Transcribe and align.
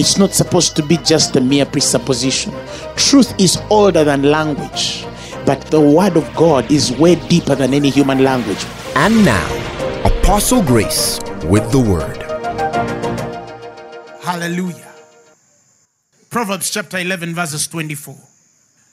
It's 0.00 0.16
not 0.16 0.32
supposed 0.32 0.76
to 0.76 0.82
be 0.82 0.96
just 0.96 1.36
a 1.36 1.42
mere 1.42 1.66
presupposition. 1.66 2.54
Truth 2.96 3.38
is 3.38 3.60
older 3.68 4.02
than 4.02 4.22
language, 4.22 5.04
but 5.44 5.60
the 5.66 5.78
word 5.78 6.16
of 6.16 6.24
God 6.34 6.72
is 6.72 6.90
way 6.90 7.16
deeper 7.28 7.54
than 7.54 7.74
any 7.74 7.90
human 7.90 8.24
language. 8.24 8.64
And 8.96 9.22
now, 9.26 9.46
Apostle 10.06 10.62
Grace 10.62 11.20
with 11.44 11.70
the 11.70 11.80
word. 11.80 12.16
Hallelujah. 14.22 14.90
Proverbs 16.30 16.70
chapter 16.70 16.96
11, 16.96 17.34
verses 17.34 17.68
24. 17.68 18.16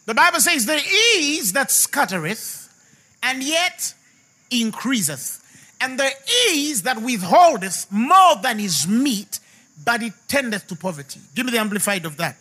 The 0.07 0.13
Bible 0.13 0.41
says, 0.41 0.65
There 0.65 0.81
is 1.15 1.53
that 1.53 1.71
scattereth, 1.71 2.67
and 3.23 3.41
yet 3.41 3.93
increaseth. 4.51 5.41
And 5.79 5.97
there 5.97 6.11
is 6.49 6.81
that 6.81 7.01
withholdeth 7.01 7.89
more 7.89 8.35
than 8.43 8.59
is 8.59 8.85
meet, 8.89 9.39
but 9.83 10.01
it 10.03 10.13
tendeth 10.27 10.67
to 10.67 10.75
poverty. 10.75 11.19
Give 11.35 11.45
me 11.45 11.51
the 11.51 11.59
amplified 11.59 12.05
of 12.05 12.17
that. 12.17 12.37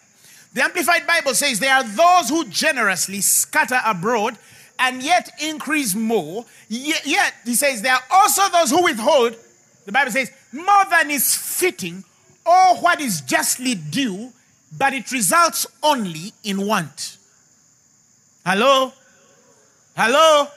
The 0.53 0.65
Amplified 0.65 1.07
Bible 1.07 1.35
says, 1.35 1.61
There 1.61 1.75
are 1.75 1.85
those 1.85 2.31
who 2.31 2.47
generously 2.47 3.21
scatter 3.21 3.79
abroad 3.85 4.39
and 4.79 5.03
yet 5.03 5.31
increase 5.41 5.95
more. 5.95 6.45
Yet, 6.69 7.07
yet, 7.07 7.35
he 7.45 7.55
says, 7.55 7.83
there 7.83 7.95
are 7.95 8.03
also 8.11 8.49
those 8.51 8.71
who 8.71 8.83
withhold, 8.83 9.37
the 9.85 9.93
Bible 9.93 10.13
says, 10.13 10.31
more 10.53 10.85
than 10.91 11.11
is 11.11 11.35
fitting 11.35 12.05
or 12.45 12.77
what 12.77 13.01
is 13.01 13.21
justly 13.23 13.75
due, 13.75 14.33
but 14.77 14.93
it 14.93 15.11
results 15.13 15.67
only 15.83 16.33
in 16.45 16.67
want. 16.67 17.17
Hello? 18.45 18.93
Hello? 19.97 20.49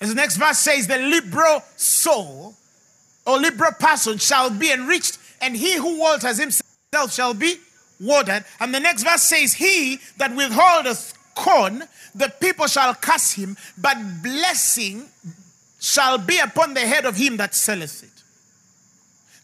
As 0.00 0.10
the 0.10 0.14
next 0.14 0.36
verse 0.36 0.58
says, 0.58 0.86
the 0.86 0.98
liberal 0.98 1.62
soul 1.76 2.54
or 3.26 3.38
liberal 3.38 3.72
person 3.72 4.18
shall 4.18 4.50
be 4.50 4.70
enriched, 4.70 5.18
and 5.44 5.54
he 5.54 5.76
who 5.76 5.98
waters 5.98 6.38
himself 6.38 7.12
shall 7.12 7.34
be 7.34 7.56
watered. 8.00 8.44
And 8.60 8.74
the 8.74 8.80
next 8.80 9.02
verse 9.02 9.22
says, 9.22 9.52
He 9.52 9.98
that 10.16 10.34
withholdeth 10.34 11.12
corn, 11.34 11.84
the 12.14 12.32
people 12.40 12.66
shall 12.66 12.94
curse 12.94 13.32
him, 13.32 13.56
but 13.76 13.96
blessing 14.22 15.06
shall 15.78 16.16
be 16.16 16.38
upon 16.38 16.72
the 16.72 16.80
head 16.80 17.04
of 17.04 17.16
him 17.16 17.36
that 17.36 17.54
selleth 17.54 18.02
it. 18.02 18.22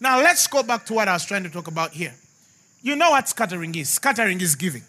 Now 0.01 0.23
let's 0.23 0.47
go 0.47 0.63
back 0.63 0.87
to 0.87 0.95
what 0.95 1.09
I 1.09 1.13
was 1.13 1.27
trying 1.27 1.43
to 1.43 1.51
talk 1.51 1.67
about 1.67 1.93
here. 1.93 2.15
You 2.83 2.97
know 2.97 3.11
what 3.11 3.29
scattering 3.29 3.75
is? 3.75 3.91
Scattering 3.91 4.41
is 4.41 4.55
giving. 4.55 4.83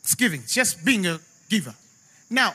It's 0.00 0.16
giving, 0.16 0.40
it's 0.40 0.54
just 0.54 0.84
being 0.84 1.06
a 1.06 1.20
giver. 1.48 1.74
Now, 2.28 2.54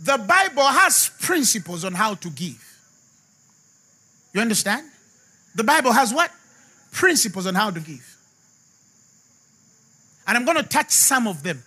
the 0.00 0.18
Bible 0.18 0.64
has 0.64 1.12
principles 1.20 1.84
on 1.84 1.94
how 1.94 2.14
to 2.16 2.28
give. 2.28 2.62
You 4.34 4.40
understand? 4.40 4.91
The 5.54 5.64
Bible 5.64 5.92
has 5.92 6.12
what? 6.12 6.30
Principles 6.92 7.46
on 7.46 7.54
how 7.54 7.70
to 7.70 7.80
give. 7.80 8.16
And 10.26 10.36
I'm 10.36 10.44
going 10.44 10.56
to 10.56 10.62
touch 10.62 10.90
some 10.90 11.26
of 11.26 11.42
them. 11.42 11.62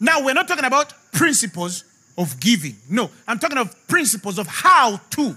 Now, 0.00 0.24
we're 0.24 0.34
not 0.34 0.48
talking 0.48 0.64
about 0.64 0.92
principles 1.12 1.84
of 2.18 2.38
giving. 2.40 2.76
No, 2.90 3.10
I'm 3.26 3.38
talking 3.38 3.58
of 3.58 3.88
principles 3.88 4.38
of 4.38 4.46
how 4.46 5.00
to 5.10 5.36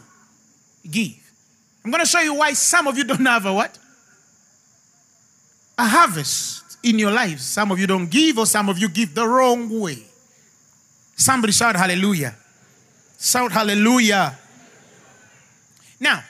give. 0.89 1.15
I'm 1.83 1.91
going 1.91 2.03
to 2.03 2.09
show 2.09 2.19
you 2.19 2.33
why 2.33 2.53
some 2.53 2.87
of 2.87 2.97
you 2.97 3.03
don't 3.03 3.25
have 3.25 3.45
a 3.45 3.53
what? 3.53 3.77
A 5.77 5.87
harvest 5.87 6.77
in 6.83 6.99
your 6.99 7.11
lives. 7.11 7.43
Some 7.43 7.71
of 7.71 7.79
you 7.79 7.87
don't 7.87 8.09
give, 8.09 8.37
or 8.37 8.45
some 8.45 8.69
of 8.69 8.77
you 8.77 8.89
give 8.89 9.15
the 9.15 9.27
wrong 9.27 9.79
way. 9.79 10.03
Somebody 11.15 11.53
shout 11.53 11.75
hallelujah. 11.75 12.35
Shout 13.19 13.51
hallelujah. 13.51 14.37
Now, 15.99 16.23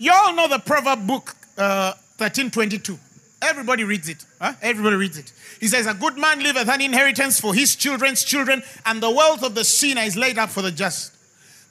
you 0.00 0.10
all 0.12 0.34
know 0.34 0.48
the 0.48 0.58
proverb 0.58 1.06
book 1.06 1.36
uh, 1.58 1.92
1322. 2.16 2.98
Everybody 3.42 3.84
reads 3.84 4.08
it. 4.08 4.24
Huh? 4.40 4.54
Everybody 4.62 4.96
reads 4.96 5.18
it. 5.18 5.30
He 5.60 5.68
says, 5.68 5.86
A 5.86 5.92
good 5.92 6.16
man 6.16 6.42
leaveth 6.42 6.68
an 6.68 6.80
inheritance 6.80 7.38
for 7.38 7.54
his 7.54 7.76
children's 7.76 8.24
children, 8.24 8.62
and 8.86 9.02
the 9.02 9.10
wealth 9.10 9.42
of 9.42 9.54
the 9.54 9.62
sinner 9.62 10.00
is 10.00 10.16
laid 10.16 10.38
up 10.38 10.48
for 10.48 10.62
the 10.62 10.72
just. 10.72 11.12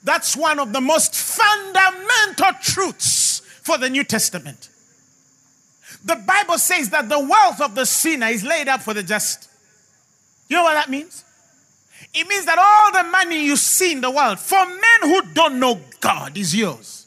That's 0.04 0.36
one 0.36 0.60
of 0.60 0.72
the 0.72 0.80
most 0.80 1.14
fundamental 1.14 2.52
truths 2.62 3.40
for 3.62 3.78
the 3.78 3.90
New 3.90 4.04
Testament. 4.04 4.68
The 6.04 6.16
Bible 6.16 6.58
says 6.58 6.90
that 6.90 7.08
the 7.08 7.18
wealth 7.18 7.60
of 7.60 7.74
the 7.74 7.84
sinner 7.84 8.28
is 8.28 8.44
laid 8.44 8.68
up 8.68 8.82
for 8.82 8.94
the 8.94 9.02
just. 9.02 9.50
You 10.48 10.56
know 10.56 10.62
what 10.62 10.74
that 10.74 10.88
means? 10.88 11.24
It 12.14 12.28
means 12.28 12.46
that 12.46 12.58
all 12.58 13.02
the 13.02 13.08
money 13.10 13.44
you 13.44 13.56
see 13.56 13.92
in 13.92 14.00
the 14.00 14.10
world 14.10 14.38
for 14.38 14.64
men 14.64 15.00
who 15.02 15.22
don't 15.34 15.58
know 15.58 15.80
God 16.00 16.38
is 16.38 16.54
yours. 16.54 16.99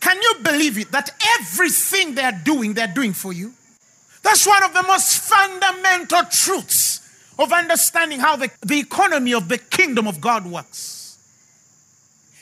Can 0.00 0.20
you 0.22 0.34
believe 0.42 0.78
it 0.78 0.92
that 0.92 1.10
everything 1.40 2.14
they're 2.14 2.40
doing, 2.44 2.74
they're 2.74 2.86
doing 2.86 3.12
for 3.12 3.32
you? 3.32 3.52
That's 4.22 4.46
one 4.46 4.62
of 4.62 4.74
the 4.74 4.82
most 4.82 5.18
fundamental 5.18 6.22
truths 6.30 7.00
of 7.38 7.52
understanding 7.52 8.18
how 8.20 8.36
the, 8.36 8.50
the 8.64 8.78
economy 8.78 9.32
of 9.32 9.48
the 9.48 9.58
kingdom 9.58 10.06
of 10.06 10.20
God 10.20 10.46
works. 10.46 11.18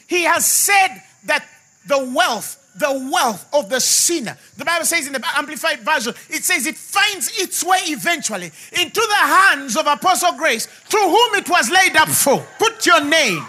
He 0.06 0.22
has 0.25 0.47
said 0.50 1.03
that 1.25 1.47
the 1.87 1.99
wealth, 1.99 2.62
the 2.77 3.09
wealth 3.12 3.47
of 3.53 3.69
the 3.69 3.81
sinner, 3.81 4.37
the 4.56 4.65
Bible 4.65 4.87
says 4.87 5.06
in 5.06 5.12
the 5.12 5.25
Amplified 5.37 5.81
Version, 5.81 6.15
it 6.28 6.44
says 6.44 6.67
it 6.67 6.77
finds 6.77 7.31
its 7.41 7.62
way 7.65 7.78
eventually 7.87 8.50
into 8.73 9.00
the 9.00 9.17
hands 9.17 9.77
of 9.77 9.87
Apostle 9.87 10.33
Grace, 10.37 10.67
through 10.67 11.09
whom 11.09 11.34
it 11.34 11.49
was 11.49 11.71
laid 11.71 11.97
up 11.97 12.09
for. 12.09 12.44
Put 12.59 12.87
your 12.87 13.05
name. 13.05 13.44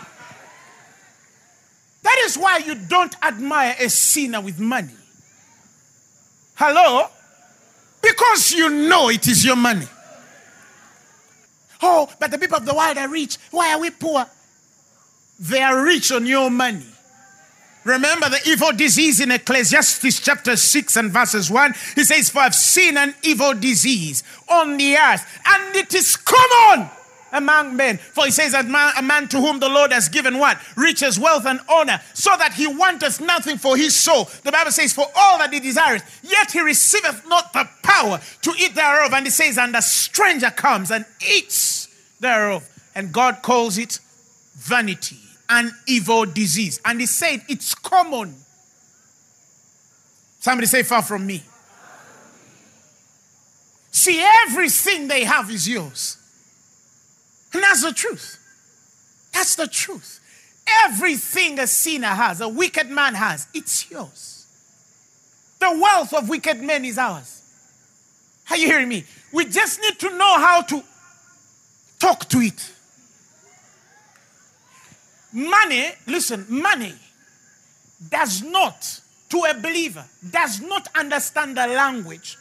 That 2.07 2.19
is 2.23 2.37
why 2.37 2.59
you 2.59 2.73
don't 2.73 3.13
admire 3.21 3.75
a 3.77 3.89
sinner 3.89 4.39
with 4.39 4.61
money. 4.61 4.95
Hello? 6.55 7.07
Because 8.01 8.53
you 8.53 8.69
know 8.69 9.09
it 9.09 9.27
is 9.27 9.43
your 9.43 9.57
money. 9.57 9.87
Oh, 11.81 12.09
but 12.17 12.31
the 12.31 12.37
people 12.37 12.55
of 12.55 12.65
the 12.65 12.73
world 12.73 12.97
are 12.97 13.09
rich. 13.09 13.37
Why 13.51 13.73
are 13.73 13.81
we 13.81 13.89
poor? 13.89 14.25
They 15.37 15.61
are 15.61 15.83
rich 15.83 16.13
on 16.13 16.25
your 16.25 16.49
money. 16.49 16.85
Remember 17.83 18.29
the 18.29 18.39
evil 18.47 18.71
disease 18.71 19.19
in 19.19 19.31
Ecclesiastes 19.31 20.21
chapter 20.21 20.55
6 20.55 20.95
and 20.95 21.11
verses 21.11 21.51
1. 21.51 21.73
He 21.95 22.05
says, 22.05 22.29
For 22.29 22.39
I've 22.39 22.55
seen 22.55 22.95
an 22.95 23.15
evil 23.21 23.53
disease 23.53 24.23
on 24.47 24.77
the 24.77 24.95
earth, 24.95 25.27
and 25.45 25.75
it 25.75 25.93
is 25.93 26.15
common 26.15 26.89
among 27.37 27.75
men. 27.75 27.97
For 27.97 28.25
he 28.25 28.31
says, 28.31 28.53
a 28.53 28.63
man, 28.63 28.93
a 28.97 29.01
man 29.01 29.27
to 29.29 29.39
whom 29.39 29.59
the 29.59 29.69
Lord 29.69 29.91
has 29.91 30.09
given 30.09 30.39
what? 30.39 30.59
Riches, 30.75 31.19
wealth, 31.19 31.45
and 31.45 31.59
honor, 31.69 32.01
so 32.13 32.31
that 32.37 32.53
he 32.53 32.67
wanteth 32.67 33.21
nothing 33.21 33.57
for 33.57 33.77
his 33.77 33.95
soul. 33.95 34.29
The 34.43 34.51
Bible 34.51 34.71
says, 34.71 34.93
For 34.93 35.05
all 35.15 35.37
that 35.37 35.53
he 35.53 35.59
desireth, 35.59 36.03
yet 36.23 36.51
he 36.51 36.61
receiveth 36.61 37.27
not 37.27 37.53
the 37.53 37.69
power 37.83 38.19
to 38.41 38.53
eat 38.59 38.75
thereof. 38.75 39.13
And 39.13 39.25
he 39.25 39.31
says, 39.31 39.57
And 39.57 39.75
a 39.75 39.81
stranger 39.81 40.49
comes 40.49 40.91
and 40.91 41.05
eats 41.25 41.87
thereof. 42.19 42.67
And 42.95 43.13
God 43.13 43.41
calls 43.41 43.77
it 43.77 43.99
vanity, 44.55 45.17
an 45.49 45.71
evil 45.87 46.25
disease. 46.25 46.81
And 46.83 46.99
he 46.99 47.05
said, 47.05 47.43
It's 47.47 47.75
common. 47.75 48.35
Somebody 50.39 50.67
say, 50.67 50.83
Far 50.83 51.01
from 51.01 51.25
me. 51.25 51.43
See, 53.91 54.23
everything 54.45 55.07
they 55.07 55.23
have 55.23 55.49
is 55.49 55.67
yours. 55.67 56.16
And 57.57 57.63
that's 57.63 57.81
the 57.81 57.91
truth. 57.91 58.37
That's 59.33 59.55
the 59.55 59.65
truth. 59.65 60.19
Everything 60.83 61.57
a 61.57 61.65
sinner 61.65 62.05
has, 62.05 62.39
a 62.39 62.47
wicked 62.47 62.87
man 62.87 63.15
has, 63.15 63.47
it's 63.51 63.89
yours. 63.89 64.45
The 65.59 65.71
wealth 65.71 66.13
of 66.13 66.29
wicked 66.29 66.61
men 66.61 66.85
is 66.85 66.99
ours. 66.99 67.41
Are 68.51 68.57
you 68.57 68.67
hearing 68.67 68.89
me? 68.89 69.05
We 69.33 69.45
just 69.45 69.81
need 69.81 69.97
to 69.97 70.15
know 70.15 70.37
how 70.37 70.61
to 70.61 70.83
talk 71.97 72.29
to 72.29 72.37
it. 72.37 72.73
Money, 75.33 75.93
listen, 76.05 76.45
money 76.47 76.93
does 78.07 78.43
not, 78.43 79.01
to 79.29 79.45
a 79.49 79.55
believer, 79.55 80.05
does 80.29 80.61
not 80.61 80.87
understand 80.93 81.57
the 81.57 81.65
language 81.65 82.37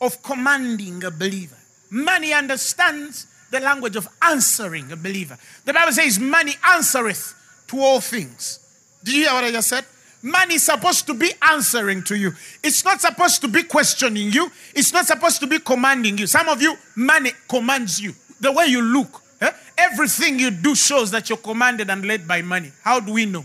of 0.00 0.22
commanding 0.22 1.04
a 1.04 1.10
believer. 1.10 1.58
Money 1.90 2.32
understands 2.32 3.26
the 3.50 3.60
language 3.60 3.96
of 3.96 4.08
answering 4.22 4.90
a 4.92 4.96
believer. 4.96 5.36
The 5.64 5.72
Bible 5.72 5.92
says, 5.92 6.18
Money 6.18 6.54
answereth 6.64 7.34
to 7.68 7.78
all 7.80 8.00
things. 8.00 8.58
Did 9.02 9.14
you 9.14 9.22
hear 9.24 9.32
what 9.32 9.44
I 9.44 9.50
just 9.50 9.68
said? 9.68 9.84
Money 10.22 10.56
is 10.56 10.66
supposed 10.66 11.06
to 11.06 11.14
be 11.14 11.32
answering 11.40 12.02
to 12.04 12.16
you. 12.16 12.32
It's 12.62 12.84
not 12.84 13.00
supposed 13.00 13.40
to 13.40 13.48
be 13.48 13.62
questioning 13.62 14.30
you. 14.30 14.50
It's 14.74 14.92
not 14.92 15.06
supposed 15.06 15.40
to 15.40 15.46
be 15.46 15.58
commanding 15.58 16.18
you. 16.18 16.26
Some 16.26 16.48
of 16.48 16.60
you, 16.60 16.76
money 16.94 17.32
commands 17.48 18.00
you. 18.00 18.14
The 18.38 18.52
way 18.52 18.66
you 18.66 18.82
look, 18.82 19.22
eh? 19.40 19.50
everything 19.78 20.38
you 20.38 20.50
do 20.50 20.74
shows 20.74 21.10
that 21.12 21.28
you're 21.30 21.38
commanded 21.38 21.88
and 21.88 22.04
led 22.04 22.28
by 22.28 22.42
money. 22.42 22.70
How 22.82 23.00
do 23.00 23.14
we 23.14 23.24
know? 23.24 23.44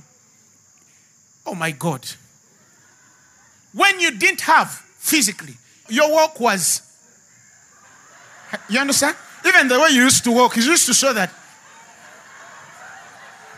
Oh 1.46 1.56
my 1.56 1.72
God. 1.72 2.06
When 3.74 4.00
you 4.00 4.12
didn't 4.12 4.42
have 4.42 4.70
physically, 4.98 5.54
your 5.90 6.14
work 6.14 6.40
was. 6.40 6.82
You 8.70 8.80
understand? 8.80 9.16
Even 9.46 9.68
the 9.68 9.80
way 9.80 9.90
you 9.90 10.04
used 10.04 10.24
to 10.24 10.32
walk, 10.32 10.58
it 10.58 10.66
used 10.66 10.88
to 10.88 10.94
show 10.94 11.14
that. 11.14 11.32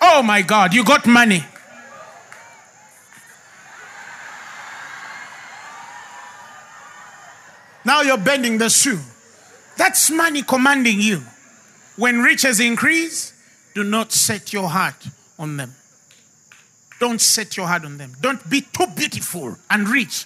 Oh 0.01 0.21
my 0.21 0.41
God, 0.41 0.73
you 0.73 0.83
got 0.83 1.05
money. 1.07 1.43
Now 7.85 8.01
you're 8.01 8.17
bending 8.17 8.57
the 8.57 8.69
shoe. 8.69 8.99
That's 9.77 10.11
money 10.11 10.41
commanding 10.41 10.99
you. 10.99 11.23
When 11.95 12.19
riches 12.19 12.59
increase, 12.59 13.31
do 13.73 13.83
not 13.83 14.11
set 14.11 14.51
your 14.51 14.67
heart 14.67 15.07
on 15.39 15.55
them. 15.55 15.73
Don't 16.99 17.21
set 17.21 17.55
your 17.55 17.67
heart 17.67 17.85
on 17.85 17.97
them. 17.97 18.13
Don't 18.19 18.49
be 18.49 18.61
too 18.61 18.87
beautiful 18.95 19.55
and 19.69 19.87
rich 19.87 20.25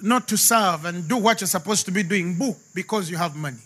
not 0.00 0.28
to 0.28 0.36
serve 0.36 0.84
and 0.84 1.08
do 1.08 1.16
what 1.16 1.40
you're 1.40 1.48
supposed 1.48 1.84
to 1.86 1.90
be 1.90 2.02
doing 2.02 2.38
boo, 2.38 2.54
because 2.74 3.10
you 3.10 3.16
have 3.16 3.34
money. 3.34 3.58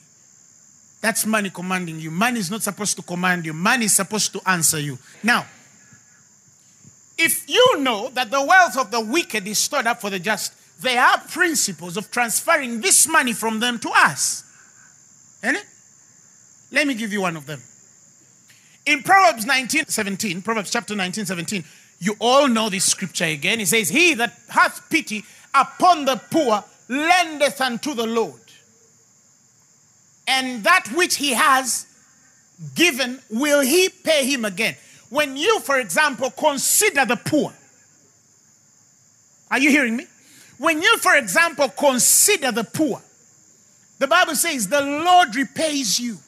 That's 1.04 1.26
money 1.26 1.50
commanding 1.50 2.00
you. 2.00 2.10
Money 2.10 2.40
is 2.40 2.50
not 2.50 2.62
supposed 2.62 2.96
to 2.96 3.02
command 3.02 3.44
you, 3.44 3.52
money 3.52 3.84
is 3.84 3.94
supposed 3.94 4.32
to 4.32 4.40
answer 4.48 4.80
you. 4.80 4.98
Now, 5.22 5.44
if 7.18 7.46
you 7.46 7.78
know 7.80 8.08
that 8.14 8.30
the 8.30 8.42
wealth 8.42 8.78
of 8.78 8.90
the 8.90 9.00
wicked 9.00 9.46
is 9.46 9.58
stored 9.58 9.86
up 9.86 10.00
for 10.00 10.08
the 10.08 10.18
just, 10.18 10.54
there 10.80 10.98
are 10.98 11.20
principles 11.28 11.98
of 11.98 12.10
transferring 12.10 12.80
this 12.80 13.06
money 13.06 13.34
from 13.34 13.60
them 13.60 13.78
to 13.80 13.90
us. 13.94 14.44
Any? 15.42 15.58
Let 16.72 16.86
me 16.86 16.94
give 16.94 17.12
you 17.12 17.20
one 17.20 17.36
of 17.36 17.44
them. 17.44 17.60
In 18.86 19.02
Proverbs 19.02 19.44
19 19.44 19.84
17, 19.88 20.40
Proverbs 20.40 20.70
chapter 20.70 20.96
19 20.96 21.26
17, 21.26 21.64
you 21.98 22.16
all 22.18 22.48
know 22.48 22.70
this 22.70 22.86
scripture 22.86 23.26
again. 23.26 23.60
It 23.60 23.68
says, 23.68 23.90
He 23.90 24.14
that 24.14 24.32
hath 24.48 24.88
pity 24.88 25.22
upon 25.52 26.06
the 26.06 26.16
poor 26.30 26.64
lendeth 26.88 27.60
unto 27.60 27.92
the 27.92 28.06
Lord. 28.06 28.40
And 30.26 30.64
that 30.64 30.88
which 30.94 31.16
he 31.16 31.32
has 31.34 31.86
given 32.74 33.20
will 33.30 33.60
he 33.60 33.88
pay 33.88 34.26
him 34.26 34.44
again. 34.44 34.76
When 35.10 35.36
you, 35.36 35.60
for 35.60 35.78
example, 35.78 36.30
consider 36.30 37.04
the 37.04 37.16
poor, 37.16 37.52
are 39.50 39.58
you 39.58 39.70
hearing 39.70 39.96
me? 39.96 40.06
When 40.58 40.82
you, 40.82 40.96
for 40.98 41.14
example, 41.14 41.68
consider 41.68 42.52
the 42.52 42.64
poor, 42.64 43.02
the 43.98 44.06
Bible 44.06 44.34
says 44.34 44.68
the 44.68 44.80
Lord 44.80 45.36
repays 45.36 46.00
you. 46.00 46.18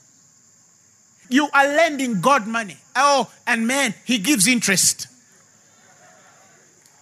You 1.28 1.48
are 1.52 1.66
lending 1.66 2.20
God 2.20 2.46
money. 2.46 2.76
Oh, 2.94 3.30
and 3.46 3.66
man, 3.66 3.94
He 4.04 4.18
gives 4.18 4.46
interest. 4.46 5.08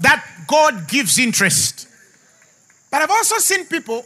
That 0.00 0.24
God 0.46 0.88
gives 0.88 1.18
interest. 1.18 1.88
But 2.90 3.02
I've 3.02 3.10
also 3.10 3.38
seen 3.38 3.66
people 3.66 4.04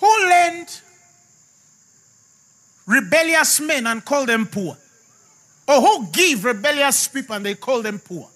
who 0.00 0.28
lend 0.28 0.80
rebellious 2.92 3.60
men 3.60 3.86
and 3.86 4.04
call 4.04 4.26
them 4.26 4.46
poor, 4.46 4.76
or 5.66 5.80
who 5.80 6.06
give 6.12 6.44
rebellious 6.44 7.08
people 7.08 7.34
and 7.34 7.46
they 7.46 7.54
call 7.54 7.82
them 7.82 7.98
poor. 7.98 8.28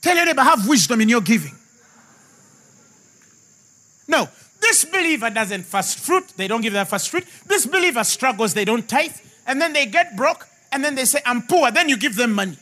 Tell 0.00 0.16
your 0.16 0.26
neighbor, 0.26 0.42
have 0.42 0.68
wisdom 0.68 1.00
in 1.00 1.08
your 1.08 1.20
giving. 1.20 1.54
No, 4.06 4.28
this 4.60 4.84
believer 4.84 5.30
doesn't 5.30 5.64
fast 5.64 5.98
fruit, 5.98 6.28
they 6.36 6.48
don't 6.48 6.60
give 6.60 6.72
their 6.72 6.84
first 6.84 7.10
fruit. 7.10 7.24
This 7.46 7.66
believer 7.66 8.04
struggles, 8.04 8.54
they 8.54 8.64
don't 8.64 8.88
tithe, 8.88 9.16
and 9.46 9.60
then 9.60 9.72
they 9.72 9.86
get 9.86 10.16
broke, 10.16 10.46
and 10.72 10.84
then 10.84 10.94
they 10.94 11.04
say, 11.04 11.20
I'm 11.24 11.42
poor, 11.42 11.70
then 11.70 11.88
you 11.88 11.96
give 11.96 12.16
them 12.16 12.32
money. 12.32 12.58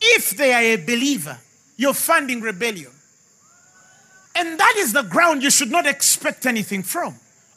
If 0.00 0.36
they 0.36 0.52
are 0.52 0.60
a 0.60 0.76
believer, 0.76 1.38
you're 1.76 1.94
funding 1.94 2.40
rebellion. 2.40 2.90
And 4.36 4.58
that 4.58 4.74
is 4.78 4.92
the 4.92 5.02
ground 5.02 5.42
you 5.42 5.50
should 5.50 5.70
not 5.70 5.86
expect 5.86 6.44
anything 6.44 6.82
from. 6.82 7.14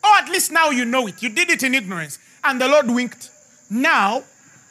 Or 0.08 0.16
at 0.16 0.30
least 0.30 0.52
now 0.52 0.70
you 0.70 0.86
know 0.86 1.08
it. 1.08 1.22
You 1.22 1.30
did 1.30 1.50
it 1.50 1.64
in 1.64 1.76
ignorance, 1.76 2.18
and 2.44 2.62
the 2.62 2.68
Lord 2.68 2.90
winked. 2.90 3.30
Now, 3.70 4.24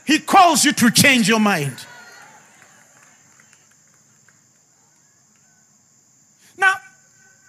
He 0.07 0.19
calls 0.19 0.65
you 0.65 0.73
to 0.73 0.91
change 0.91 1.29
your 1.29 1.41
mind. 1.41 1.77
Now, 6.57 6.75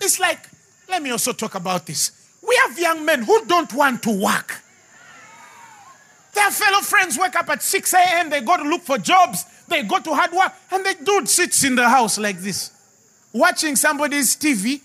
it's 0.01 0.19
like, 0.19 0.49
let 0.89 1.01
me 1.01 1.11
also 1.11 1.31
talk 1.31 1.55
about 1.55 1.85
this. 1.85 2.11
We 2.45 2.59
have 2.67 2.77
young 2.77 3.05
men 3.05 3.23
who 3.23 3.45
don't 3.45 3.71
want 3.73 4.03
to 4.03 4.21
work. 4.21 4.61
Their 6.33 6.51
fellow 6.51 6.81
friends 6.81 7.17
wake 7.17 7.35
up 7.35 7.49
at 7.49 7.63
6 7.63 7.93
a.m., 7.93 8.29
they 8.29 8.41
go 8.41 8.57
to 8.57 8.63
look 8.63 8.81
for 8.81 8.97
jobs, 8.97 9.43
they 9.67 9.83
go 9.83 9.99
to 9.99 10.13
hard 10.13 10.31
work, 10.31 10.53
and 10.71 10.85
the 10.85 10.95
dude 11.03 11.27
sits 11.27 11.63
in 11.63 11.75
the 11.75 11.87
house 11.87 12.17
like 12.17 12.39
this, 12.39 12.71
watching 13.33 13.75
somebody's 13.75 14.35
TV. 14.35 14.81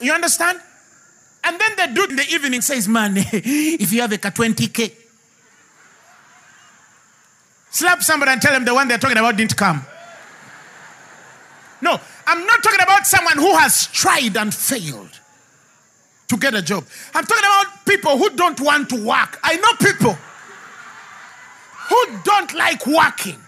You 0.00 0.12
understand? 0.12 0.60
And 1.44 1.60
then 1.60 1.76
the 1.76 1.94
dude 1.94 2.10
in 2.10 2.16
the 2.16 2.26
evening 2.30 2.60
says, 2.62 2.88
Man, 2.88 3.14
if 3.16 3.92
you 3.92 4.00
have 4.00 4.12
a 4.12 4.18
20K, 4.18 4.92
slap 7.70 8.02
somebody 8.02 8.32
and 8.32 8.40
tell 8.40 8.52
them 8.52 8.64
the 8.64 8.74
one 8.74 8.88
they're 8.88 8.98
talking 8.98 9.18
about 9.18 9.36
didn't 9.36 9.56
come. 9.56 9.84
No, 11.82 12.00
I'm 12.26 12.46
not 12.46 12.62
talking 12.62 12.80
about 12.80 13.06
someone 13.06 13.36
who 13.36 13.54
has 13.56 13.88
tried 13.88 14.36
and 14.36 14.54
failed 14.54 15.20
to 16.28 16.36
get 16.38 16.54
a 16.54 16.62
job. 16.62 16.86
I'm 17.14 17.24
talking 17.24 17.44
about 17.44 17.84
people 17.84 18.16
who 18.16 18.30
don't 18.30 18.58
want 18.60 18.88
to 18.90 19.04
work. 19.04 19.38
I 19.42 19.56
know 19.56 19.72
people 19.74 20.16
who 21.88 22.18
don't 22.24 22.54
like 22.54 22.86
working. 22.86 23.38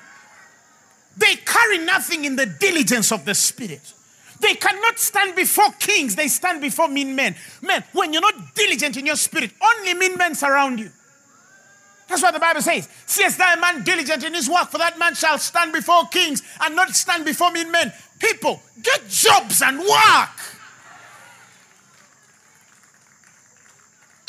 They 1.17 1.37
carry 1.37 1.79
nothing 1.79 2.27
in 2.27 2.37
the 2.37 2.45
diligence 2.45 3.11
of 3.11 3.25
the 3.25 3.35
Spirit. 3.35 3.95
They 4.41 4.55
cannot 4.55 4.99
stand 4.99 5.35
before 5.35 5.71
kings, 5.79 6.15
they 6.15 6.29
stand 6.29 6.61
before 6.61 6.89
mean 6.89 7.15
men. 7.15 7.35
Men, 7.63 7.85
when 7.93 8.13
you're 8.13 8.23
not 8.23 8.55
diligent 8.55 8.97
in 8.97 9.07
your 9.07 9.17
spirit, 9.17 9.53
only 9.63 9.95
mean 9.95 10.17
men 10.17 10.35
surround 10.35 10.79
you. 10.79 10.91
That's 12.09 12.23
what 12.23 12.35
the 12.35 12.41
Bible 12.41 12.63
says. 12.63 12.89
Seest 13.07 13.39
thou 13.39 13.55
a 13.55 13.61
man 13.61 13.83
diligent 13.83 14.23
in 14.25 14.35
his 14.35 14.49
work, 14.49 14.71
for 14.71 14.79
that 14.79 14.99
man 14.99 15.15
shall 15.15 15.39
stand 15.39 15.73
before 15.73 16.07
kings 16.07 16.43
and 16.61 16.77
not 16.77 16.95
stand 16.95 17.25
before 17.25 17.51
mean 17.51 17.71
men. 17.71 17.93
People, 18.19 18.61
get 18.83 19.09
jobs 19.09 19.63
and 19.63 19.79
work. 19.79 20.31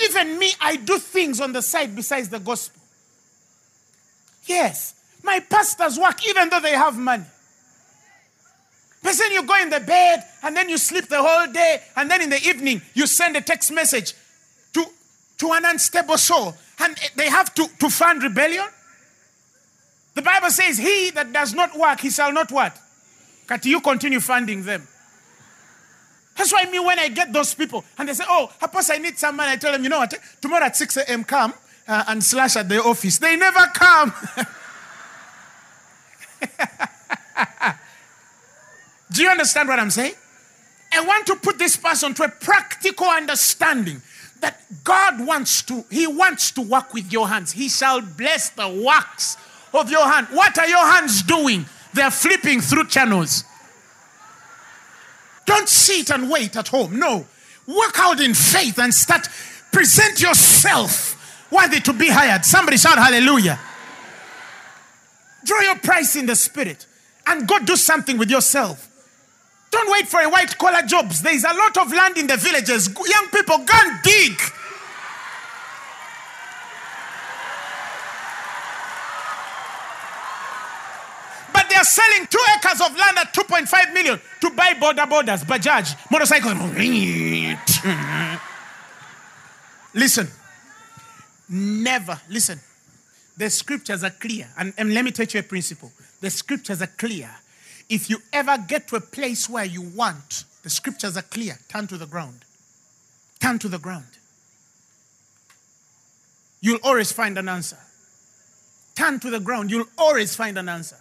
Even 0.03 0.37
me, 0.37 0.51
I 0.61 0.75
do 0.75 0.97
things 0.99 1.41
on 1.41 1.53
the 1.53 1.61
side 1.61 1.95
besides 1.95 2.29
the 2.29 2.39
gospel. 2.39 2.81
Yes, 4.45 4.93
my 5.23 5.39
pastors 5.39 5.99
work 5.99 6.25
even 6.27 6.49
though 6.49 6.59
they 6.59 6.71
have 6.71 6.97
money. 6.97 7.25
Then 9.01 9.31
you 9.31 9.43
go 9.43 9.61
in 9.61 9.69
the 9.69 9.79
bed 9.79 10.23
and 10.43 10.55
then 10.55 10.69
you 10.69 10.77
sleep 10.77 11.07
the 11.07 11.21
whole 11.21 11.51
day, 11.51 11.81
and 11.95 12.09
then 12.09 12.21
in 12.21 12.29
the 12.29 12.41
evening 12.47 12.81
you 12.93 13.07
send 13.07 13.35
a 13.35 13.41
text 13.41 13.71
message 13.71 14.13
to, 14.73 14.85
to 15.39 15.51
an 15.51 15.65
unstable 15.65 16.17
soul, 16.17 16.55
and 16.79 16.97
they 17.15 17.29
have 17.29 17.53
to, 17.55 17.67
to 17.79 17.89
fund 17.89 18.23
rebellion. 18.23 18.65
The 20.15 20.21
Bible 20.21 20.49
says, 20.49 20.77
He 20.77 21.11
that 21.11 21.33
does 21.33 21.53
not 21.53 21.77
work, 21.77 21.99
he 21.99 22.09
shall 22.09 22.31
not 22.31 22.51
what? 22.51 22.77
But 23.47 23.65
you 23.65 23.81
continue 23.81 24.19
funding 24.19 24.63
them. 24.63 24.87
That's 26.37 26.53
why 26.53 26.65
me, 26.65 26.79
when 26.79 26.99
I 26.99 27.09
get 27.09 27.33
those 27.33 27.53
people 27.53 27.83
and 27.97 28.07
they 28.07 28.13
say, 28.13 28.23
Oh, 28.27 28.51
Apostle, 28.61 28.95
I 28.95 28.99
need 28.99 29.17
some 29.17 29.35
money, 29.35 29.51
I 29.51 29.55
tell 29.57 29.71
them, 29.71 29.83
You 29.83 29.89
know 29.89 29.99
what? 29.99 30.13
Tomorrow 30.41 30.65
at 30.65 30.77
6 30.77 30.97
a.m., 30.97 31.23
come 31.23 31.53
uh, 31.87 32.05
and 32.07 32.23
slash 32.23 32.55
at 32.55 32.69
the 32.69 32.81
office. 32.83 33.17
They 33.17 33.35
never 33.35 33.65
come. 33.73 34.13
Do 39.17 39.23
you 39.23 39.29
understand 39.29 39.67
what 39.67 39.79
I'm 39.79 39.89
saying? 39.89 40.13
I 40.93 41.03
want 41.03 41.25
to 41.25 41.35
put 41.37 41.57
this 41.57 41.75
person 41.75 42.13
to 42.13 42.23
a 42.25 42.29
practical 42.29 43.07
understanding 43.07 43.99
that 44.41 44.61
God 44.83 45.25
wants 45.25 45.63
to, 45.63 45.83
He 45.89 46.05
wants 46.05 46.51
to 46.51 46.61
work 46.61 46.93
with 46.93 47.11
your 47.11 47.27
hands. 47.27 47.51
He 47.51 47.67
shall 47.67 47.99
bless 47.99 48.51
the 48.51 48.69
works 48.69 49.35
of 49.73 49.89
your 49.89 50.05
hand. 50.07 50.27
What 50.31 50.55
are 50.59 50.67
your 50.67 50.85
hands 50.85 51.23
doing? 51.23 51.65
They're 51.95 52.11
flipping 52.11 52.61
through 52.61 52.89
channels. 52.89 53.43
Don't 55.47 55.67
sit 55.67 56.11
and 56.11 56.29
wait 56.29 56.55
at 56.55 56.67
home. 56.67 56.99
No. 56.99 57.25
Work 57.65 57.97
out 57.97 58.21
in 58.21 58.35
faith 58.35 58.77
and 58.77 58.93
start, 58.93 59.27
present 59.71 60.21
yourself 60.21 61.15
worthy 61.51 61.79
to 61.79 61.93
be 61.93 62.09
hired. 62.09 62.45
Somebody 62.45 62.77
shout 62.77 62.99
hallelujah. 62.99 63.59
Draw 65.43 65.61
your 65.61 65.79
price 65.79 66.15
in 66.15 66.27
the 66.27 66.35
spirit 66.35 66.85
and 67.25 67.47
go 67.47 67.57
do 67.57 67.75
something 67.75 68.19
with 68.19 68.29
yourself. 68.29 68.86
Don't 69.69 69.91
wait 69.91 70.07
for 70.07 70.21
a 70.21 70.29
white 70.29 70.57
collar 70.57 70.81
jobs. 70.83 71.21
There 71.21 71.33
is 71.33 71.43
a 71.43 71.53
lot 71.53 71.77
of 71.77 71.91
land 71.91 72.17
in 72.17 72.27
the 72.27 72.37
villages. 72.37 72.87
Young 72.87 73.27
people, 73.31 73.57
go 73.57 73.73
and 73.73 74.01
dig. 74.01 74.39
But 81.53 81.69
they 81.69 81.75
are 81.75 81.83
selling 81.83 82.27
two 82.27 82.39
acres 82.55 82.81
of 82.81 82.97
land 82.97 83.17
at 83.17 83.33
2.5 83.33 83.93
million 83.93 84.21
to 84.41 84.49
buy 84.51 84.73
boda 84.73 85.05
bodas, 85.05 85.43
Bajaj, 85.43 86.11
motorcycles. 86.11 86.53
listen, 89.93 90.27
never, 91.49 92.19
listen, 92.29 92.59
the 93.35 93.49
scriptures 93.49 94.03
are 94.03 94.11
clear. 94.11 94.47
And, 94.57 94.73
and 94.77 94.93
let 94.93 95.03
me 95.03 95.11
teach 95.11 95.33
you 95.33 95.41
a 95.41 95.43
principle. 95.43 95.91
The 96.21 96.29
scriptures 96.29 96.81
are 96.81 96.87
clear. 96.87 97.29
If 97.89 98.09
you 98.09 98.21
ever 98.33 98.57
get 98.57 98.87
to 98.89 98.97
a 98.97 99.01
place 99.01 99.49
where 99.49 99.65
you 99.65 99.81
want, 99.81 100.43
the 100.63 100.69
scriptures 100.69 101.15
are 101.15 101.21
clear. 101.21 101.57
Turn 101.69 101.87
to 101.87 101.97
the 101.97 102.05
ground. 102.05 102.43
Turn 103.39 103.59
to 103.59 103.69
the 103.69 103.79
ground. 103.79 104.05
You'll 106.59 106.79
always 106.83 107.11
find 107.11 107.37
an 107.37 107.47
answer. 107.47 107.77
Turn 108.95 109.19
to 109.19 109.29
the 109.29 109.39
ground. 109.39 109.71
You'll 109.71 109.87
always 109.97 110.35
find 110.35 110.57
an 110.57 110.67
answer. 110.67 110.97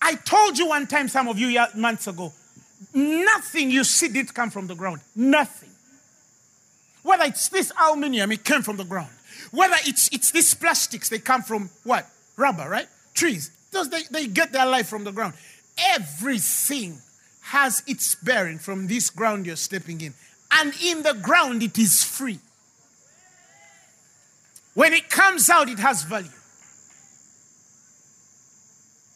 I 0.00 0.14
told 0.14 0.56
you 0.56 0.68
one 0.68 0.86
time, 0.86 1.08
some 1.08 1.28
of 1.28 1.38
you 1.38 1.60
months 1.74 2.06
ago, 2.06 2.32
nothing 2.94 3.70
you 3.70 3.82
see 3.84 4.08
did 4.08 4.32
come 4.32 4.50
from 4.50 4.66
the 4.68 4.74
ground. 4.74 5.00
Nothing. 5.14 5.70
Whether 7.02 7.24
it's 7.24 7.48
this 7.48 7.72
aluminium, 7.78 8.32
it 8.32 8.44
came 8.44 8.62
from 8.62 8.76
the 8.76 8.84
ground. 8.84 9.10
Whether 9.50 9.76
it's, 9.84 10.08
it's 10.12 10.30
these 10.30 10.54
plastics, 10.54 11.08
they 11.08 11.18
come 11.18 11.42
from 11.42 11.70
what? 11.84 12.06
Rubber, 12.36 12.68
right? 12.68 12.86
Trees. 13.14 13.50
Those, 13.72 13.90
they, 13.90 14.02
they 14.10 14.26
get 14.26 14.52
their 14.52 14.66
life 14.66 14.88
from 14.88 15.04
the 15.04 15.12
ground. 15.12 15.34
Everything 15.78 16.98
has 17.42 17.82
its 17.86 18.14
bearing 18.16 18.58
from 18.58 18.86
this 18.86 19.10
ground 19.10 19.46
you're 19.46 19.56
stepping 19.56 20.00
in. 20.00 20.14
And 20.50 20.72
in 20.82 21.02
the 21.02 21.14
ground, 21.14 21.62
it 21.62 21.78
is 21.78 22.02
free. 22.02 22.38
When 24.74 24.92
it 24.92 25.08
comes 25.08 25.48
out, 25.48 25.68
it 25.68 25.78
has 25.78 26.02
value. 26.02 26.30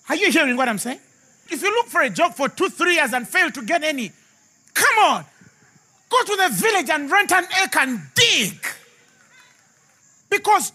Are 0.09 0.16
you 0.16 0.30
hearing 0.30 0.57
what 0.57 0.69
I'm 0.69 0.78
saying? 0.78 1.00
If 1.50 1.62
you 1.62 1.71
look 1.75 1.87
for 1.87 2.00
a 2.00 2.11
job 2.11 2.35
for 2.35 2.49
two, 2.49 2.69
three 2.69 2.95
years 2.95 3.12
and 3.12 3.28
fail 3.28 3.50
to 3.50 3.62
get 3.62 3.83
any, 3.83 4.12
come 4.75 4.99
on, 4.99 5.25
go 6.09 6.23
to 6.25 6.37
the 6.37 6.49
village 6.52 6.90
and 6.90 7.11
rent 7.11 7.33
an 7.33 7.45
acre 7.62 7.80
and 7.80 8.00
dig. 8.14 8.66
Because 10.28 10.73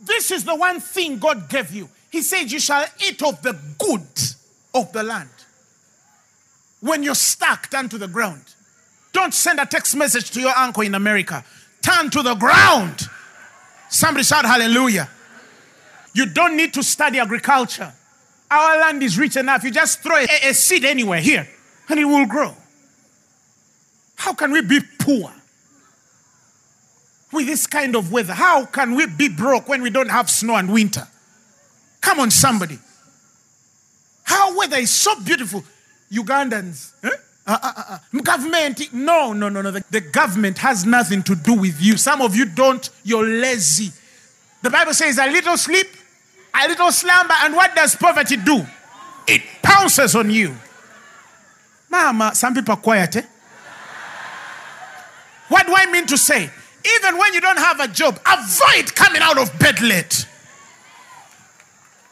this 0.00 0.30
is 0.30 0.44
the 0.44 0.54
one 0.54 0.80
thing 0.80 1.18
God 1.18 1.48
gave 1.48 1.70
you. 1.72 1.88
He 2.10 2.22
said, 2.22 2.50
You 2.50 2.60
shall 2.60 2.84
eat 3.06 3.22
of 3.22 3.40
the 3.42 3.56
good 3.78 4.06
of 4.74 4.92
the 4.92 5.02
land. 5.02 5.30
When 6.80 7.02
you're 7.02 7.14
stuck, 7.14 7.70
turn 7.70 7.88
to 7.90 7.98
the 7.98 8.08
ground. 8.08 8.42
Don't 9.12 9.34
send 9.34 9.60
a 9.60 9.66
text 9.66 9.96
message 9.96 10.30
to 10.32 10.40
your 10.40 10.56
uncle 10.56 10.82
in 10.82 10.94
America. 10.94 11.44
Turn 11.82 12.10
to 12.10 12.22
the 12.22 12.34
ground. 12.34 13.08
Somebody 13.88 14.24
shout 14.24 14.44
hallelujah. 14.44 15.08
You 16.14 16.26
don't 16.26 16.56
need 16.56 16.74
to 16.74 16.82
study 16.82 17.18
agriculture. 17.18 17.92
Our 18.50 18.80
land 18.80 19.02
is 19.02 19.18
rich 19.18 19.36
enough. 19.36 19.62
You 19.62 19.70
just 19.70 20.00
throw 20.00 20.16
a, 20.16 20.26
a 20.48 20.54
seed 20.54 20.84
anywhere 20.84 21.20
here 21.20 21.48
and 21.88 22.00
it 22.00 22.04
will 22.04 22.26
grow. 22.26 22.54
How 24.16 24.34
can 24.34 24.52
we 24.52 24.62
be 24.62 24.80
poor 24.98 25.32
with 27.32 27.46
this 27.46 27.66
kind 27.66 27.96
of 27.96 28.12
weather? 28.12 28.34
How 28.34 28.64
can 28.66 28.94
we 28.94 29.06
be 29.06 29.28
broke 29.28 29.68
when 29.68 29.82
we 29.82 29.90
don't 29.90 30.10
have 30.10 30.28
snow 30.28 30.56
and 30.56 30.72
winter? 30.72 31.06
Come 32.00 32.20
on, 32.20 32.30
somebody. 32.30 32.78
How 34.24 34.56
weather 34.56 34.78
is 34.78 34.90
so 34.90 35.18
beautiful. 35.20 35.64
Ugandans, 36.12 36.92
eh? 37.04 37.08
uh, 37.46 37.58
uh, 37.62 37.72
uh, 37.76 37.98
uh, 38.12 38.20
government, 38.22 38.92
no, 38.92 39.32
no, 39.32 39.48
no, 39.48 39.62
no. 39.62 39.70
The, 39.70 39.84
the 39.90 40.00
government 40.00 40.58
has 40.58 40.84
nothing 40.84 41.22
to 41.24 41.34
do 41.34 41.54
with 41.54 41.80
you. 41.80 41.96
Some 41.96 42.20
of 42.20 42.34
you 42.34 42.46
don't, 42.46 42.88
you're 43.04 43.26
lazy. 43.26 43.92
The 44.62 44.70
Bible 44.70 44.94
says 44.94 45.18
a 45.18 45.26
little 45.26 45.56
sleep 45.56 45.86
a 46.54 46.68
little 46.68 46.92
slumber, 46.92 47.34
and 47.42 47.54
what 47.54 47.74
does 47.74 47.94
poverty 47.94 48.36
do? 48.36 48.64
It 49.26 49.42
pounces 49.62 50.16
on 50.16 50.30
you. 50.30 50.56
Mama, 51.88 52.34
some 52.34 52.54
people 52.54 52.74
are 52.74 52.80
quiet. 52.80 53.16
Eh? 53.16 53.22
What 55.48 55.66
do 55.66 55.74
I 55.74 55.90
mean 55.90 56.06
to 56.06 56.18
say? 56.18 56.50
Even 56.98 57.18
when 57.18 57.34
you 57.34 57.40
don't 57.40 57.58
have 57.58 57.80
a 57.80 57.88
job, 57.88 58.18
avoid 58.26 58.94
coming 58.94 59.20
out 59.22 59.38
of 59.38 59.56
bed 59.58 59.80
late. 59.82 60.26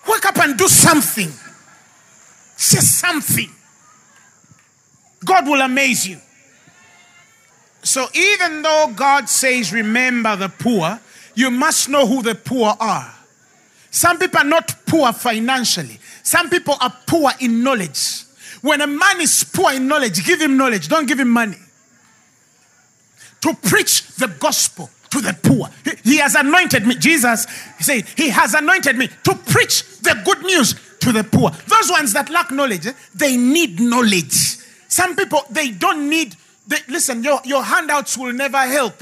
Wake 0.09 0.25
up 0.25 0.39
and 0.39 0.57
do 0.57 0.67
something. 0.69 1.31
Say 2.57 2.79
something. 2.81 3.51
God 5.25 5.47
will 5.47 5.61
amaze 5.61 6.07
you. 6.07 6.19
So, 7.83 8.07
even 8.15 8.63
though 8.63 8.93
God 8.95 9.29
says, 9.29 9.73
remember 9.73 10.37
the 10.37 10.49
poor, 10.49 11.01
you 11.35 11.51
must 11.51 11.89
know 11.89 12.07
who 12.07 12.23
the 12.23 12.35
poor 12.35 12.75
are. 12.81 13.15
Some 13.91 14.19
people 14.19 14.41
are 14.41 14.45
not 14.45 14.75
poor 14.87 15.13
financially, 15.13 15.99
some 16.23 16.51
people 16.51 16.75
are 16.81 16.95
poor 17.07 17.31
in 17.41 17.63
knowledge. 17.63 18.25
When 18.61 18.81
a 18.81 18.87
man 18.87 19.21
is 19.21 19.45
poor 19.45 19.73
in 19.73 19.87
knowledge, 19.87 20.25
give 20.27 20.41
him 20.41 20.57
knowledge, 20.57 20.89
don't 20.89 21.07
give 21.07 21.21
him 21.21 21.31
money. 21.31 21.57
To 23.43 23.55
preach 23.55 24.07
the 24.17 24.27
gospel 24.27 24.91
to 25.11 25.21
the 25.21 25.37
poor. 25.43 25.69
He, 25.85 26.13
he 26.13 26.19
has 26.19 26.35
anointed 26.35 26.87
me. 26.87 26.95
Jesus 26.97 27.47
said, 27.81 28.07
He 28.17 28.29
has 28.31 28.55
anointed 28.55 28.97
me 28.97 29.09
to 29.09 29.35
preach 29.35 29.85
the 30.01 30.21
good 30.25 30.43
news 30.43 30.75
to 31.01 31.13
the 31.13 31.25
poor. 31.25 31.51
Those 31.51 31.91
ones 31.91 32.13
that 32.13 32.31
lack 32.31 32.51
knowledge, 32.51 32.87
eh, 32.87 32.93
they 33.15 33.37
need 33.37 33.81
knowledge. 33.81 34.57
Some 34.89 35.17
people, 35.17 35.43
they 35.51 35.71
don't 35.71 36.09
need, 36.09 36.35
they, 36.67 36.79
listen, 36.89 37.23
your, 37.23 37.41
your 37.45 37.63
handouts 37.63 38.17
will 38.17 38.33
never 38.33 38.59
help. 38.59 38.95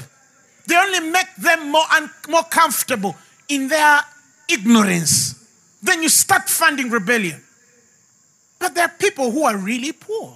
They 0.67 0.75
only 0.75 0.99
make 1.11 1.33
them 1.37 1.71
more, 1.71 1.85
un, 1.95 2.09
more 2.29 2.43
comfortable 2.43 3.15
in 3.47 3.67
their 3.69 4.01
ignorance, 4.49 5.35
then 5.81 6.01
you 6.01 6.09
start 6.09 6.49
funding 6.49 6.89
rebellion. 6.89 7.41
But 8.59 8.75
there 8.75 8.85
are 8.85 8.93
people 8.99 9.31
who 9.31 9.43
are 9.43 9.55
really 9.55 9.91
poor. 9.91 10.33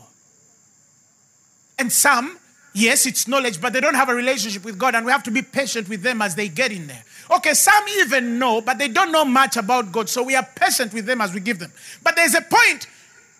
And 1.79 1.91
some, 1.91 2.37
yes, 2.73 3.05
it's 3.05 3.27
knowledge, 3.27 3.61
but 3.61 3.73
they 3.73 3.79
don't 3.79 3.95
have 3.95 4.09
a 4.09 4.15
relationship 4.15 4.63
with 4.63 4.77
God, 4.77 4.95
and 4.95 5.05
we 5.05 5.11
have 5.11 5.23
to 5.23 5.31
be 5.31 5.41
patient 5.41 5.89
with 5.89 6.01
them 6.01 6.21
as 6.21 6.35
they 6.35 6.47
get 6.47 6.71
in 6.71 6.87
there. 6.87 7.03
Okay, 7.35 7.53
some 7.53 7.83
even 7.99 8.39
know, 8.39 8.61
but 8.61 8.77
they 8.77 8.87
don't 8.87 9.11
know 9.11 9.25
much 9.25 9.57
about 9.57 9.91
God, 9.91 10.09
so 10.09 10.23
we 10.23 10.35
are 10.35 10.47
patient 10.55 10.93
with 10.93 11.05
them 11.05 11.21
as 11.21 11.33
we 11.33 11.39
give 11.39 11.59
them. 11.59 11.71
But 12.03 12.15
there's 12.15 12.35
a 12.35 12.41
point 12.41 12.87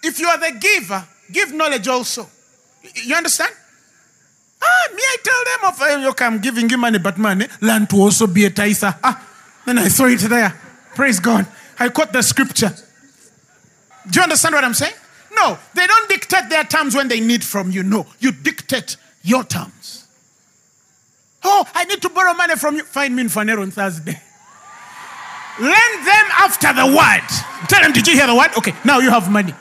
if 0.03 0.19
you 0.19 0.27
are 0.27 0.37
the 0.37 0.57
giver, 0.59 1.05
give 1.31 1.53
knowledge 1.53 1.87
also. 1.87 2.29
You 2.95 3.15
understand? 3.15 3.53
Ah, 4.63 4.93
me, 4.93 5.01
I 5.01 5.17
tell 5.23 5.89
them, 5.89 6.01
of, 6.03 6.09
okay, 6.11 6.25
I'm 6.25 6.39
giving 6.39 6.69
you 6.69 6.77
money, 6.77 6.99
but 6.99 7.17
money, 7.17 7.47
learn 7.61 7.87
to 7.87 7.95
also 7.97 8.27
be 8.27 8.45
a 8.45 8.49
tither. 8.49 8.95
Ah, 9.03 9.27
then 9.65 9.77
I 9.77 9.89
throw 9.89 10.07
it 10.07 10.19
there. 10.19 10.59
Praise 10.95 11.19
God. 11.19 11.47
I 11.79 11.89
quote 11.89 12.11
the 12.11 12.21
scripture. 12.21 12.73
Do 14.09 14.19
you 14.19 14.23
understand 14.23 14.55
what 14.55 14.63
I'm 14.63 14.73
saying? 14.73 14.93
No, 15.33 15.57
they 15.73 15.87
don't 15.87 16.09
dictate 16.09 16.49
their 16.49 16.63
terms 16.63 16.95
when 16.95 17.07
they 17.07 17.19
need 17.19 17.43
from 17.43 17.71
you. 17.71 17.83
No, 17.83 18.05
you 18.19 18.31
dictate 18.31 18.97
your 19.23 19.43
terms. 19.43 20.07
Oh, 21.43 21.65
I 21.73 21.85
need 21.85 22.01
to 22.01 22.09
borrow 22.09 22.33
money 22.33 22.55
from 22.55 22.75
you. 22.75 22.83
Find 22.83 23.15
me 23.15 23.21
in 23.23 23.27
Phaneroo 23.27 23.61
on 23.61 23.71
Thursday. 23.71 24.19
Lend 25.59 26.07
them 26.07 26.25
after 26.37 26.71
the 26.73 26.85
word. 26.85 27.67
Tell 27.67 27.81
them, 27.81 27.93
did 27.93 28.07
you 28.07 28.13
hear 28.13 28.27
the 28.27 28.35
word? 28.35 28.51
Okay, 28.57 28.73
now 28.85 28.99
you 28.99 29.09
have 29.09 29.29
money. 29.29 29.53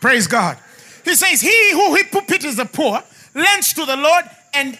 Praise 0.00 0.26
God. 0.26 0.58
He 1.04 1.14
says, 1.14 1.40
He 1.40 1.72
who 1.72 1.94
he 1.94 2.04
pities 2.04 2.56
the 2.56 2.66
poor 2.66 3.02
lends 3.34 3.72
to 3.74 3.84
the 3.84 3.96
Lord, 3.96 4.24
and 4.54 4.78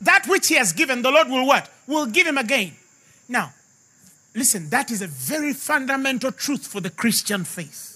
that 0.00 0.26
which 0.26 0.48
he 0.48 0.54
has 0.54 0.72
given, 0.72 1.02
the 1.02 1.10
Lord 1.10 1.28
will 1.28 1.46
what? 1.46 1.70
Will 1.86 2.06
give 2.06 2.26
him 2.26 2.38
again. 2.38 2.72
Now, 3.28 3.52
listen, 4.34 4.70
that 4.70 4.90
is 4.90 5.02
a 5.02 5.06
very 5.06 5.52
fundamental 5.52 6.32
truth 6.32 6.66
for 6.66 6.80
the 6.80 6.90
Christian 6.90 7.44
faith. 7.44 7.89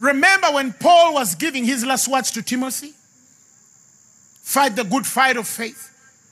Remember 0.00 0.48
when 0.48 0.72
Paul 0.72 1.14
was 1.14 1.34
giving 1.34 1.64
his 1.64 1.84
last 1.84 2.08
words 2.08 2.30
to 2.32 2.42
Timothy? 2.42 2.94
Fight 4.42 4.74
the 4.74 4.82
good 4.84 5.06
fight 5.06 5.36
of 5.36 5.46
faith, 5.46 5.90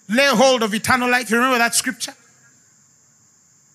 lay 0.08 0.26
hold 0.26 0.62
of 0.62 0.74
eternal 0.74 1.08
life. 1.08 1.30
You 1.30 1.36
remember 1.36 1.58
that 1.58 1.74
scripture? 1.74 2.14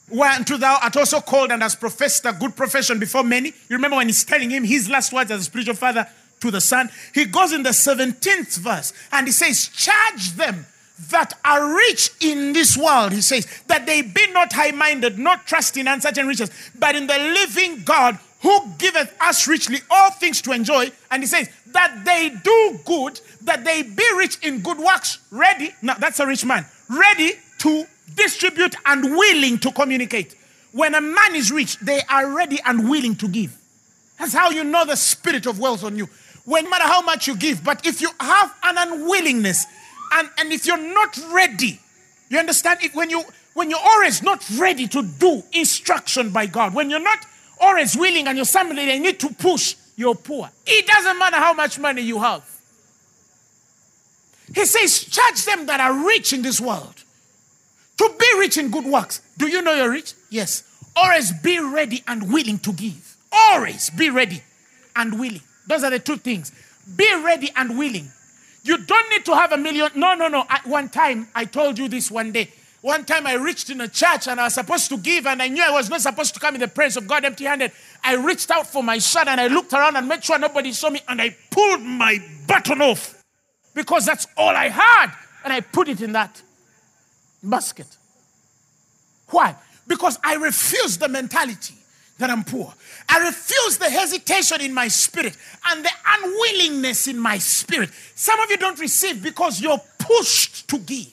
Whereunto 0.10 0.58
thou 0.58 0.80
art 0.82 0.98
also 0.98 1.22
called 1.22 1.52
and 1.52 1.62
hast 1.62 1.80
professed 1.80 2.26
a 2.26 2.34
good 2.34 2.56
profession 2.56 3.00
before 3.00 3.24
many. 3.24 3.50
You 3.50 3.78
remember 3.78 3.98
when 3.98 4.08
he's 4.08 4.24
telling 4.24 4.50
him 4.50 4.64
his 4.64 4.90
last 4.90 5.14
words 5.14 5.32
as 5.32 5.42
a 5.42 5.44
spiritual 5.46 5.76
father 5.76 6.08
to 6.42 6.52
the 6.52 6.60
Son? 6.60 6.90
He 7.14 7.26
goes 7.26 7.54
in 7.54 7.64
the 7.64 7.70
17th 7.70 8.58
verse 8.58 8.94
and 9.12 9.28
he 9.28 9.32
says, 9.32 9.70
Charge 9.70 10.32
them 10.32 10.66
that 11.10 11.34
are 11.46 11.76
rich 11.76 12.12
in 12.20 12.54
this 12.54 12.78
world, 12.78 13.12
he 13.12 13.22
says, 13.22 13.48
that 13.68 13.86
they 13.86 14.02
be 14.02 14.32
not 14.32 14.54
high 14.54 14.72
minded, 14.72 15.18
not 15.18 15.48
trusting 15.48 15.82
in 15.82 15.88
uncertain 15.88 16.28
riches, 16.28 16.52
but 16.78 16.96
in 16.96 17.08
the 17.08 17.18
living 17.18 17.84
God 17.84 18.20
who 18.44 18.60
giveth 18.78 19.16
us 19.22 19.48
richly 19.48 19.80
all 19.90 20.12
things 20.12 20.42
to 20.42 20.52
enjoy. 20.52 20.92
And 21.10 21.24
he 21.24 21.28
says, 21.28 21.50
that 21.68 22.04
they 22.06 22.30
do 22.44 22.80
good, 22.86 23.20
that 23.42 23.64
they 23.64 23.82
be 23.82 24.04
rich 24.16 24.38
in 24.44 24.62
good 24.62 24.78
works, 24.78 25.18
ready. 25.32 25.74
Now, 25.82 25.96
that's 25.96 26.20
a 26.20 26.28
rich 26.28 26.46
man, 26.46 26.66
ready 26.90 27.32
to 27.60 27.86
distribute 28.16 28.76
and 28.86 29.16
willing 29.16 29.58
to 29.60 29.72
communicate. 29.72 30.36
When 30.74 30.94
a 30.94 31.02
man 31.02 31.36
is 31.36 31.52
rich, 31.52 31.80
they 31.80 32.02
are 32.10 32.36
ready 32.36 32.60
and 32.66 32.90
willing 32.90 33.16
to 33.16 33.28
give. 33.28 33.58
That's 34.20 34.34
how 34.34 34.52
you 34.52 34.64
know 34.64 34.86
the 34.86 34.98
spirit 34.98 35.46
of 35.46 35.60
wealth 35.60 35.84
on 35.84 35.96
you. 35.96 36.10
When 36.46 36.66
no 36.66 36.70
matter 36.70 36.84
how 36.84 37.02
much 37.02 37.28
you 37.28 37.38
give, 37.38 37.64
but 37.64 37.86
if 37.86 38.02
you 38.02 38.10
have 38.20 38.54
an 38.64 38.76
unwillingness, 38.78 39.66
and, 40.12 40.30
and 40.38 40.52
if 40.52 40.66
you're 40.66 40.78
not 40.78 41.18
ready, 41.32 41.80
you 42.30 42.38
understand? 42.38 42.80
If 42.84 42.94
when 42.94 43.10
you 43.10 43.24
when 43.54 43.70
you're 43.70 43.80
always 43.80 44.24
not 44.24 44.44
ready 44.58 44.88
to 44.88 45.04
do 45.04 45.44
instruction 45.54 46.32
by 46.32 46.48
God, 46.48 46.74
when 46.74 46.90
you're 46.90 47.00
not 47.00 47.20
always 47.60 47.96
willing 47.96 48.28
and 48.28 48.38
you're 48.38 48.46
somebody 48.46 48.86
they 48.86 49.00
need 49.00 49.20
to 49.20 49.30
push, 49.30 49.76
you're 49.96 50.16
poor. 50.16 50.50
It 50.66 50.88
doesn't 50.88 51.18
matter 51.18 51.38
how 51.38 51.54
much 51.54 51.80
money 51.80 52.02
you 52.02 52.20
have. 52.20 52.44
He 54.54 54.66
says, 54.66 55.06
Charge 55.06 55.46
them 55.46 55.66
that 55.68 55.80
are 55.80 56.06
rich 56.06 56.34
in 56.34 56.42
this 56.42 56.60
world 56.60 57.04
to 57.98 58.16
be 58.20 58.40
rich 58.40 58.58
in 58.58 58.70
good 58.70 58.86
works. 58.86 59.22
Do 59.38 59.48
you 59.48 59.62
know 59.62 59.74
you're 59.74 59.92
rich? 59.92 60.14
Yes. 60.30 60.64
Always 60.96 61.32
be 61.42 61.60
ready 61.60 62.04
and 62.08 62.32
willing 62.32 62.60
to 62.60 62.74
give. 62.74 63.18
Always 63.32 63.90
be 63.90 64.10
ready 64.10 64.44
and 64.96 65.20
willing. 65.20 65.42
Those 65.68 65.84
are 65.84 65.90
the 65.90 66.00
two 66.00 66.18
things. 66.18 66.52
Be 66.96 67.08
ready 67.24 67.52
and 67.56 67.78
willing. 67.78 68.12
You 68.64 68.78
don't 68.78 69.10
need 69.10 69.26
to 69.26 69.36
have 69.36 69.52
a 69.52 69.58
million. 69.58 69.90
No, 69.96 70.16
no, 70.16 70.28
no. 70.28 70.46
I, 70.50 70.60
one 70.66 70.90
time, 70.90 71.28
I 71.36 71.46
told 71.46 71.80
you 71.80 71.88
this 71.88 72.12
one 72.12 72.32
day. 72.32 72.52
One 72.84 73.06
time 73.06 73.25
I 73.25 73.36
reached 73.36 73.70
in 73.70 73.80
a 73.80 73.88
church 73.88 74.28
and 74.28 74.42
I 74.42 74.44
was 74.44 74.56
supposed 74.56 74.90
to 74.90 74.98
give, 74.98 75.25
and 75.25 75.42
I 75.42 75.48
knew 75.48 75.63
I 75.63 75.72
was 75.72 75.90
not 75.90 76.02
supposed 76.02 76.34
to 76.34 76.40
come 76.42 76.56
in 76.56 76.60
the 76.60 76.68
presence 76.68 77.02
of 77.02 77.08
God 77.08 77.24
empty 77.24 77.46
handed. 77.46 77.72
I 78.04 78.16
reached 78.16 78.52
out 78.52 78.68
for 78.68 78.84
my 78.84 78.98
shirt 78.98 79.30
and 79.30 79.40
I 79.40 79.48
looked 79.48 79.72
around 79.72 79.96
and 79.96 80.06
made 80.06 80.22
sure 80.22 80.38
nobody 80.38 80.74
saw 80.74 80.90
me, 80.90 81.00
and 81.08 81.22
I 81.22 81.34
pulled 81.50 81.82
my 81.82 82.18
button 82.46 82.82
off 82.82 83.24
because 83.74 84.06
that's 84.06 84.28
all 84.36 84.50
I 84.50 84.68
had. 84.68 85.13
And 85.46 85.54
I 85.54 85.62
put 85.62 85.88
it 85.88 86.02
in 86.02 86.12
that 86.12 86.42
basket. 87.42 87.88
Why? 89.30 89.56
Because 89.88 90.20
I 90.22 90.36
refuse 90.36 90.98
the 90.98 91.08
mentality 91.08 91.75
that 92.18 92.30
I'm 92.30 92.44
poor. 92.44 92.74
I 93.08 93.20
refuse 93.20 93.78
the 93.78 93.90
hesitation 93.90 94.60
in 94.60 94.74
my 94.74 94.90
spirit 94.90 95.38
and 95.70 95.86
the 95.86 95.92
unwillingness 96.06 97.08
in 97.08 97.18
my 97.18 97.38
spirit. 97.38 97.92
Some 98.13 98.42
of 98.42 98.50
you 98.50 98.58
don't 98.58 98.78
receive 98.78 99.24
because 99.24 99.62
you're 99.62 99.82
pushed 100.00 100.68
to 100.68 100.80
give. 100.80 101.12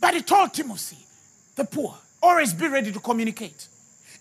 But 0.00 0.14
he 0.14 0.22
told 0.22 0.54
Timothy, 0.54 0.98
the 1.56 1.64
poor, 1.64 1.94
always 2.22 2.52
be 2.54 2.68
ready 2.68 2.92
to 2.92 3.00
communicate. 3.00 3.68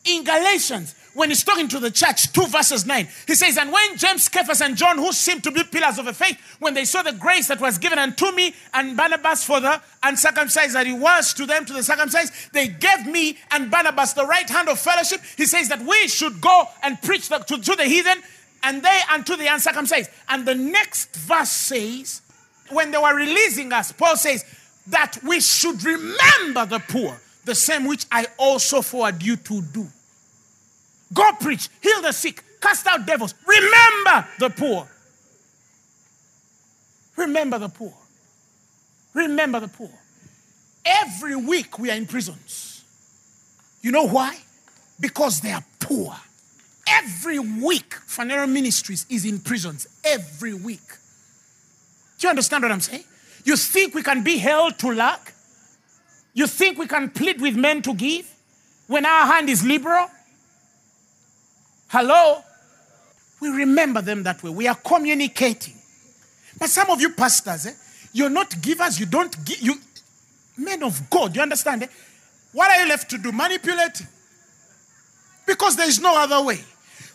In 0.05 0.23
Galatians, 0.23 0.95
when 1.13 1.29
he's 1.29 1.43
talking 1.43 1.67
to 1.67 1.79
the 1.79 1.91
church, 1.91 2.31
2 2.31 2.47
verses 2.47 2.85
9, 2.85 3.07
he 3.27 3.35
says, 3.35 3.57
And 3.57 3.71
when 3.71 3.97
James, 3.97 4.23
Cephas, 4.31 4.61
and 4.61 4.77
John, 4.77 4.97
who 4.97 5.11
seemed 5.11 5.43
to 5.43 5.51
be 5.51 5.63
pillars 5.63 5.97
of 5.97 6.05
the 6.05 6.13
faith, 6.13 6.37
when 6.59 6.73
they 6.73 6.85
saw 6.85 7.01
the 7.01 7.11
grace 7.11 7.47
that 7.47 7.59
was 7.59 7.77
given 7.77 7.99
unto 7.99 8.31
me 8.31 8.53
and 8.73 8.95
Barnabas 8.95 9.43
for 9.43 9.59
the 9.59 9.81
uncircumcised 10.03 10.75
that 10.75 10.87
he 10.87 10.93
was 10.93 11.33
to 11.33 11.45
them, 11.45 11.65
to 11.65 11.73
the 11.73 11.83
circumcised, 11.83 12.53
they 12.53 12.67
gave 12.67 13.05
me 13.07 13.37
and 13.51 13.69
Barnabas 13.69 14.13
the 14.13 14.25
right 14.25 14.49
hand 14.49 14.69
of 14.69 14.79
fellowship. 14.79 15.19
He 15.35 15.45
says 15.45 15.67
that 15.69 15.81
we 15.81 16.07
should 16.07 16.39
go 16.39 16.65
and 16.81 17.01
preach 17.01 17.27
the, 17.27 17.39
to, 17.39 17.57
to 17.57 17.75
the 17.75 17.85
heathen 17.85 18.21
and 18.63 18.83
they 18.83 18.99
unto 19.11 19.35
the 19.35 19.47
uncircumcised. 19.47 20.09
And 20.29 20.45
the 20.45 20.55
next 20.55 21.15
verse 21.15 21.51
says, 21.51 22.21
when 22.69 22.91
they 22.91 22.97
were 22.97 23.15
releasing 23.15 23.73
us, 23.73 23.91
Paul 23.91 24.15
says, 24.15 24.45
that 24.87 25.17
we 25.23 25.39
should 25.39 25.83
remember 25.83 26.65
the 26.65 26.81
poor, 26.87 27.19
the 27.45 27.55
same 27.55 27.85
which 27.85 28.05
I 28.11 28.25
also 28.37 28.81
forward 28.81 29.21
you 29.21 29.35
to 29.35 29.61
do. 29.61 29.87
Go 31.13 31.31
preach, 31.39 31.69
heal 31.81 32.01
the 32.01 32.11
sick, 32.11 32.43
cast 32.61 32.87
out 32.87 33.05
devils. 33.05 33.33
Remember 33.45 34.27
the 34.39 34.49
poor. 34.49 34.87
Remember 37.17 37.59
the 37.59 37.69
poor. 37.69 37.93
Remember 39.13 39.59
the 39.59 39.67
poor. 39.67 39.91
Every 40.85 41.35
week 41.35 41.77
we 41.77 41.91
are 41.91 41.95
in 41.95 42.05
prisons. 42.05 42.83
You 43.81 43.91
know 43.91 44.07
why? 44.07 44.37
Because 44.99 45.41
they 45.41 45.51
are 45.51 45.63
poor. 45.79 46.15
Every 46.87 47.39
week, 47.39 47.95
Phaneroo 48.07 48.49
Ministries 48.49 49.05
is 49.09 49.25
in 49.25 49.39
prisons. 49.39 49.87
Every 50.03 50.53
week. 50.53 50.81
Do 52.17 52.27
you 52.27 52.29
understand 52.29 52.63
what 52.63 52.71
I'm 52.71 52.81
saying? 52.81 53.03
You 53.49 53.55
think 53.55 53.95
we 53.95 54.03
can 54.03 54.21
be 54.21 54.37
held 54.37 54.77
to 54.77 54.91
lack? 54.91 55.33
You 56.35 56.45
think 56.45 56.77
we 56.77 56.85
can 56.85 57.09
plead 57.09 57.41
with 57.41 57.55
men 57.55 57.81
to 57.81 57.95
give 57.95 58.31
when 58.85 59.07
our 59.07 59.25
hand 59.25 59.49
is 59.49 59.65
liberal? 59.65 60.05
Hello? 61.87 62.43
We 63.41 63.49
remember 63.49 64.03
them 64.03 64.21
that 64.21 64.43
way. 64.43 64.51
We 64.51 64.67
are 64.67 64.75
communicating. 64.75 65.73
But 66.59 66.69
some 66.69 66.91
of 66.91 67.01
you 67.01 67.09
pastors, 67.09 67.65
eh, 67.65 67.73
you're 68.13 68.29
not 68.29 68.61
givers, 68.61 68.99
you 68.99 69.07
don't 69.07 69.35
give, 69.43 69.61
you, 69.61 69.73
men 70.55 70.83
of 70.83 71.09
God, 71.09 71.35
you 71.35 71.41
understand? 71.41 71.81
Eh? 71.81 71.87
What 72.51 72.69
are 72.69 72.83
you 72.83 72.87
left 72.87 73.09
to 73.09 73.17
do? 73.17 73.31
Manipulate? 73.31 74.03
Because 75.47 75.75
there 75.75 75.89
is 75.89 75.99
no 75.99 76.15
other 76.15 76.45
way. 76.45 76.59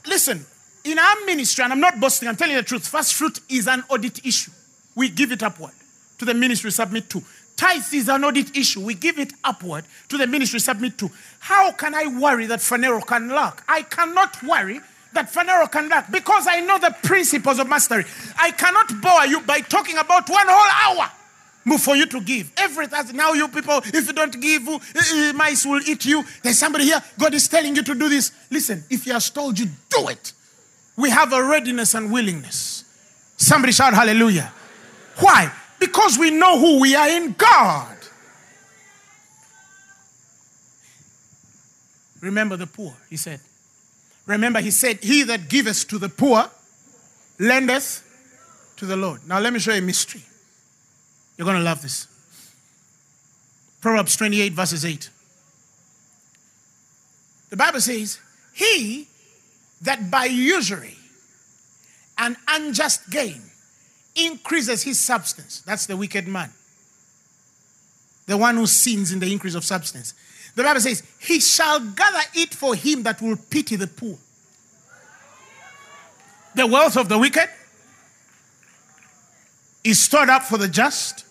Listen, 0.05 0.44
in 0.83 0.99
our 0.99 1.14
ministry, 1.27 1.62
and 1.62 1.75
I'm 1.75 1.81
not 1.81 2.01
boasting, 2.01 2.29
I'm 2.29 2.35
telling 2.35 2.57
you 2.57 2.61
the 2.61 2.66
truth, 2.66 2.88
first 2.88 3.14
fruit 3.14 3.38
is 3.49 3.68
an 3.68 3.85
audit 3.88 4.27
issue. 4.27 4.51
We 4.97 5.11
give 5.11 5.31
it 5.31 5.44
upward 5.44 5.70
to 6.18 6.24
the 6.24 6.35
ministry 6.35 6.70
submit 6.70 7.09
to. 7.11 7.22
Tithe 7.57 7.94
is 7.94 8.09
an 8.09 8.24
audit 8.24 8.57
issue. 8.57 8.81
We 8.81 8.94
give 8.94 9.18
it 9.18 9.33
upward 9.44 9.85
to 10.09 10.18
the 10.18 10.27
ministry 10.27 10.59
submit 10.59 10.98
to. 10.98 11.11
How 11.38 11.72
can 11.72 11.94
I 11.94 12.07
worry 12.07 12.46
that 12.46 12.61
Phaneroo 12.61 13.07
can 13.07 13.29
lack? 13.29 13.62
I 13.68 13.83
cannot 13.83 14.42
worry 14.42 14.81
that 15.12 15.33
Phaneroo 15.33 15.70
can 15.70 15.88
lack 15.88 16.11
because 16.11 16.46
I 16.48 16.61
know 16.61 16.79
the 16.79 16.94
principles 17.03 17.61
of 17.61 17.68
mastery. 17.68 18.05
I 18.38 18.50
cannot 18.50 19.00
bore 19.00 19.27
you 19.27 19.40
by 19.42 19.61
talking 19.61 19.96
about 19.98 20.29
one 20.29 20.46
whole 20.48 21.03
hour 21.03 21.11
for 21.79 21.96
you 21.96 22.07
to 22.07 22.20
give. 22.20 22.53
Everything. 22.57 23.16
Now, 23.16 23.33
you 23.33 23.48
people, 23.48 23.81
if 23.85 24.07
you 24.07 24.12
don't 24.12 24.38
give, 24.40 24.68
uh, 24.68 24.79
uh, 24.79 25.33
mice 25.35 25.64
will 25.64 25.81
eat 25.87 26.05
you. 26.05 26.24
There's 26.42 26.59
somebody 26.59 26.85
here. 26.85 27.03
God 27.18 27.33
is 27.35 27.48
telling 27.48 27.74
you 27.74 27.83
to 27.83 27.94
do 27.94 28.09
this. 28.09 28.33
Listen, 28.50 28.85
if 28.90 29.05
He 29.05 29.11
has 29.11 29.31
told 29.31 29.59
you, 29.59 29.66
do 29.88 30.09
it. 30.09 30.33
We 30.96 31.11
have 31.11 31.33
a 31.33 31.42
readiness 31.42 31.94
and 31.94 32.12
willingness. 32.12 32.85
Somebody 33.37 33.72
shout 33.72 33.94
hallelujah. 33.94 34.53
Why? 35.18 35.50
Because 35.85 36.18
we 36.18 36.31
know 36.31 36.59
who 36.59 36.81
we 36.81 36.97
are 36.97 37.11
in 37.11 37.35
God. 37.35 37.94
Remember 42.23 42.57
the 42.57 42.66
poor, 42.66 42.94
he 43.11 43.18
said. 43.18 43.38
Remember, 44.25 44.61
he 44.61 44.70
said, 44.70 45.01
He 45.03 45.25
that 45.25 45.51
giveth 45.51 45.87
to 45.88 45.99
the 45.99 46.09
poor 46.09 46.49
lendeth 47.38 48.03
to 48.77 48.87
the 48.87 48.97
Lord. 48.97 49.29
Now, 49.29 49.40
let 49.40 49.53
me 49.53 49.59
show 49.59 49.73
you 49.73 49.81
a 49.81 49.83
mystery. 49.83 50.23
You're 51.37 51.44
going 51.44 51.59
to 51.59 51.62
love 51.62 51.83
this. 51.83 52.09
Proverbs 53.83 54.16
28, 54.16 54.55
verses 54.55 54.87
8. 54.87 55.11
The 57.51 57.57
Bible 57.59 57.83
says, 57.83 58.18
He 58.55 59.07
that 59.83 60.11
by 60.11 60.25
usury 60.25 60.97
and 62.16 62.37
unjust 62.49 63.11
gain 63.11 63.42
increases 64.14 64.83
his 64.83 65.00
substance. 65.00 65.61
That's 65.61 65.87
the 65.87 65.96
wicked 65.96 66.27
man. 66.29 66.50
The 68.27 68.37
one 68.37 68.57
who 68.57 68.66
sins 68.66 69.12
in 69.12 69.18
the 69.18 69.31
increase 69.31 69.55
of 69.55 69.64
substance. 69.64 70.14
The 70.55 70.62
Bible 70.62 70.81
says, 70.81 71.03
He 71.20 71.40
shall 71.40 71.81
gather 71.81 72.22
it 72.35 72.55
for 72.55 72.74
him 72.74 73.03
that 73.03 73.20
will 73.20 73.37
pity 73.50 73.77
the 73.77 73.87
poor. 73.87 74.16
The 76.55 76.66
wealth 76.66 76.96
of 76.96 77.09
the 77.09 77.18
wicked 77.18 77.48
is 79.83 80.00
stored 80.03 80.31
up 80.31 80.44
for 80.44 80.57
the 80.57 80.68
just. 80.68 81.24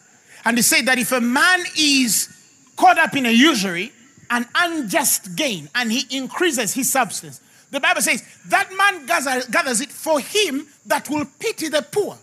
And 0.45 0.57
he 0.57 0.61
said 0.61 0.85
that 0.85 0.99
if 0.99 1.11
a 1.11 1.21
man 1.21 1.63
is 1.77 2.29
caught 2.75 2.97
up 2.97 3.15
in 3.15 3.25
a 3.25 3.31
usury, 3.31 3.91
an 4.29 4.45
unjust 4.55 5.35
gain, 5.35 5.69
and 5.73 5.91
he 5.91 6.17
increases 6.17 6.73
his 6.73 6.91
substance, 6.91 7.39
the 7.71 7.79
Bible 7.79 8.01
says 8.01 8.23
that 8.47 8.69
man 8.77 9.05
gathers 9.05 9.81
it 9.81 9.89
for 9.89 10.19
him 10.19 10.67
that 10.85 11.09
will 11.09 11.25
pity 11.39 11.69
the 11.69 11.81
poor. 11.81 12.17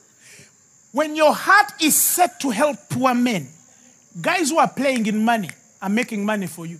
When 0.92 1.14
your 1.14 1.34
heart 1.34 1.72
is 1.80 1.96
set 1.96 2.40
to 2.40 2.50
help 2.50 2.76
poor 2.88 3.14
men, 3.14 3.48
guys 4.20 4.50
who 4.50 4.58
are 4.58 4.68
playing 4.68 5.06
in 5.06 5.24
money 5.24 5.50
are 5.80 5.88
making 5.88 6.24
money 6.24 6.46
for 6.46 6.66
you. 6.66 6.78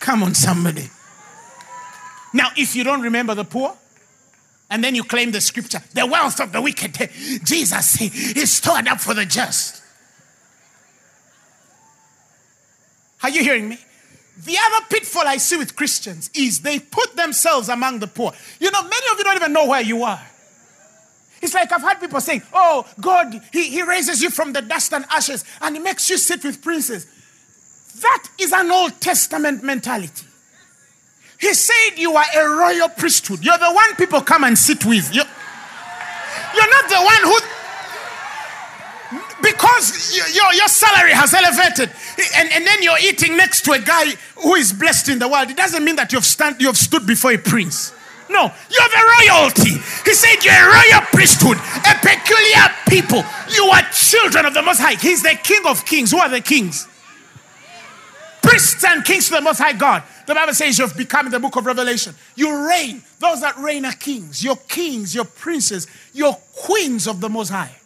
Come 0.00 0.22
on, 0.22 0.34
somebody. 0.34 0.88
Now, 2.32 2.48
if 2.56 2.74
you 2.74 2.84
don't 2.84 3.02
remember 3.02 3.34
the 3.34 3.44
poor, 3.44 3.76
and 4.70 4.82
then 4.84 4.94
you 4.94 5.02
claim 5.04 5.32
the 5.32 5.40
scripture, 5.40 5.82
the 5.94 6.06
wealth 6.06 6.40
of 6.40 6.52
the 6.52 6.60
wicked, 6.60 6.96
Jesus 7.44 8.00
is 8.00 8.52
stored 8.52 8.86
up 8.88 9.00
for 9.00 9.14
the 9.14 9.26
just. 9.26 9.82
Are 13.22 13.30
you 13.30 13.42
hearing 13.42 13.68
me? 13.68 13.78
The 14.44 14.56
other 14.58 14.86
pitfall 14.88 15.26
I 15.26 15.36
see 15.36 15.56
with 15.56 15.76
Christians 15.76 16.30
is 16.34 16.60
they 16.60 16.78
put 16.78 17.14
themselves 17.14 17.68
among 17.68 17.98
the 17.98 18.06
poor. 18.06 18.32
You 18.58 18.70
know, 18.70 18.82
many 18.82 19.06
of 19.12 19.18
you 19.18 19.24
don't 19.24 19.36
even 19.36 19.52
know 19.52 19.66
where 19.66 19.82
you 19.82 20.02
are. 20.02 20.20
It's 21.42 21.54
like 21.54 21.70
I've 21.72 21.82
heard 21.82 22.00
people 22.00 22.20
saying, 22.20 22.42
Oh, 22.52 22.86
God, 23.00 23.40
he, 23.52 23.64
he 23.64 23.82
raises 23.82 24.22
you 24.22 24.30
from 24.30 24.52
the 24.52 24.62
dust 24.62 24.92
and 24.92 25.04
ashes 25.10 25.44
and 25.60 25.76
He 25.76 25.82
makes 25.82 26.08
you 26.08 26.16
sit 26.16 26.44
with 26.44 26.62
princes. 26.62 27.06
That 28.00 28.28
is 28.38 28.52
an 28.52 28.70
Old 28.70 29.00
Testament 29.00 29.62
mentality. 29.62 30.26
He 31.38 31.52
said 31.54 31.96
you 31.98 32.14
are 32.14 32.24
a 32.34 32.48
royal 32.48 32.88
priesthood. 32.88 33.44
You're 33.44 33.58
the 33.58 33.72
one 33.72 33.94
people 33.96 34.20
come 34.20 34.44
and 34.44 34.56
sit 34.56 34.84
with. 34.84 35.14
You're, 35.14 35.24
you're 36.54 36.70
not 36.70 36.88
the 36.88 37.00
one 37.02 37.22
who 37.24 37.59
because 39.42 40.16
your, 40.34 40.52
your 40.54 40.68
salary 40.68 41.12
has 41.12 41.32
elevated 41.34 41.90
and, 42.36 42.52
and 42.52 42.66
then 42.66 42.82
you're 42.82 42.98
eating 43.02 43.36
next 43.36 43.62
to 43.64 43.72
a 43.72 43.78
guy 43.78 44.06
who 44.36 44.54
is 44.54 44.72
blessed 44.72 45.08
in 45.08 45.18
the 45.18 45.28
world, 45.28 45.50
it 45.50 45.56
doesn't 45.56 45.84
mean 45.84 45.96
that 45.96 46.12
you've, 46.12 46.24
stand, 46.24 46.60
you've 46.60 46.76
stood 46.76 47.06
before 47.06 47.32
a 47.32 47.38
prince. 47.38 47.92
No, 48.28 48.42
you're 48.42 48.88
the 48.88 49.28
royalty. 49.28 49.70
He 50.04 50.14
said 50.14 50.44
you're 50.44 50.54
a 50.54 50.66
royal 50.66 51.02
priesthood, 51.12 51.56
a 51.56 51.94
peculiar 51.98 52.68
people. 52.88 53.24
You 53.52 53.64
are 53.66 53.82
children 53.92 54.46
of 54.46 54.54
the 54.54 54.62
Most 54.62 54.80
High. 54.80 54.94
He's 54.94 55.22
the 55.22 55.36
King 55.42 55.62
of 55.66 55.84
kings. 55.84 56.12
Who 56.12 56.18
are 56.18 56.28
the 56.28 56.40
kings? 56.40 56.86
Priests 58.40 58.84
and 58.84 59.04
kings 59.04 59.28
to 59.28 59.34
the 59.34 59.40
Most 59.40 59.58
High 59.58 59.72
God. 59.72 60.04
The 60.26 60.34
Bible 60.34 60.54
says 60.54 60.78
you've 60.78 60.96
become 60.96 61.26
in 61.26 61.32
the 61.32 61.40
book 61.40 61.56
of 61.56 61.66
Revelation. 61.66 62.14
You 62.36 62.68
reign. 62.68 63.02
Those 63.18 63.40
that 63.40 63.56
reign 63.58 63.84
are 63.84 63.92
kings. 63.92 64.44
You're 64.44 64.56
kings, 64.56 65.12
you're 65.14 65.24
princes, 65.24 65.88
you're 66.12 66.36
queens 66.54 67.08
of 67.08 67.20
the 67.20 67.28
Most 67.28 67.50
High. 67.50 67.79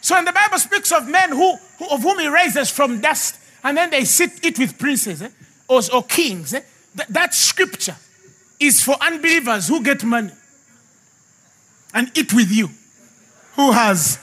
So 0.00 0.14
when 0.14 0.24
the 0.24 0.32
Bible 0.32 0.58
speaks 0.58 0.92
of 0.92 1.08
men 1.08 1.30
who, 1.30 1.56
who 1.78 1.86
of 1.90 2.02
whom 2.02 2.18
he 2.18 2.28
raises 2.28 2.70
from 2.70 3.00
dust, 3.00 3.36
and 3.62 3.76
then 3.76 3.90
they 3.90 4.04
sit 4.04 4.44
eat 4.44 4.58
with 4.58 4.78
princes 4.78 5.22
eh, 5.22 5.28
or, 5.68 5.80
or 5.92 6.02
kings, 6.04 6.54
eh, 6.54 6.62
th- 6.96 7.08
that 7.08 7.34
scripture 7.34 7.96
is 8.58 8.82
for 8.82 8.96
unbelievers 9.00 9.68
who 9.68 9.82
get 9.82 10.02
money 10.04 10.32
and 11.92 12.10
eat 12.16 12.32
with 12.32 12.50
you. 12.50 12.68
Who 13.56 13.72
has? 13.72 14.18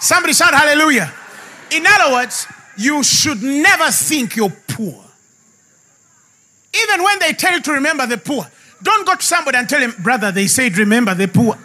Somebody 0.00 0.32
shout 0.32 0.54
hallelujah. 0.54 1.12
In 1.72 1.84
other 1.86 2.12
words, 2.12 2.46
you 2.76 3.02
should 3.02 3.42
never 3.42 3.90
think 3.90 4.36
you're 4.36 4.56
poor. 4.68 5.04
Even 6.74 7.02
when 7.02 7.18
they 7.18 7.32
tell 7.32 7.52
you 7.52 7.60
to 7.62 7.72
remember 7.72 8.06
the 8.06 8.18
poor, 8.18 8.46
don't 8.82 9.06
go 9.06 9.16
to 9.16 9.22
somebody 9.24 9.58
and 9.58 9.68
tell 9.68 9.80
him, 9.80 9.92
brother, 9.98 10.30
they 10.30 10.46
said 10.46 10.78
remember 10.78 11.14
the 11.14 11.26
poor. 11.26 11.58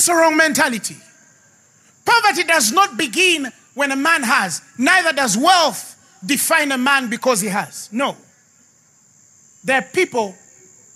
That's 0.00 0.08
the 0.08 0.14
wrong 0.14 0.34
mentality. 0.34 0.96
Poverty 2.06 2.44
does 2.44 2.72
not 2.72 2.96
begin 2.96 3.52
when 3.74 3.92
a 3.92 3.96
man 3.96 4.22
has, 4.22 4.62
neither 4.78 5.12
does 5.12 5.36
wealth 5.36 5.94
define 6.24 6.72
a 6.72 6.78
man 6.78 7.10
because 7.10 7.42
he 7.42 7.48
has. 7.48 7.90
No. 7.92 8.16
There 9.62 9.78
are 9.78 9.84
people 9.92 10.34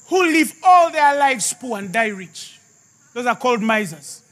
who 0.07 0.23
live 0.23 0.55
all 0.63 0.91
their 0.91 1.19
lives 1.19 1.53
poor 1.53 1.77
and 1.81 1.93
die 1.93 2.09
rich. 2.09 2.59
Those 3.13 3.27
are 3.27 3.37
called 3.37 3.61
misers. 3.61 4.23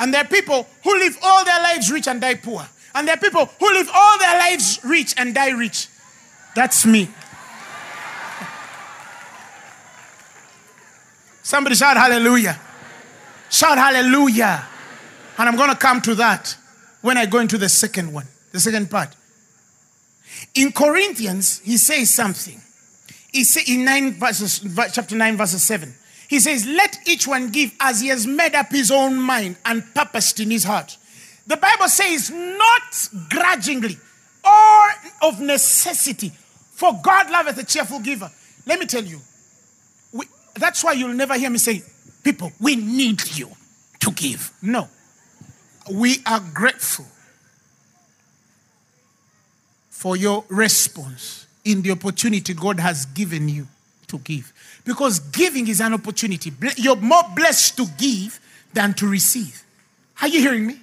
And 0.00 0.12
there 0.12 0.22
are 0.22 0.28
people 0.28 0.66
who 0.82 0.98
live 0.98 1.16
all 1.22 1.44
their 1.44 1.62
lives 1.62 1.88
rich 1.88 2.08
and 2.08 2.20
die 2.20 2.34
poor. 2.34 2.66
And 2.96 3.06
there 3.06 3.14
are 3.14 3.20
people 3.20 3.48
who 3.60 3.72
live 3.74 3.88
all 3.94 4.18
their 4.18 4.40
lives 4.40 4.80
rich 4.82 5.14
and 5.16 5.32
die 5.32 5.50
rich. 5.50 5.86
That's 6.56 6.84
me. 6.84 7.10
Somebody 11.48 11.76
shout 11.76 11.96
hallelujah. 11.96 12.60
Shout 13.48 13.78
hallelujah. 13.78 14.66
And 15.38 15.48
I'm 15.48 15.56
going 15.56 15.70
to 15.70 15.76
come 15.76 16.02
to 16.02 16.14
that 16.16 16.54
when 17.00 17.16
I 17.16 17.24
go 17.24 17.38
into 17.38 17.56
the 17.56 17.70
second 17.70 18.12
one, 18.12 18.26
the 18.52 18.60
second 18.60 18.90
part. 18.90 19.16
In 20.54 20.72
Corinthians, 20.72 21.60
he 21.60 21.78
says 21.78 22.12
something. 22.12 22.60
He 23.32 23.44
say 23.44 23.62
in 23.66 23.86
9 23.86 24.20
verses, 24.20 24.60
chapter 24.92 25.16
9, 25.16 25.38
verses 25.38 25.62
7. 25.62 25.94
He 26.28 26.38
says, 26.38 26.66
Let 26.66 26.98
each 27.08 27.26
one 27.26 27.48
give 27.48 27.72
as 27.80 28.02
he 28.02 28.08
has 28.08 28.26
made 28.26 28.54
up 28.54 28.70
his 28.70 28.90
own 28.90 29.16
mind 29.16 29.56
and 29.64 29.82
purposed 29.94 30.40
in 30.40 30.50
his 30.50 30.64
heart. 30.64 30.98
The 31.46 31.56
Bible 31.56 31.88
says, 31.88 32.30
not 32.30 33.08
grudgingly 33.30 33.96
or 34.44 34.88
of 35.22 35.40
necessity, 35.40 36.30
for 36.72 37.00
God 37.02 37.30
loveth 37.30 37.56
a 37.56 37.64
cheerful 37.64 38.00
giver. 38.00 38.30
Let 38.66 38.78
me 38.78 38.84
tell 38.84 39.02
you, 39.02 39.22
that's 40.58 40.84
why 40.84 40.92
you'll 40.92 41.14
never 41.14 41.34
hear 41.34 41.50
me 41.50 41.58
say, 41.58 41.82
People, 42.24 42.52
we 42.60 42.76
need 42.76 43.36
you 43.36 43.48
to 44.00 44.10
give. 44.10 44.52
No. 44.60 44.88
We 45.90 46.18
are 46.26 46.40
grateful 46.52 47.06
for 49.88 50.16
your 50.16 50.44
response 50.48 51.46
in 51.64 51.82
the 51.82 51.90
opportunity 51.90 52.54
God 52.54 52.80
has 52.80 53.06
given 53.06 53.48
you 53.48 53.66
to 54.08 54.18
give. 54.18 54.52
Because 54.84 55.20
giving 55.20 55.68
is 55.68 55.80
an 55.80 55.94
opportunity. 55.94 56.52
You're 56.76 56.96
more 56.96 57.22
blessed 57.34 57.76
to 57.78 57.86
give 57.98 58.38
than 58.72 58.94
to 58.94 59.08
receive. 59.08 59.62
Are 60.20 60.28
you 60.28 60.40
hearing 60.40 60.66
me? 60.66 60.78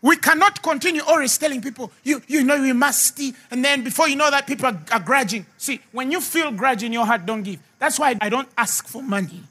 We 0.00 0.16
cannot 0.16 0.60
continue 0.62 1.02
always 1.06 1.38
telling 1.38 1.62
people, 1.62 1.92
you, 2.02 2.20
you 2.26 2.42
know, 2.42 2.56
you 2.56 2.74
must, 2.74 3.16
see. 3.16 3.34
and 3.52 3.64
then 3.64 3.84
before 3.84 4.08
you 4.08 4.16
know 4.16 4.30
that, 4.30 4.48
people 4.48 4.66
are, 4.66 4.80
are 4.90 4.98
grudging. 4.98 5.46
See, 5.56 5.80
when 5.92 6.10
you 6.10 6.20
feel 6.20 6.50
grudge 6.50 6.82
in 6.82 6.92
your 6.92 7.06
heart, 7.06 7.24
don't 7.24 7.44
give. 7.44 7.60
That's 7.82 7.98
why 7.98 8.16
I 8.20 8.28
don't 8.28 8.48
ask 8.56 8.86
for 8.86 9.02
money. 9.02 9.42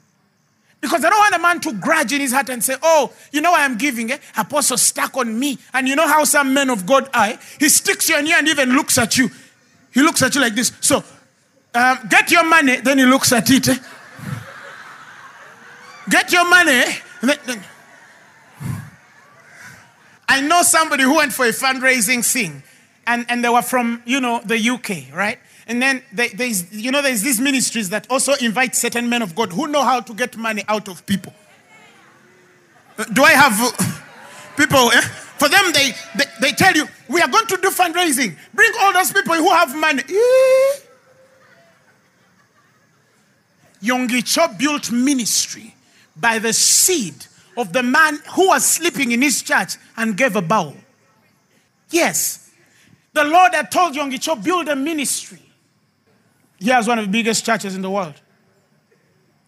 Because 0.80 1.04
I 1.04 1.10
don't 1.10 1.18
want 1.18 1.34
a 1.34 1.38
man 1.38 1.60
to 1.60 1.74
grudge 1.74 2.14
in 2.14 2.22
his 2.22 2.32
heart 2.32 2.48
and 2.48 2.64
say, 2.64 2.76
Oh, 2.82 3.12
you 3.30 3.42
know 3.42 3.52
I'm 3.54 3.76
giving? 3.76 4.10
Eh? 4.10 4.16
Apostle 4.38 4.78
stuck 4.78 5.18
on 5.18 5.38
me. 5.38 5.58
And 5.74 5.86
you 5.86 5.94
know 5.94 6.08
how 6.08 6.24
some 6.24 6.54
men 6.54 6.70
of 6.70 6.86
God 6.86 7.10
are? 7.12 7.38
He 7.60 7.68
sticks 7.68 8.08
you 8.08 8.18
in 8.18 8.24
here 8.24 8.36
and 8.38 8.48
even 8.48 8.70
looks 8.70 8.96
at 8.96 9.18
you. 9.18 9.28
He 9.92 10.00
looks 10.00 10.22
at 10.22 10.34
you 10.34 10.40
like 10.40 10.54
this. 10.54 10.72
So, 10.80 11.04
um, 11.74 11.98
get 12.08 12.30
your 12.30 12.44
money, 12.44 12.76
then 12.76 12.96
he 12.96 13.04
looks 13.04 13.32
at 13.32 13.50
it. 13.50 13.68
Eh? 13.68 13.76
Get 16.08 16.32
your 16.32 16.48
money. 16.48 16.84
Then, 17.20 17.38
then. 17.44 17.62
I 20.26 20.40
know 20.40 20.62
somebody 20.62 21.02
who 21.02 21.16
went 21.16 21.34
for 21.34 21.44
a 21.44 21.52
fundraising 21.52 22.24
thing, 22.24 22.62
and, 23.06 23.26
and 23.28 23.44
they 23.44 23.50
were 23.50 23.60
from, 23.60 24.02
you 24.06 24.22
know, 24.22 24.40
the 24.42 24.58
UK, 24.70 25.14
right? 25.14 25.38
And 25.66 25.80
then 25.80 26.02
there's, 26.12 26.72
you 26.72 26.90
know, 26.90 27.02
there's 27.02 27.22
these 27.22 27.40
ministries 27.40 27.88
that 27.90 28.10
also 28.10 28.34
invite 28.40 28.74
certain 28.74 29.08
men 29.08 29.22
of 29.22 29.34
God 29.34 29.52
who 29.52 29.68
know 29.68 29.82
how 29.82 30.00
to 30.00 30.14
get 30.14 30.36
money 30.36 30.64
out 30.68 30.88
of 30.88 31.06
people. 31.06 31.32
Do 33.12 33.22
I 33.22 33.32
have 33.32 33.52
people? 34.56 34.90
Eh? 34.92 35.00
For 35.00 35.48
them, 35.48 35.72
they, 35.72 35.92
they, 36.16 36.24
they 36.40 36.52
tell 36.52 36.74
you, 36.74 36.86
we 37.08 37.20
are 37.20 37.28
going 37.28 37.46
to 37.46 37.56
do 37.56 37.70
fundraising. 37.70 38.36
Bring 38.54 38.72
all 38.80 38.92
those 38.92 39.12
people 39.12 39.34
who 39.34 39.50
have 39.50 39.74
money. 39.76 40.02
Yonggi 43.82 44.24
Cho 44.24 44.48
built 44.56 44.92
ministry 44.92 45.74
by 46.16 46.38
the 46.38 46.52
seed 46.52 47.14
of 47.56 47.72
the 47.72 47.82
man 47.82 48.18
who 48.34 48.48
was 48.48 48.64
sleeping 48.64 49.12
in 49.12 49.22
his 49.22 49.42
church 49.42 49.76
and 49.96 50.16
gave 50.16 50.36
a 50.36 50.42
bowl. 50.42 50.74
Yes, 51.90 52.50
the 53.12 53.24
Lord 53.24 53.54
had 53.54 53.70
told 53.70 53.94
Yonggi 53.94 54.20
Cho 54.20 54.36
build 54.36 54.68
a 54.68 54.76
ministry. 54.76 55.40
He 56.62 56.70
has 56.70 56.86
one 56.86 57.00
of 57.00 57.06
the 57.06 57.10
biggest 57.10 57.44
churches 57.44 57.74
in 57.74 57.82
the 57.82 57.90
world. 57.90 58.14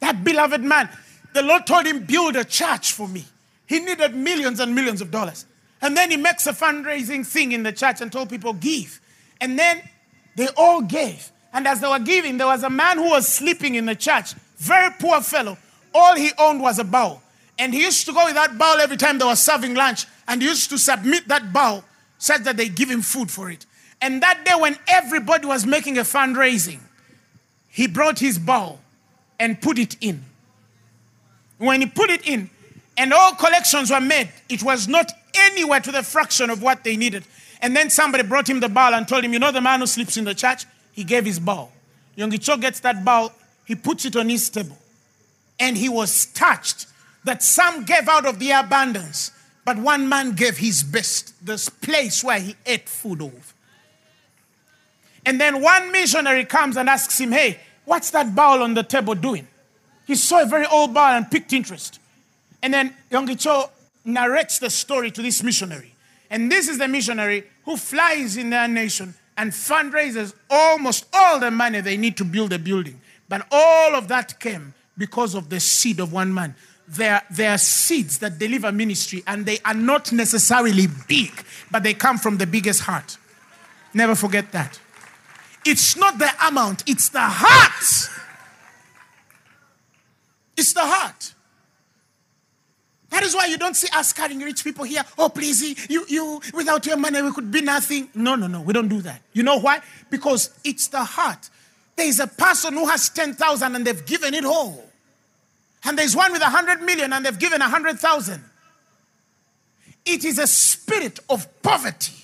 That 0.01 0.25
beloved 0.25 0.63
man, 0.63 0.89
the 1.33 1.43
Lord 1.43 1.65
told 1.65 1.87
him, 1.87 2.05
build 2.05 2.35
a 2.35 2.45
church 2.45 2.91
for 2.93 3.07
me. 3.07 3.25
He 3.67 3.79
needed 3.79 4.17
millions 4.17 4.59
and 4.59 4.75
millions 4.75 5.01
of 5.01 5.13
dollars. 5.13 5.47
And 5.81 5.97
then 5.97 6.11
he 6.11 6.17
makes 6.17 6.45
a 6.49 6.53
fundraising 6.53 7.25
thing 7.25 7.53
in 7.53 7.63
the 7.63 7.73
church 7.73 8.01
and 8.01 8.11
told 8.11 8.31
people, 8.31 8.53
give. 8.53 9.01
And 9.41 9.57
then 9.57 9.81
they 10.35 10.49
all 10.57 10.83
gave. 10.83 11.31
And 11.53 11.69
as 11.69 11.81
they 11.81 11.87
were 11.87 12.01
giving, 12.01 12.37
there 12.37 12.49
was 12.49 12.65
a 12.65 12.71
man 12.71 12.99
who 12.99 13.11
was 13.11 13.29
sleeping 13.29 13.77
in 13.77 13.87
the 13.87 13.95
church, 13.95 14.35
very 14.57 14.93
poor 14.99 15.21
fellow. 15.21 15.57
All 15.95 16.17
he 16.17 16.33
owned 16.37 16.61
was 16.61 16.81
a 16.81 16.85
bowl. 16.85 17.23
And 17.61 17.73
he 17.73 17.83
used 17.83 18.07
to 18.07 18.13
go 18.13 18.25
with 18.25 18.35
that 18.35 18.59
bowl 18.59 18.81
every 18.81 18.97
time 18.97 19.19
they 19.19 19.25
were 19.25 19.37
serving 19.37 19.75
lunch. 19.75 20.07
And 20.27 20.43
he 20.43 20.49
used 20.49 20.69
to 20.71 20.79
submit 20.79 21.29
that 21.29 21.53
bowl 21.53 21.85
such 22.19 22.43
that 22.43 22.57
they 22.57 22.69
give 22.69 22.91
him 22.91 23.03
food 23.03 23.31
for 23.31 23.53
it. 23.53 23.67
And 24.03 24.21
that 24.23 24.45
day, 24.45 24.55
when 24.59 24.77
everybody 24.89 25.47
was 25.47 25.65
making 25.65 25.97
a 25.99 26.03
fundraising, 26.03 26.81
he 27.75 27.89
brought 27.89 28.21
his 28.21 28.39
bowl 28.39 28.79
and 29.41 29.61
put 29.61 29.81
it 29.81 29.97
in. 30.01 30.25
When 31.59 31.81
he 31.81 31.89
put 31.89 32.09
it 32.09 32.25
in, 32.25 32.49
and 32.97 33.13
all 33.13 33.35
collections 33.35 33.91
were 33.91 34.01
made, 34.01 34.29
it 34.49 34.63
was 34.63 34.87
not 34.87 35.11
anywhere 35.35 35.81
to 35.81 35.91
the 35.91 36.05
fraction 36.05 36.51
of 36.51 36.63
what 36.63 36.85
they 36.85 36.97
needed. 36.97 37.25
And 37.61 37.75
then 37.75 37.91
somebody 37.91 38.23
brought 38.23 38.49
him 38.49 38.61
the 38.61 38.69
bowl 38.69 38.95
and 38.95 39.09
told 39.09 39.25
him, 39.25 39.33
You 39.33 39.41
know 39.41 39.51
the 39.51 39.61
man 39.61 39.81
who 39.81 39.87
sleeps 39.87 40.17
in 40.17 40.25
the 40.25 40.37
church? 40.37 40.67
He 40.93 41.03
gave 41.03 41.25
his 41.25 41.41
bowl. 41.41 41.73
Yonggi 42.17 42.41
Cho 42.41 42.57
gets 42.59 42.79
that 42.81 43.05
bowl, 43.05 43.33
he 43.65 43.75
puts 43.75 44.05
it 44.05 44.15
on 44.15 44.29
his 44.29 44.49
table. 44.49 44.79
And 45.59 45.77
he 45.77 45.89
was 45.89 46.27
touched 46.27 46.87
that 47.25 47.43
some 47.43 47.85
gave 47.85 48.07
out 48.07 48.25
of 48.25 48.39
their 48.39 48.61
abundance, 48.61 49.33
but 49.65 49.79
one 49.79 50.09
man 50.09 50.37
gave 50.37 50.59
his 50.59 50.85
best, 50.85 51.35
this 51.45 51.69
place 51.69 52.23
where 52.23 52.39
he 52.39 52.55
ate 52.67 52.89
food 52.89 53.21
of. 53.21 53.54
And 55.27 55.41
then 55.41 55.63
one 55.63 55.91
missionary 55.93 56.45
comes 56.45 56.77
and 56.77 56.89
asks 56.89 57.19
him, 57.19 57.33
Hey, 57.33 57.59
what's 57.85 58.11
that 58.11 58.35
bowl 58.35 58.63
on 58.63 58.75
the 58.75 58.83
table 58.83 59.15
doing? 59.15 59.47
He 60.07 60.15
saw 60.15 60.43
a 60.43 60.47
very 60.47 60.67
old 60.67 60.93
bowl 60.93 61.03
and 61.05 61.31
picked 61.31 61.53
interest. 61.53 61.99
And 62.63 62.73
then 62.73 62.95
Yonggi 63.11 63.39
Cho 63.41 63.71
narrates 64.05 64.59
the 64.59 64.71
story 64.71 65.11
to 65.11 65.23
this 65.23 65.43
missionary. 65.43 65.93
And 66.31 66.51
this 66.51 66.69
is 66.69 66.79
the 66.79 66.89
missionary 66.89 67.45
who 67.65 67.77
flies 67.77 68.37
in 68.37 68.51
their 68.51 68.69
nation 68.69 69.15
and 69.37 69.53
fundraises 69.53 70.35
almost 70.49 71.07
all 71.13 71.39
the 71.39 71.51
money 71.51 71.81
they 71.81 71.97
need 71.97 72.17
to 72.19 72.25
build 72.25 72.53
a 72.53 72.59
building. 72.59 73.01
But 73.29 73.47
all 73.51 73.95
of 73.95 74.09
that 74.09 74.39
came 74.39 74.75
because 74.97 75.35
of 75.35 75.49
the 75.49 75.61
seed 75.61 76.01
of 76.01 76.13
one 76.13 76.33
man. 76.33 76.55
There, 76.87 77.23
there 77.31 77.53
are 77.53 77.59
seeds 77.59 78.19
that 78.19 78.39
deliver 78.39 78.71
ministry, 78.71 79.23
and 79.27 79.47
they 79.47 79.59
are 79.65 79.75
not 79.75 80.13
necessarily 80.13 80.87
big, 81.09 81.33
but 81.71 81.83
they 81.83 81.95
come 81.95 82.19
from 82.19 82.37
the 82.37 82.47
biggest 82.47 82.83
heart. 82.83 83.17
Never 83.95 84.15
forget 84.15 84.53
that. 84.53 84.79
It's 85.65 85.97
not 85.97 86.19
the 86.19 86.31
amount, 86.47 86.85
it's 86.87 87.09
the 87.09 87.21
heart. 87.21 88.11
It's 90.57 90.73
the 90.73 90.83
heart. 90.83 91.35
That 93.11 93.23
is 93.23 93.35
why 93.35 93.47
you 93.47 93.59
don't 93.59 93.75
see 93.75 93.89
us 93.95 94.13
carrying 94.13 94.41
rich 94.41 94.65
people 94.65 94.85
here. 94.85 95.03
Oh, 95.17 95.29
please, 95.29 95.63
you, 95.89 96.05
you, 96.09 96.41
without 96.53 96.85
your 96.85 96.97
money, 96.97 97.23
we 97.23 97.33
could 97.33 97.51
be 97.51 97.61
nothing. 97.61 98.09
No, 98.15 98.35
no, 98.35 98.49
no, 98.49 98.61
we 98.61 98.73
don't 98.73 98.89
do 98.89 99.01
that. 99.03 99.23
You 99.33 99.45
know 99.45 99.59
why? 99.61 99.81
Because 100.11 100.51
it's 100.65 100.89
the 100.89 101.05
heart. 101.05 101.49
There 101.97 102.07
is 102.07 102.19
a 102.19 102.27
person 102.27 102.75
who 102.75 102.89
has 102.89 103.09
10,000 103.11 103.77
and 103.77 103.87
they've 103.87 104.05
given 104.05 104.35
it 104.35 104.45
all. 104.45 104.85
And 105.85 105.97
there's 105.97 106.17
one 106.17 106.33
with 106.33 106.43
100 106.43 106.83
million 106.83 107.13
and 107.13 107.25
they've 107.25 107.39
given 107.39 107.61
100,000. 107.61 108.43
It 110.07 110.25
is 110.25 110.39
a 110.39 110.47
spirit 110.47 111.21
of 111.31 111.47
poverty 111.63 112.24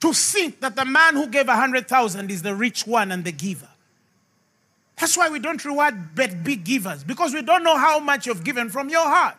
to 0.00 0.12
think 0.12 0.60
that 0.60 0.76
the 0.76 0.84
man 0.84 1.14
who 1.14 1.26
gave 1.26 1.46
100,000 1.46 2.30
is 2.30 2.42
the 2.42 2.54
rich 2.54 2.86
one 2.86 3.12
and 3.12 3.24
the 3.24 3.32
giver. 3.32 3.68
That's 4.98 5.16
why 5.16 5.28
we 5.30 5.38
don't 5.38 5.64
reward 5.64 6.14
big 6.14 6.64
givers 6.64 7.04
because 7.04 7.32
we 7.32 7.42
don't 7.42 7.62
know 7.62 7.76
how 7.76 8.00
much 8.00 8.26
you've 8.26 8.44
given 8.44 8.68
from 8.68 8.88
your 8.88 9.04
heart. 9.04 9.36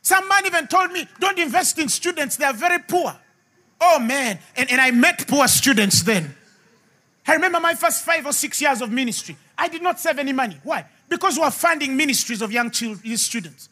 Some 0.00 0.28
man 0.28 0.46
even 0.46 0.66
told 0.66 0.92
me, 0.92 1.06
don't 1.18 1.38
invest 1.38 1.78
in 1.78 1.88
students, 1.88 2.36
they 2.36 2.44
are 2.44 2.52
very 2.54 2.78
poor. 2.78 3.14
Oh 3.80 3.98
man, 3.98 4.38
and, 4.56 4.70
and 4.70 4.80
I 4.80 4.90
met 4.90 5.26
poor 5.26 5.48
students 5.48 6.02
then. 6.02 6.34
I 7.26 7.34
remember 7.34 7.60
my 7.60 7.74
first 7.74 8.04
five 8.04 8.24
or 8.26 8.32
six 8.32 8.60
years 8.60 8.82
of 8.82 8.90
ministry. 8.90 9.36
I 9.56 9.68
did 9.68 9.82
not 9.82 9.98
save 9.98 10.18
any 10.18 10.32
money. 10.32 10.58
Why? 10.62 10.84
Because 11.08 11.36
we 11.36 11.42
were 11.42 11.50
funding 11.50 11.96
ministries 11.96 12.42
of 12.42 12.52
young 12.52 12.70
children, 12.70 13.16
students. 13.16 13.68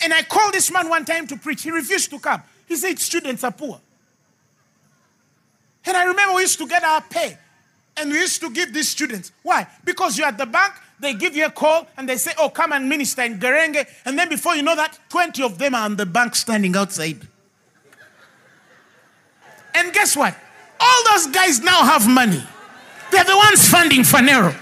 And 0.00 0.12
I 0.12 0.22
called 0.22 0.54
this 0.54 0.72
man 0.72 0.88
one 0.88 1.04
time 1.04 1.26
to 1.28 1.36
preach. 1.36 1.62
He 1.62 1.70
refused 1.70 2.10
to 2.10 2.18
come. 2.18 2.42
He 2.66 2.76
said, 2.76 2.98
Students 2.98 3.44
are 3.44 3.52
poor. 3.52 3.80
And 5.84 5.96
I 5.96 6.04
remember 6.04 6.34
we 6.34 6.42
used 6.42 6.58
to 6.58 6.66
get 6.68 6.84
our 6.84 7.00
pay 7.00 7.36
and 7.96 8.10
we 8.10 8.18
used 8.18 8.40
to 8.40 8.50
give 8.50 8.72
these 8.72 8.88
students. 8.88 9.32
Why? 9.42 9.66
Because 9.84 10.16
you're 10.16 10.28
at 10.28 10.38
the 10.38 10.46
bank, 10.46 10.74
they 11.00 11.14
give 11.14 11.36
you 11.36 11.46
a 11.46 11.50
call 11.50 11.86
and 11.96 12.08
they 12.08 12.16
say, 12.16 12.32
Oh, 12.38 12.48
come 12.48 12.72
and 12.72 12.88
minister 12.88 13.22
in 13.22 13.40
Gerenge. 13.40 13.84
And 14.04 14.18
then 14.18 14.28
before 14.28 14.54
you 14.54 14.62
know 14.62 14.76
that, 14.76 14.98
20 15.08 15.42
of 15.42 15.58
them 15.58 15.74
are 15.74 15.84
on 15.84 15.96
the 15.96 16.06
bank 16.06 16.34
standing 16.34 16.76
outside. 16.76 17.26
And 19.74 19.92
guess 19.92 20.16
what? 20.16 20.36
All 20.78 21.04
those 21.10 21.26
guys 21.28 21.60
now 21.60 21.84
have 21.84 22.08
money. 22.08 22.42
They're 23.10 23.24
the 23.24 23.36
ones 23.36 23.68
funding 23.68 24.00
Phaneroo. 24.00 24.56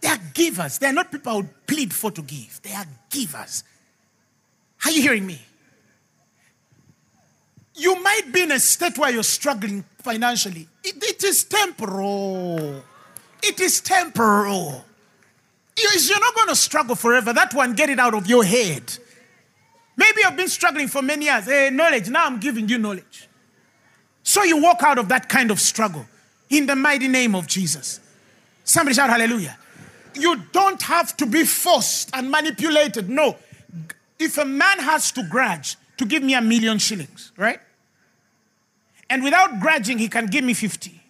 They 0.00 0.08
are 0.08 0.18
givers. 0.34 0.78
They 0.78 0.88
are 0.88 0.92
not 0.92 1.10
people 1.10 1.42
who 1.42 1.48
plead 1.66 1.94
for 1.94 2.10
to 2.10 2.22
give. 2.22 2.60
They 2.62 2.72
are 2.72 2.86
givers. 3.10 3.64
Are 4.84 4.90
you 4.90 5.02
hearing 5.02 5.26
me? 5.26 5.40
You 7.74 8.00
might 8.02 8.32
be 8.32 8.42
in 8.42 8.52
a 8.52 8.60
state 8.60 8.96
where 8.98 9.10
you're 9.10 9.22
struggling 9.22 9.84
financially. 9.98 10.68
it, 10.84 10.94
it 11.02 11.24
is 11.24 11.44
temporal. 11.44 12.84
It 13.42 13.60
is 13.60 13.80
temporal. 13.80 14.84
You're 15.76 16.20
not 16.20 16.34
going 16.34 16.48
to 16.48 16.56
struggle 16.56 16.94
forever. 16.94 17.32
That 17.32 17.52
one, 17.52 17.74
get 17.74 17.90
it 17.90 17.98
out 17.98 18.14
of 18.14 18.26
your 18.26 18.44
head. 18.44 18.96
Maybe 19.96 20.20
you've 20.22 20.36
been 20.36 20.48
struggling 20.48 20.88
for 20.88 21.02
many 21.02 21.26
years. 21.26 21.46
Hey, 21.46 21.70
knowledge, 21.70 22.08
now 22.08 22.26
I'm 22.26 22.38
giving 22.38 22.68
you 22.68 22.78
knowledge. 22.78 23.28
So 24.22 24.42
you 24.44 24.62
walk 24.62 24.82
out 24.82 24.98
of 24.98 25.08
that 25.08 25.28
kind 25.28 25.50
of 25.50 25.60
struggle 25.60 26.06
in 26.48 26.66
the 26.66 26.76
mighty 26.76 27.08
name 27.08 27.34
of 27.34 27.46
Jesus. 27.46 28.00
Somebody 28.64 28.94
shout 28.94 29.10
hallelujah. 29.10 29.58
You 30.14 30.42
don't 30.52 30.80
have 30.82 31.16
to 31.18 31.26
be 31.26 31.44
forced 31.44 32.10
and 32.14 32.30
manipulated. 32.30 33.08
No. 33.08 33.36
If 34.18 34.38
a 34.38 34.44
man 34.44 34.78
has 34.78 35.12
to 35.12 35.22
grudge 35.22 35.76
to 35.96 36.04
give 36.04 36.22
me 36.22 36.34
a 36.34 36.40
million 36.40 36.78
shillings, 36.78 37.32
right? 37.36 37.60
And 39.10 39.22
without 39.22 39.60
grudging, 39.60 39.98
he 39.98 40.08
can 40.08 40.26
give 40.26 40.44
me 40.44 40.54
50. 40.54 41.00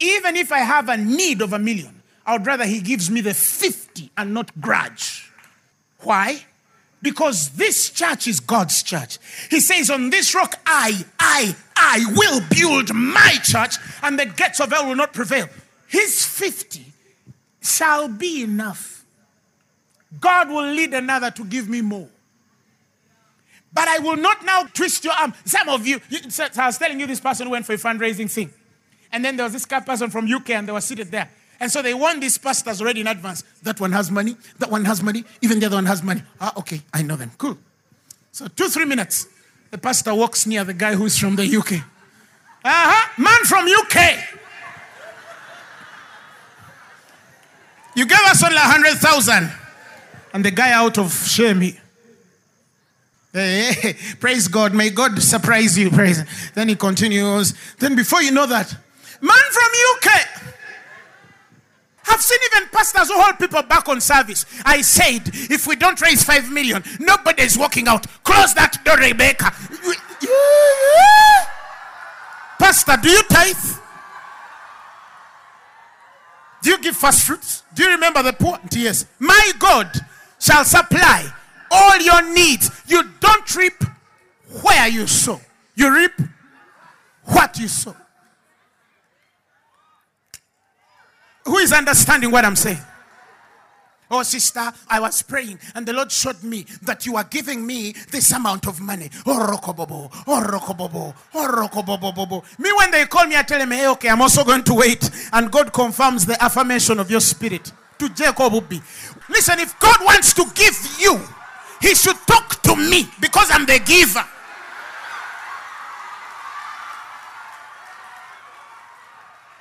Even 0.00 0.36
if 0.36 0.52
I 0.52 0.58
have 0.60 0.88
a 0.88 0.96
need 0.96 1.42
of 1.42 1.52
a 1.52 1.58
million, 1.58 2.02
I 2.24 2.36
would 2.36 2.46
rather 2.46 2.64
he 2.64 2.80
gives 2.80 3.10
me 3.10 3.20
the 3.20 3.34
50 3.34 4.10
and 4.16 4.34
not 4.34 4.60
grudge. 4.60 5.30
Why? 6.00 6.44
Because 7.02 7.50
this 7.50 7.90
church 7.90 8.26
is 8.26 8.40
God's 8.40 8.82
church. 8.82 9.18
He 9.50 9.60
says, 9.60 9.90
On 9.90 10.10
this 10.10 10.34
rock, 10.34 10.58
I, 10.66 11.04
I, 11.18 11.54
I 11.76 12.04
will 12.16 12.40
build 12.50 12.94
my 12.94 13.36
church, 13.42 13.76
and 14.02 14.18
the 14.18 14.26
gates 14.26 14.60
of 14.60 14.70
hell 14.70 14.88
will 14.88 14.96
not 14.96 15.12
prevail. 15.12 15.48
His 15.86 16.24
50 16.24 16.84
shall 17.62 18.08
be 18.08 18.42
enough. 18.42 19.04
God 20.20 20.48
will 20.48 20.72
lead 20.72 20.94
another 20.94 21.30
to 21.30 21.44
give 21.44 21.68
me 21.68 21.80
more. 21.80 22.08
But 23.72 23.88
I 23.88 23.98
will 23.98 24.16
not 24.16 24.44
now 24.44 24.64
twist 24.64 25.04
your 25.04 25.12
arm. 25.12 25.34
Some 25.44 25.68
of 25.68 25.86
you, 25.86 26.00
I 26.58 26.66
was 26.66 26.78
telling 26.78 26.98
you, 26.98 27.06
this 27.06 27.20
person 27.20 27.50
went 27.50 27.66
for 27.66 27.74
a 27.74 27.76
fundraising 27.76 28.30
thing. 28.30 28.50
And 29.12 29.24
then 29.24 29.36
there 29.36 29.44
was 29.44 29.52
this 29.52 29.64
guy, 29.64 29.80
person 29.80 30.10
from 30.10 30.32
UK 30.32 30.50
and 30.50 30.68
they 30.68 30.72
were 30.72 30.80
seated 30.80 31.10
there. 31.10 31.30
And 31.58 31.70
so 31.70 31.82
they 31.82 31.94
won 31.94 32.20
these 32.20 32.38
pastors 32.38 32.80
already 32.80 33.00
in 33.00 33.06
advance. 33.06 33.42
That 33.62 33.80
one 33.80 33.92
has 33.92 34.10
money, 34.10 34.36
that 34.58 34.70
one 34.70 34.84
has 34.84 35.02
money, 35.02 35.24
even 35.42 35.58
the 35.58 35.66
other 35.66 35.76
one 35.76 35.86
has 35.86 36.02
money. 36.02 36.22
Ah, 36.40 36.52
okay, 36.58 36.80
I 36.92 37.02
know 37.02 37.16
them. 37.16 37.30
Cool. 37.38 37.58
So 38.32 38.48
two, 38.48 38.68
three 38.68 38.84
minutes, 38.84 39.26
the 39.70 39.78
pastor 39.78 40.14
walks 40.14 40.46
near 40.46 40.64
the 40.64 40.74
guy 40.74 40.94
who's 40.94 41.18
from 41.18 41.36
the 41.36 41.44
UK. 41.44 41.82
Uh-huh, 42.64 43.22
man 43.22 43.44
from 43.44 43.66
UK. 43.66 44.18
You 47.94 48.06
gave 48.06 48.18
us 48.24 48.42
only 48.44 48.56
a 48.56 48.60
hundred 48.60 48.94
thousand. 48.98 49.50
And 50.36 50.44
the 50.44 50.50
guy 50.50 50.70
out 50.70 50.98
of 50.98 51.14
shame, 51.26 51.62
he, 51.62 51.70
hey, 53.32 53.68
eh, 53.70 53.72
hey, 53.72 53.96
praise 54.20 54.48
God. 54.48 54.74
May 54.74 54.90
God 54.90 55.18
surprise 55.22 55.78
you. 55.78 55.90
Praise. 55.90 56.22
Then 56.52 56.68
he 56.68 56.76
continues. 56.76 57.54
Then 57.78 57.96
before 57.96 58.20
you 58.20 58.32
know 58.32 58.44
that, 58.44 58.70
man 59.22 59.38
from 59.50 59.70
UK. 59.94 60.12
I've 62.08 62.20
seen 62.20 62.38
even 62.52 62.68
pastors 62.68 63.08
who 63.08 63.18
hold 63.18 63.38
people 63.38 63.62
back 63.62 63.88
on 63.88 63.98
service. 64.02 64.44
I 64.62 64.82
said, 64.82 65.22
if 65.24 65.66
we 65.66 65.74
don't 65.74 65.98
raise 66.02 66.22
five 66.22 66.52
million, 66.52 66.84
nobody 67.00 67.44
is 67.44 67.56
walking 67.56 67.88
out. 67.88 68.06
Close 68.22 68.52
that 68.52 68.84
door, 68.84 68.98
Rebecca. 68.98 69.54
Pastor, 72.58 72.98
do 73.02 73.08
you 73.08 73.22
tithe? 73.22 73.78
Do 76.62 76.70
you 76.72 76.78
give 76.78 76.94
first 76.94 77.22
fruits? 77.22 77.62
Do 77.72 77.84
you 77.84 77.90
remember 77.92 78.22
the 78.22 78.34
poor? 78.34 78.58
Yes. 78.70 79.06
My 79.18 79.52
God 79.58 79.98
shall 80.46 80.64
supply 80.64 81.26
all 81.70 81.98
your 81.98 82.32
needs. 82.32 82.70
You 82.86 83.02
don't 83.20 83.56
reap 83.56 83.82
where 84.62 84.88
you 84.88 85.06
sow, 85.06 85.40
you 85.74 85.92
reap 85.92 86.12
what 87.24 87.58
you 87.58 87.68
sow. 87.68 87.96
Who 91.44 91.58
is 91.58 91.72
understanding 91.72 92.30
what 92.30 92.44
I'm 92.44 92.56
saying? 92.56 92.78
Oh, 94.08 94.22
sister, 94.22 94.72
I 94.88 95.00
was 95.00 95.22
praying 95.22 95.58
and 95.74 95.84
the 95.84 95.92
Lord 95.92 96.12
showed 96.12 96.40
me 96.44 96.64
that 96.82 97.06
you 97.06 97.16
are 97.16 97.24
giving 97.24 97.66
me 97.66 97.92
this 98.12 98.30
amount 98.32 98.68
of 98.68 98.80
money. 98.80 99.10
Oh, 99.26 99.48
rokobobo, 99.50 100.10
oh, 100.28 100.46
rokobobo, 100.46 101.12
oh, 101.34 101.68
rokobobo. 101.68 102.58
Me, 102.60 102.70
when 102.78 102.92
they 102.92 103.04
call 103.06 103.26
me, 103.26 103.36
I 103.36 103.42
tell 103.42 103.58
them, 103.58 103.72
hey, 103.72 103.88
okay, 103.88 104.08
I'm 104.08 104.22
also 104.22 104.44
going 104.44 104.62
to 104.64 104.74
wait. 104.74 105.10
And 105.32 105.50
God 105.50 105.72
confirms 105.72 106.24
the 106.24 106.40
affirmation 106.42 107.00
of 107.00 107.10
your 107.10 107.20
spirit 107.20 107.72
to 107.98 108.08
Jacob 108.10 108.52
will 108.52 108.60
be. 108.60 108.80
Listen, 109.28 109.58
if 109.58 109.78
God 109.78 109.96
wants 110.02 110.32
to 110.34 110.44
give 110.54 110.76
you, 110.98 111.20
He 111.80 111.94
should 111.94 112.16
talk 112.26 112.62
to 112.62 112.76
me 112.76 113.08
because 113.20 113.50
I'm 113.50 113.66
the 113.66 113.78
giver. 113.78 114.24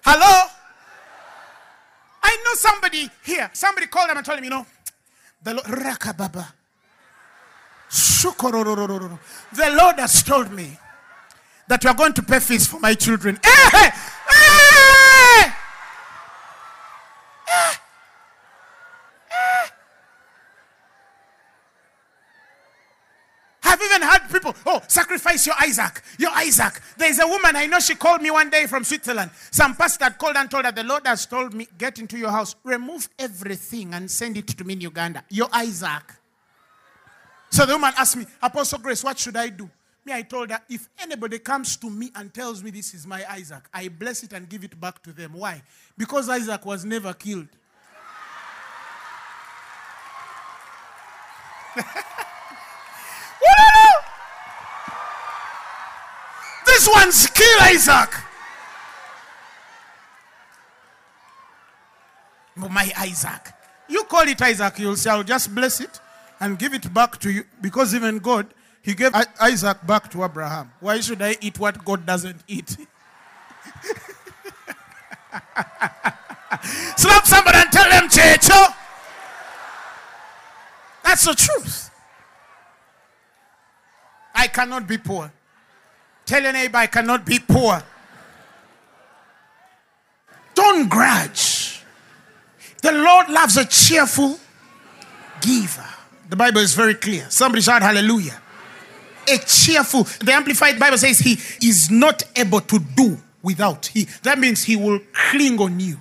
Hello? 0.03 0.49
I 2.21 2.37
know 2.43 2.53
somebody 2.53 3.09
here. 3.23 3.49
Somebody 3.53 3.87
called 3.87 4.09
them 4.09 4.17
and 4.17 4.25
told 4.25 4.37
him, 4.37 4.43
you 4.43 4.49
know, 4.51 4.65
the 5.43 5.53
Lord, 5.53 5.65
Rakababa. 5.65 6.47
The 9.53 9.75
Lord 9.75 9.99
has 9.99 10.23
told 10.23 10.51
me 10.51 10.77
that 11.67 11.83
you 11.83 11.89
are 11.89 11.95
going 11.95 12.13
to 12.13 12.21
pay 12.21 12.39
fees 12.39 12.67
for 12.67 12.79
my 12.79 12.93
children. 12.93 13.39
Hey, 13.43 13.69
hey, 13.71 13.89
hey. 14.29 15.51
I've 23.63 23.81
even 23.81 24.01
sacrifice 24.87 25.45
your 25.45 25.55
Isaac, 25.61 26.01
your 26.17 26.31
Isaac. 26.31 26.79
There's 26.97 27.19
a 27.19 27.27
woman 27.27 27.55
I 27.55 27.65
know, 27.65 27.79
she 27.79 27.95
called 27.95 28.21
me 28.21 28.31
one 28.31 28.49
day 28.49 28.67
from 28.67 28.83
Switzerland. 28.83 29.31
Some 29.51 29.75
pastor 29.75 30.09
called 30.17 30.35
and 30.35 30.49
told 30.49 30.65
her, 30.65 30.71
The 30.71 30.83
Lord 30.83 31.05
has 31.05 31.25
told 31.25 31.53
me, 31.53 31.67
get 31.77 31.99
into 31.99 32.17
your 32.17 32.31
house, 32.31 32.55
remove 32.63 33.09
everything 33.17 33.93
and 33.93 34.09
send 34.09 34.37
it 34.37 34.47
to 34.47 34.63
me 34.63 34.73
in 34.73 34.81
Uganda. 34.81 35.23
Your 35.29 35.49
Isaac. 35.51 36.13
So 37.49 37.65
the 37.65 37.73
woman 37.73 37.93
asked 37.97 38.17
me, 38.17 38.25
Apostle 38.41 38.79
Grace, 38.79 39.03
what 39.03 39.17
should 39.17 39.37
I 39.37 39.49
do? 39.49 39.69
Me, 40.05 40.13
I 40.13 40.21
told 40.21 40.51
her, 40.51 40.59
if 40.69 40.87
anybody 40.99 41.39
comes 41.39 41.77
to 41.77 41.89
me 41.89 42.11
and 42.15 42.33
tells 42.33 42.61
me 42.61 42.69
this 42.69 42.93
is 42.93 43.07
my 43.07 43.23
Isaac, 43.31 43.63
I 43.73 43.87
bless 43.87 44.23
it 44.23 44.33
and 44.33 44.47
give 44.47 44.63
it 44.63 44.79
back 44.79 45.01
to 45.03 45.11
them. 45.11 45.33
Why? 45.33 45.63
Because 45.97 46.29
Isaac 46.29 46.63
was 46.65 46.85
never 46.85 47.13
killed. 47.13 47.47
This 56.75 56.89
one's 56.89 57.27
kill 57.27 57.59
Isaac. 57.61 58.13
Oh, 62.61 62.67
my 62.67 62.91
Isaac. 62.97 63.53
You 63.87 64.03
call 64.03 64.27
it 64.27 64.41
Isaac, 64.41 64.79
you'll 64.79 64.97
say, 64.97 65.09
I'll 65.09 65.23
just 65.23 65.55
bless 65.55 65.79
it 65.79 66.01
and 66.41 66.59
give 66.59 66.73
it 66.73 66.93
back 66.93 67.17
to 67.19 67.31
you. 67.31 67.45
Because 67.61 67.95
even 67.95 68.17
God, 68.17 68.47
He 68.81 68.93
gave 68.93 69.13
Isaac 69.39 69.87
back 69.87 70.11
to 70.11 70.25
Abraham. 70.25 70.73
Why 70.81 70.99
should 70.99 71.21
I 71.21 71.37
eat 71.39 71.57
what 71.59 71.85
God 71.85 72.05
doesn't 72.05 72.41
eat? 72.45 72.71
Slap 76.97 77.25
somebody 77.25 77.57
and 77.57 77.71
tell 77.71 77.89
them, 77.89 78.09
Checho. 78.09 78.49
Oh. 78.51 78.75
That's 81.05 81.23
the 81.23 81.35
truth. 81.35 81.89
I 84.33 84.47
cannot 84.47 84.87
be 84.89 84.97
poor. 84.97 85.31
Tell 86.25 86.41
your 86.41 86.53
neighbor, 86.53 86.77
I 86.77 86.87
cannot 86.87 87.25
be 87.25 87.39
poor. 87.39 87.81
Don't 90.55 90.89
grudge. 90.89 91.81
The 92.81 92.91
Lord 92.91 93.29
loves 93.29 93.57
a 93.57 93.65
cheerful 93.65 94.39
giver. 95.41 95.85
The 96.29 96.35
Bible 96.35 96.61
is 96.61 96.73
very 96.73 96.95
clear. 96.95 97.27
Somebody 97.29 97.61
shout 97.61 97.81
hallelujah. 97.81 98.41
A 99.27 99.37
cheerful. 99.39 100.03
The 100.03 100.33
Amplified 100.33 100.79
Bible 100.79 100.97
says 100.97 101.19
he 101.19 101.33
is 101.67 101.89
not 101.91 102.23
able 102.35 102.61
to 102.61 102.79
do 102.79 103.17
without. 103.41 103.87
He 103.87 104.07
that 104.23 104.39
means 104.39 104.63
he 104.63 104.75
will 104.75 104.99
cling 105.31 105.59
on 105.59 105.79
you. 105.79 105.99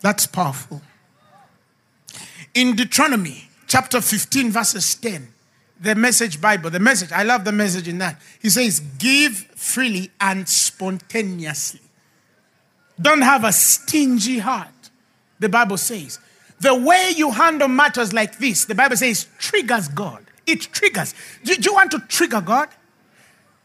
That's 0.00 0.26
powerful. 0.26 0.82
In 2.54 2.76
Deuteronomy 2.76 3.48
chapter 3.66 4.00
15, 4.00 4.50
verses 4.50 4.94
10, 4.96 5.28
the 5.80 5.94
message 5.94 6.40
Bible, 6.40 6.70
the 6.70 6.80
message, 6.80 7.12
I 7.12 7.22
love 7.22 7.44
the 7.44 7.52
message 7.52 7.88
in 7.88 7.98
that. 7.98 8.20
He 8.40 8.50
says, 8.50 8.80
Give 8.98 9.34
freely 9.34 10.10
and 10.20 10.48
spontaneously. 10.48 11.80
Don't 13.00 13.22
have 13.22 13.44
a 13.44 13.52
stingy 13.52 14.38
heart. 14.38 14.68
The 15.38 15.48
Bible 15.48 15.76
says, 15.76 16.18
the 16.60 16.74
way 16.74 17.12
you 17.14 17.30
handle 17.30 17.68
matters 17.68 18.12
like 18.12 18.38
this, 18.38 18.64
the 18.64 18.74
Bible 18.74 18.96
says, 18.96 19.26
triggers 19.38 19.88
God. 19.88 20.24
It 20.46 20.62
triggers. 20.62 21.14
Do, 21.44 21.54
you 21.54 21.74
want 21.74 21.90
to 21.90 21.98
trigger 22.08 22.40
God? 22.40 22.68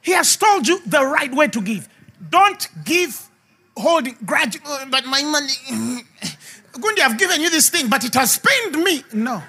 He 0.01 0.11
has 0.11 0.35
told 0.35 0.67
you 0.67 0.81
the 0.85 1.05
right 1.05 1.33
way 1.33 1.47
to 1.47 1.61
give. 1.61 1.87
Don't 2.29 2.67
give 2.83 3.29
holding 3.77 4.17
grudge, 4.25 4.59
"Oh, 4.65 4.85
but 4.89 5.05
my 5.05 5.21
money. 5.21 5.47
Gundi, 6.73 6.99
I've 7.01 7.17
given 7.17 7.41
you 7.41 7.49
this 7.49 7.69
thing, 7.69 7.89
but 7.89 8.03
it 8.03 8.13
has 8.15 8.39
pained 8.39 8.83
me. 8.83 9.03
No. 9.13 9.43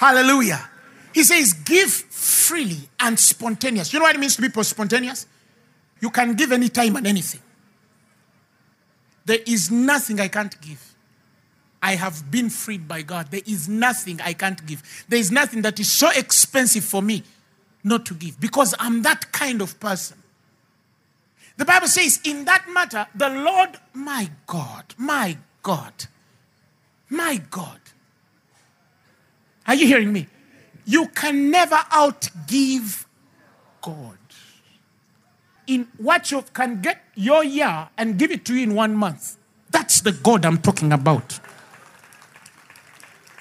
Hallelujah. 0.00 0.66
He 1.12 1.22
says, 1.24 1.52
give 1.52 1.90
freely 1.90 2.88
and 2.98 3.20
spontaneous. 3.20 3.92
You 3.92 3.98
know 3.98 4.04
what 4.04 4.14
it 4.14 4.18
means 4.18 4.34
to 4.36 4.40
be 4.40 4.62
spontaneous? 4.62 5.26
You 6.00 6.08
can 6.08 6.32
give 6.32 6.52
any 6.52 6.70
time 6.70 6.96
and 6.96 7.06
anything. 7.06 7.42
There 9.26 9.40
is 9.46 9.70
nothing 9.70 10.18
I 10.18 10.28
can't 10.28 10.58
give. 10.62 10.94
I 11.82 11.96
have 11.96 12.30
been 12.30 12.48
freed 12.48 12.88
by 12.88 13.02
God. 13.02 13.30
There 13.30 13.42
is 13.44 13.68
nothing 13.68 14.22
I 14.22 14.32
can't 14.32 14.64
give. 14.64 15.04
There 15.06 15.18
is 15.18 15.30
nothing 15.30 15.60
that 15.62 15.78
is 15.78 15.92
so 15.92 16.08
expensive 16.16 16.84
for 16.84 17.02
me 17.02 17.22
not 17.84 18.06
to 18.06 18.14
give 18.14 18.40
because 18.40 18.74
I'm 18.78 19.02
that 19.02 19.32
kind 19.32 19.60
of 19.60 19.78
person. 19.80 20.16
The 21.58 21.66
Bible 21.66 21.88
says, 21.88 22.20
in 22.24 22.46
that 22.46 22.64
matter, 22.72 23.06
the 23.14 23.28
Lord, 23.28 23.76
my 23.92 24.30
God, 24.46 24.94
my 24.96 25.36
God, 25.62 25.92
my 27.10 27.36
God. 27.50 27.79
Are 29.66 29.74
you 29.74 29.86
hearing 29.86 30.12
me? 30.12 30.26
You 30.86 31.06
can 31.08 31.50
never 31.50 31.76
outgive 31.76 33.04
God. 33.82 34.16
In 35.66 35.86
what 35.98 36.30
you 36.32 36.42
can 36.52 36.80
get 36.80 37.04
your 37.14 37.44
year 37.44 37.88
and 37.96 38.18
give 38.18 38.32
it 38.32 38.44
to 38.46 38.54
you 38.54 38.64
in 38.64 38.74
one 38.74 38.94
month. 38.94 39.36
That's 39.70 40.00
the 40.00 40.10
God 40.12 40.44
I'm 40.44 40.58
talking 40.58 40.92
about. 40.92 41.38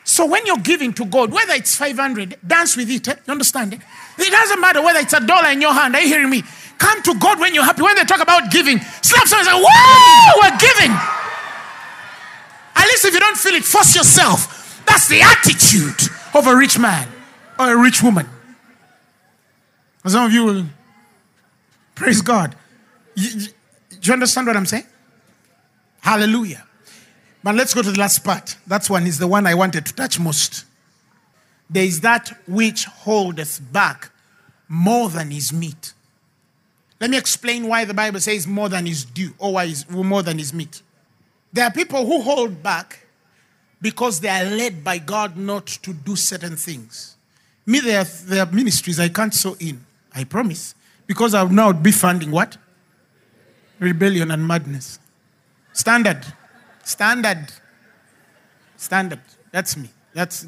So 0.03 0.25
when 0.25 0.45
you're 0.45 0.57
giving 0.57 0.93
to 0.93 1.05
God, 1.05 1.31
whether 1.31 1.53
it's 1.53 1.75
500, 1.75 2.37
dance 2.45 2.75
with 2.77 2.89
it. 2.89 3.07
eh? 3.07 3.15
You 3.25 3.31
understand 3.31 3.73
it? 3.73 3.79
It 4.17 4.29
doesn't 4.31 4.59
matter 4.59 4.81
whether 4.81 4.99
it's 4.99 5.13
a 5.13 5.25
dollar 5.25 5.49
in 5.49 5.61
your 5.61 5.73
hand. 5.73 5.95
Are 5.95 6.01
you 6.01 6.07
hearing 6.07 6.29
me? 6.29 6.43
Come 6.77 7.01
to 7.03 7.15
God 7.15 7.39
when 7.39 7.53
you're 7.53 7.63
happy. 7.63 7.81
When 7.81 7.95
they 7.95 8.03
talk 8.03 8.21
about 8.21 8.51
giving, 8.51 8.79
slap 8.79 9.27
someone 9.27 9.47
and 9.47 9.57
say, 9.57 9.63
Whoa, 9.67 10.41
we're 10.41 10.57
giving. 10.57 10.91
At 12.75 12.85
least 12.85 13.05
if 13.05 13.13
you 13.13 13.19
don't 13.19 13.37
feel 13.37 13.55
it, 13.55 13.63
force 13.63 13.95
yourself. 13.95 14.58
That's 14.89 15.07
the 15.07 15.21
attitude 15.21 16.09
of 16.33 16.47
a 16.47 16.55
rich 16.55 16.79
man 16.79 17.07
or 17.59 17.73
a 17.73 17.77
rich 17.77 18.01
woman. 18.01 18.27
Some 20.07 20.25
of 20.25 20.33
you 20.33 20.43
will 20.43 20.65
praise 21.93 22.21
God. 22.21 22.55
You- 23.15 23.39
do 23.39 23.51
you 24.01 24.13
understand 24.13 24.47
what 24.47 24.57
I'm 24.57 24.65
saying? 24.65 24.87
Hallelujah. 26.01 26.65
But 27.43 27.55
let's 27.55 27.73
go 27.73 27.83
to 27.83 27.91
the 27.91 27.99
last 27.99 28.23
part. 28.23 28.57
That 28.65 28.89
one 28.89 29.05
is 29.05 29.19
the 29.19 29.27
one 29.27 29.45
I 29.45 29.53
wanted 29.53 29.85
to 29.85 29.93
touch 29.93 30.19
most. 30.19 30.65
There 31.69 31.83
is 31.83 32.01
that 32.01 32.35
which 32.47 32.85
holdeth 32.85 33.61
back 33.71 34.09
more 34.67 35.09
than 35.09 35.31
is 35.31 35.53
meat. 35.53 35.93
Let 36.99 37.11
me 37.11 37.17
explain 37.17 37.67
why 37.67 37.85
the 37.85 37.93
Bible 37.93 38.19
says 38.19 38.47
more 38.47 38.69
than 38.69 38.87
is 38.87 39.05
due 39.05 39.33
or 39.37 39.53
why 39.53 39.65
is 39.65 39.87
more 39.89 40.23
than 40.23 40.39
is 40.39 40.51
meat. 40.51 40.81
There 41.53 41.65
are 41.65 41.71
people 41.71 42.05
who 42.07 42.21
hold 42.21 42.63
back 42.63 43.05
because 43.81 44.19
they 44.19 44.29
are 44.29 44.43
led 44.43 44.83
by 44.83 44.97
God 44.97 45.37
not 45.37 45.67
to 45.67 45.93
do 45.93 46.15
certain 46.15 46.55
things. 46.55 47.15
Me, 47.65 47.79
there 47.79 48.01
are, 48.01 48.05
there 48.25 48.43
are 48.43 48.51
ministries 48.51 48.99
I 48.99 49.09
can't 49.09 49.33
sow 49.33 49.55
in. 49.59 49.85
I 50.13 50.23
promise. 50.23 50.75
Because 51.07 51.33
I 51.33 51.43
will 51.43 51.51
now 51.51 51.71
be 51.71 51.91
funding 51.91 52.31
what? 52.31 52.57
Rebellion 53.79 54.31
and 54.31 54.45
madness. 54.45 54.99
Standard. 55.73 56.25
Standard. 56.83 57.47
Standard. 58.75 59.21
That's 59.51 59.77
me. 59.77 59.89
That's 60.13 60.47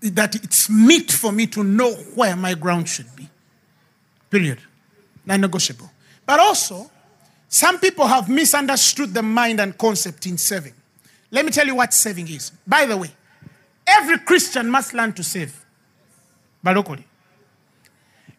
that 0.00 0.34
it's 0.34 0.70
meat 0.70 1.12
for 1.12 1.32
me 1.32 1.46
to 1.48 1.62
know 1.62 1.92
where 2.14 2.36
my 2.36 2.54
ground 2.54 2.88
should 2.88 3.14
be. 3.16 3.28
Period. 4.30 4.58
Non 5.26 5.40
negotiable. 5.40 5.90
But 6.26 6.40
also, 6.40 6.90
some 7.48 7.78
people 7.78 8.06
have 8.06 8.28
misunderstood 8.28 9.12
the 9.12 9.22
mind 9.22 9.60
and 9.60 9.76
concept 9.76 10.26
in 10.26 10.38
saving. 10.38 10.74
Let 11.34 11.44
me 11.44 11.50
tell 11.50 11.66
you 11.66 11.74
what 11.74 11.92
saving 11.92 12.28
is. 12.28 12.52
By 12.64 12.86
the 12.86 12.96
way, 12.96 13.10
every 13.88 14.20
Christian 14.20 14.70
must 14.70 14.94
learn 14.94 15.12
to 15.14 15.24
save. 15.24 15.66
Balokole. 16.64 17.02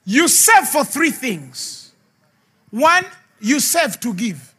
You 0.06 0.30
save 0.30 0.70
for 0.70 0.86
three 0.86 1.12
things. 1.12 1.92
One, 2.72 3.04
you 3.42 3.60
save 3.60 4.00
to 4.00 4.14
give. 4.14 4.56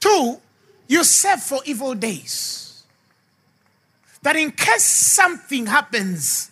Two, 0.00 0.40
you 0.88 1.04
save 1.04 1.38
for 1.38 1.60
evil 1.66 1.94
days. 1.94 2.82
That 4.22 4.34
in 4.34 4.50
case 4.50 4.84
something 4.84 5.66
happens, 5.66 6.50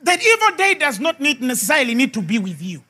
that 0.00 0.24
evil 0.24 0.56
day 0.56 0.74
does 0.74 1.00
not 1.00 1.20
need 1.20 1.42
necessarily 1.42 1.96
need 1.96 2.14
to 2.14 2.22
be 2.22 2.38
with 2.38 2.62
you. 2.62 2.84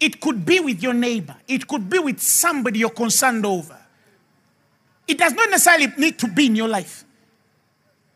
It 0.00 0.20
could 0.20 0.44
be 0.44 0.58
with 0.58 0.82
your 0.82 0.92
neighbor. 0.92 1.36
It 1.46 1.68
could 1.68 1.88
be 1.88 2.00
with 2.00 2.18
somebody 2.18 2.80
you're 2.80 2.90
concerned 2.90 3.46
over. 3.46 3.78
It 5.06 5.18
does 5.18 5.32
not 5.32 5.50
necessarily 5.50 5.88
need 5.98 6.18
to 6.20 6.28
be 6.28 6.46
in 6.46 6.56
your 6.56 6.68
life. 6.68 7.04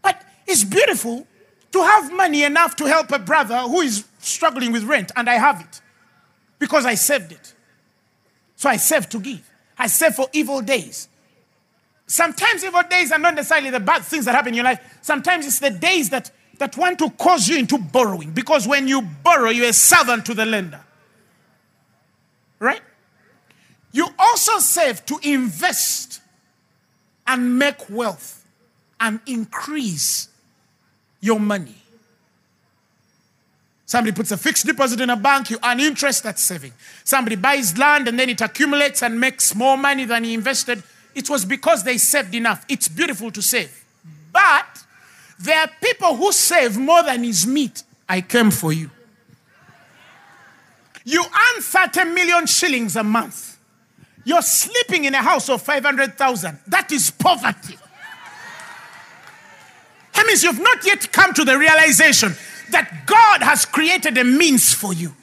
But 0.03 0.25
it's 0.47 0.65
beautiful 0.65 1.27
to 1.73 1.83
have 1.83 2.13
money 2.13 2.45
enough 2.45 2.77
to 2.77 2.87
help 2.87 3.13
a 3.13 3.19
brother 3.19 3.59
who 3.61 3.81
is 3.81 4.07
struggling 4.19 4.73
with 4.73 4.85
rent, 4.85 5.13
and 5.17 5.29
I 5.29 5.35
have 5.35 5.61
it 5.61 5.81
because 6.59 6.87
I 6.87 6.95
saved 6.95 7.33
it. 7.33 7.55
So 8.57 8.69
I 8.69 8.77
save 8.77 9.09
to 9.11 9.21
give. 9.21 9.49
I 9.79 9.87
save 9.87 10.15
for 10.15 10.29
evil 10.33 10.61
days. 10.61 11.09
Sometimes 12.07 12.65
evil 12.65 12.83
days 12.89 13.13
are 13.13 13.19
not 13.19 13.35
necessarily 13.35 13.71
the 13.71 13.81
bad 13.81 14.03
things 14.03 14.25
that 14.25 14.35
happen 14.35 14.49
in 14.49 14.55
your 14.55 14.65
life. 14.65 14.81
Sometimes 15.03 15.47
it's 15.47 15.61
the 15.61 15.71
days 15.71 16.11
that, 16.11 16.31
that 16.59 16.77
want 16.77 16.99
to 17.01 17.11
cause 17.11 17.47
you 17.47 17.59
into 17.59 17.79
borrowing. 17.79 18.33
Because 18.33 18.67
when 18.67 18.89
you 18.89 19.03
borrow, 19.03 19.51
you're 19.51 19.69
a 19.69 19.73
servant 19.73 20.25
to 20.27 20.35
the 20.35 20.47
lender. 20.47 20.81
Right? 22.59 22.81
You 23.93 24.09
also 24.19 24.59
save 24.59 25.05
to 25.07 25.19
invest 25.23 26.21
and 27.29 27.59
make 27.59 27.89
wealth 27.91 28.45
and 28.99 29.21
increase 29.27 30.29
your 31.21 31.39
money. 31.39 31.75
Somebody 33.87 34.15
puts 34.15 34.31
a 34.33 34.37
fixed 34.37 34.67
deposit 34.67 35.01
in 35.01 35.09
a 35.09 35.17
bank, 35.17 35.51
you 35.51 35.59
earn 35.65 35.81
interest, 35.81 36.23
that's 36.23 36.43
saving. 36.43 36.73
Somebody 37.05 37.37
buys 37.37 37.79
land 37.79 38.09
and 38.09 38.19
then 38.19 38.29
it 38.29 38.41
accumulates 38.41 39.03
and 39.03 39.19
makes 39.19 39.55
more 39.55 39.79
money 39.79 40.05
than 40.05 40.25
he 40.25 40.35
invested. 40.35 40.83
It 41.15 41.31
was 41.31 41.45
because 41.45 41.85
they 41.85 41.97
saved 41.97 42.35
enough. 42.35 42.67
It's 42.69 42.89
beautiful 42.89 43.31
to 43.31 43.41
save. 43.41 43.85
But 44.33 44.85
there 45.39 45.59
are 45.61 45.71
people 45.83 46.17
who 46.17 46.33
save 46.33 46.77
more 46.77 47.03
than 47.03 47.25
is 47.25 47.47
meat. 47.47 47.83
I 48.09 48.21
came 48.21 48.51
for 48.51 48.73
you. 48.73 48.91
You 51.05 51.23
earn 51.23 51.63
30 51.63 52.05
million 52.05 52.47
shillings 52.47 52.97
a 52.97 53.05
month. 53.05 53.58
You're 54.29 54.43
sleeping 54.43 55.07
in 55.07 55.15
a 55.15 55.23
house 55.23 55.49
of 55.49 55.63
500,000. 55.63 56.59
That 56.67 56.93
is 56.93 57.11
poverty. 57.11 57.79
That 60.13 60.27
means 60.27 60.43
you've 60.43 60.61
not 60.61 60.85
yet 60.85 61.11
come 61.11 61.33
to 61.33 61.45
the 61.47 61.57
realization 61.57 62.35
that 62.71 63.07
God 63.07 63.43
has 63.43 63.65
created 63.65 64.19
a 64.19 64.25
means 64.25 64.75
for 64.75 64.93
you. 64.93 65.15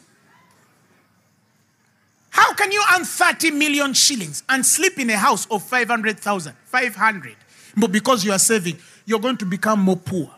How 2.31 2.55
can 2.55 2.71
you 2.71 2.83
earn 2.95 3.05
30 3.05 3.51
million 3.51 3.93
shillings 3.93 4.41
and 4.49 4.65
sleep 4.65 4.97
in 4.97 5.11
a 5.11 5.17
house 5.17 5.45
of 5.51 5.61
500,000? 5.61 6.53
500. 6.65 7.35
But 7.77 7.91
because 7.91 8.25
you 8.25 8.31
are 8.31 8.39
saving, 8.39 8.79
you're 9.05 9.19
going 9.19 9.37
to 9.37 9.45
become 9.45 9.81
more 9.81 9.97
poor. 9.97 10.31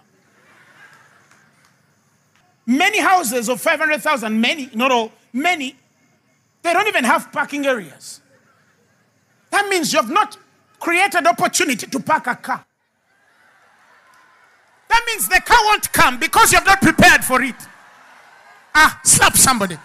Many 2.65 2.99
houses 2.99 3.47
of 3.47 3.61
500,000, 3.61 4.41
many, 4.41 4.69
not 4.73 4.91
all, 4.91 5.13
many, 5.31 5.73
they 6.63 6.73
don't 6.73 6.89
even 6.89 7.05
have 7.05 7.31
parking 7.31 7.65
areas. 7.65 8.19
That 9.49 9.67
means 9.69 9.93
you 9.93 9.99
have 9.99 10.09
not 10.09 10.37
created 10.79 11.25
opportunity 11.25 11.87
to 11.87 11.99
park 11.99 12.27
a 12.27 12.35
car. 12.35 12.65
That 14.89 15.03
means 15.07 15.27
the 15.27 15.41
car 15.41 15.57
won't 15.65 15.91
come 15.91 16.19
because 16.19 16.51
you 16.51 16.57
have 16.57 16.65
not 16.65 16.81
prepared 16.81 17.23
for 17.23 17.41
it. 17.41 17.55
Ah, 18.73 18.99
slap 19.03 19.35
somebody. 19.35 19.77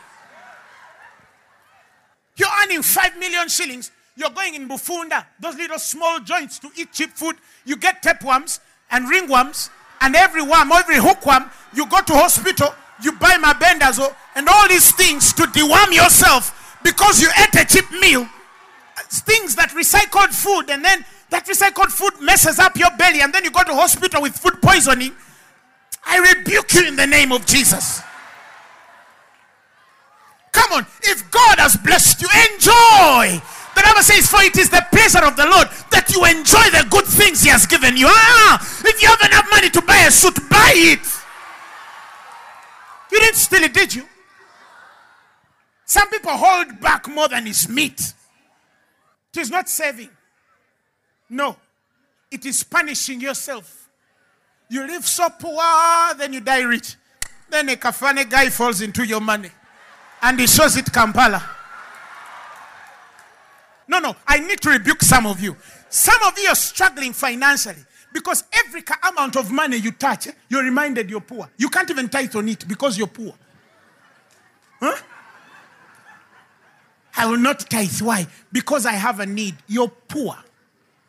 You're 2.37 2.49
earning 2.65 2.83
5 2.83 3.19
million 3.19 3.49
shillings. 3.49 3.91
You're 4.17 4.31
going 4.31 4.55
in 4.55 4.69
Bufunda, 4.69 5.25
those 5.41 5.57
little 5.57 5.79
small 5.79 6.21
joints 6.21 6.59
to 6.61 6.71
eat 6.77 6.93
cheap 6.93 7.11
food. 7.11 7.37
You 7.65 7.77
get 7.77 8.03
tapeworms 8.03 8.61
and 8.91 9.07
ringworms 9.07 9.71
and 10.01 10.15
every 10.15 10.43
worm, 10.43 10.71
every 10.73 10.97
hookworm. 10.99 11.51
You 11.75 11.87
go 11.87 12.01
to 12.03 12.13
hospital, 12.13 12.75
you 13.03 13.13
buy 13.13 13.37
mabendazo 13.39 14.15
and 14.35 14.49
all 14.49 14.69
these 14.69 14.95
things 14.95 15.33
to 15.35 15.45
deworm 15.45 15.95
yourself 15.95 16.79
because 16.83 17.21
you 17.23 17.29
ate 17.43 17.55
a 17.55 17.65
cheap 17.65 17.91
meal. 18.01 18.29
Things 19.21 19.55
that 19.57 19.71
recycled 19.71 20.33
food 20.33 20.71
and 20.71 20.85
then 20.85 21.05
that 21.31 21.47
recycled 21.47 21.91
food 21.91 22.21
messes 22.21 22.59
up 22.59 22.77
your 22.77 22.91
belly 22.97 23.21
and 23.21 23.33
then 23.33 23.45
you 23.45 23.51
go 23.51 23.63
to 23.63 23.75
hospital 23.75 24.23
with 24.23 24.37
food 24.37 24.61
poisoning. 24.63 25.13
I 26.05 26.35
rebuke 26.35 26.73
you 26.75 26.89
in 26.89 26.97
the 26.97 27.07
name 27.07 27.31
of 27.33 27.47
Jesus. 27.47 28.01
Come 30.53 30.73
on. 30.73 30.87
If 31.03 31.31
God 31.31 31.59
has 31.59 31.77
blessed 31.77 32.23
you, 32.23 32.29
enjoy. 32.53 33.41
The 33.75 33.83
Bible 33.83 34.03
says, 34.03 34.29
For 34.29 34.43
it 34.43 34.57
is 34.57 34.69
the 34.69 34.85
pleasure 34.93 35.25
of 35.25 35.37
the 35.37 35.47
Lord 35.47 35.69
that 35.91 36.13
you 36.13 36.25
enjoy 36.25 36.69
the 36.71 36.87
good 36.91 37.07
things 37.07 37.43
He 37.43 37.49
has 37.49 37.67
given 37.67 37.97
you. 37.97 38.07
Ah, 38.09 38.61
if 38.85 39.03
you 39.03 39.09
have 39.09 39.21
enough 39.23 39.47
money 39.51 39.71
to 39.71 39.83
buy 39.83 40.05
a 40.07 40.11
suit, 40.11 40.37
buy 40.51 40.73
it. 40.75 41.01
You 43.11 43.21
didn't 43.21 43.37
steal 43.37 43.63
it, 43.63 43.75
did 43.75 43.95
you? 43.95 44.05
Some 45.85 46.09
people 46.09 46.33
hold 46.33 46.81
back 46.81 47.09
more 47.09 47.29
than 47.29 47.47
is 47.47 47.69
meat. 47.69 48.01
It 49.35 49.41
is 49.41 49.51
not 49.51 49.69
saving. 49.69 50.11
No, 51.31 51.57
it 52.31 52.45
is 52.45 52.63
punishing 52.63 53.21
yourself. 53.21 53.89
You 54.69 54.87
live 54.87 55.07
so 55.07 55.29
poor, 55.31 56.15
then 56.19 56.33
you 56.33 56.41
die 56.41 56.63
rich. 56.63 56.97
Then 57.49 57.69
a 57.69 57.77
kafane 57.77 58.29
guy 58.29 58.49
falls 58.51 58.81
into 58.81 59.07
your 59.07 59.21
money 59.21 59.51
and 60.23 60.39
he 60.39 60.47
shows 60.47 60.77
it 60.77 60.91
Kampala. 60.93 61.43
No, 63.89 63.99
no, 63.99 64.17
I 64.27 64.39
need 64.39 64.61
to 64.63 64.71
rebuke 64.71 65.03
some 65.03 65.27
of 65.27 65.41
you. 65.41 65.57
Some 65.89 66.23
of 66.25 66.39
you 66.39 66.49
are 66.49 66.55
struggling 66.55 67.13
financially 67.13 67.85
because 68.13 68.45
every 68.53 68.83
amount 69.11 69.37
of 69.37 69.51
money 69.51 69.77
you 69.77 69.93
touch, 69.93 70.29
eh, 70.29 70.33
you're 70.49 70.63
reminded 70.63 71.11
you're 71.11 71.21
poor. 71.21 71.51
You 71.59 71.69
can't 71.69 71.91
even 71.91 72.09
tithe 72.09 72.35
on 72.37 72.49
it 72.49 72.67
because 72.67 72.97
you're 72.97 73.07
poor. 73.07 73.35
Huh? 74.81 74.97
I 77.17 77.27
will 77.27 77.39
not 77.39 77.61
tithe. 77.71 78.01
Why? 78.01 78.27
Because 78.53 78.87
I 78.87 78.93
have 78.93 79.21
a 79.21 79.27
need. 79.27 79.57
You're 79.69 79.93
poor. 80.09 80.37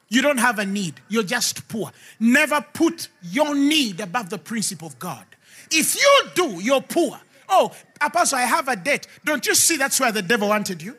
You 0.10 0.22
don't 0.22 0.38
have 0.38 0.60
a 0.60 0.66
need. 0.66 0.99
You're 1.10 1.24
just 1.24 1.68
poor. 1.68 1.91
Never 2.20 2.62
put 2.74 3.08
your 3.24 3.56
need 3.56 3.99
above 3.99 4.30
the 4.30 4.38
principle 4.38 4.88
of 4.88 4.99
God. 4.99 5.26
If 5.72 5.95
you 5.95 6.30
do, 6.36 6.62
you're 6.62 6.82
poor. 6.82 7.20
Oh, 7.49 7.72
Apostle, 7.99 8.38
I 8.38 8.43
have 8.43 8.68
a 8.68 8.76
debt. 8.76 9.08
Don't 9.26 9.45
you 9.45 9.56
see 9.56 9.78
that's 9.78 9.99
where 9.99 10.12
the 10.12 10.22
devil 10.22 10.49
wanted 10.49 10.82
you? 10.82 10.95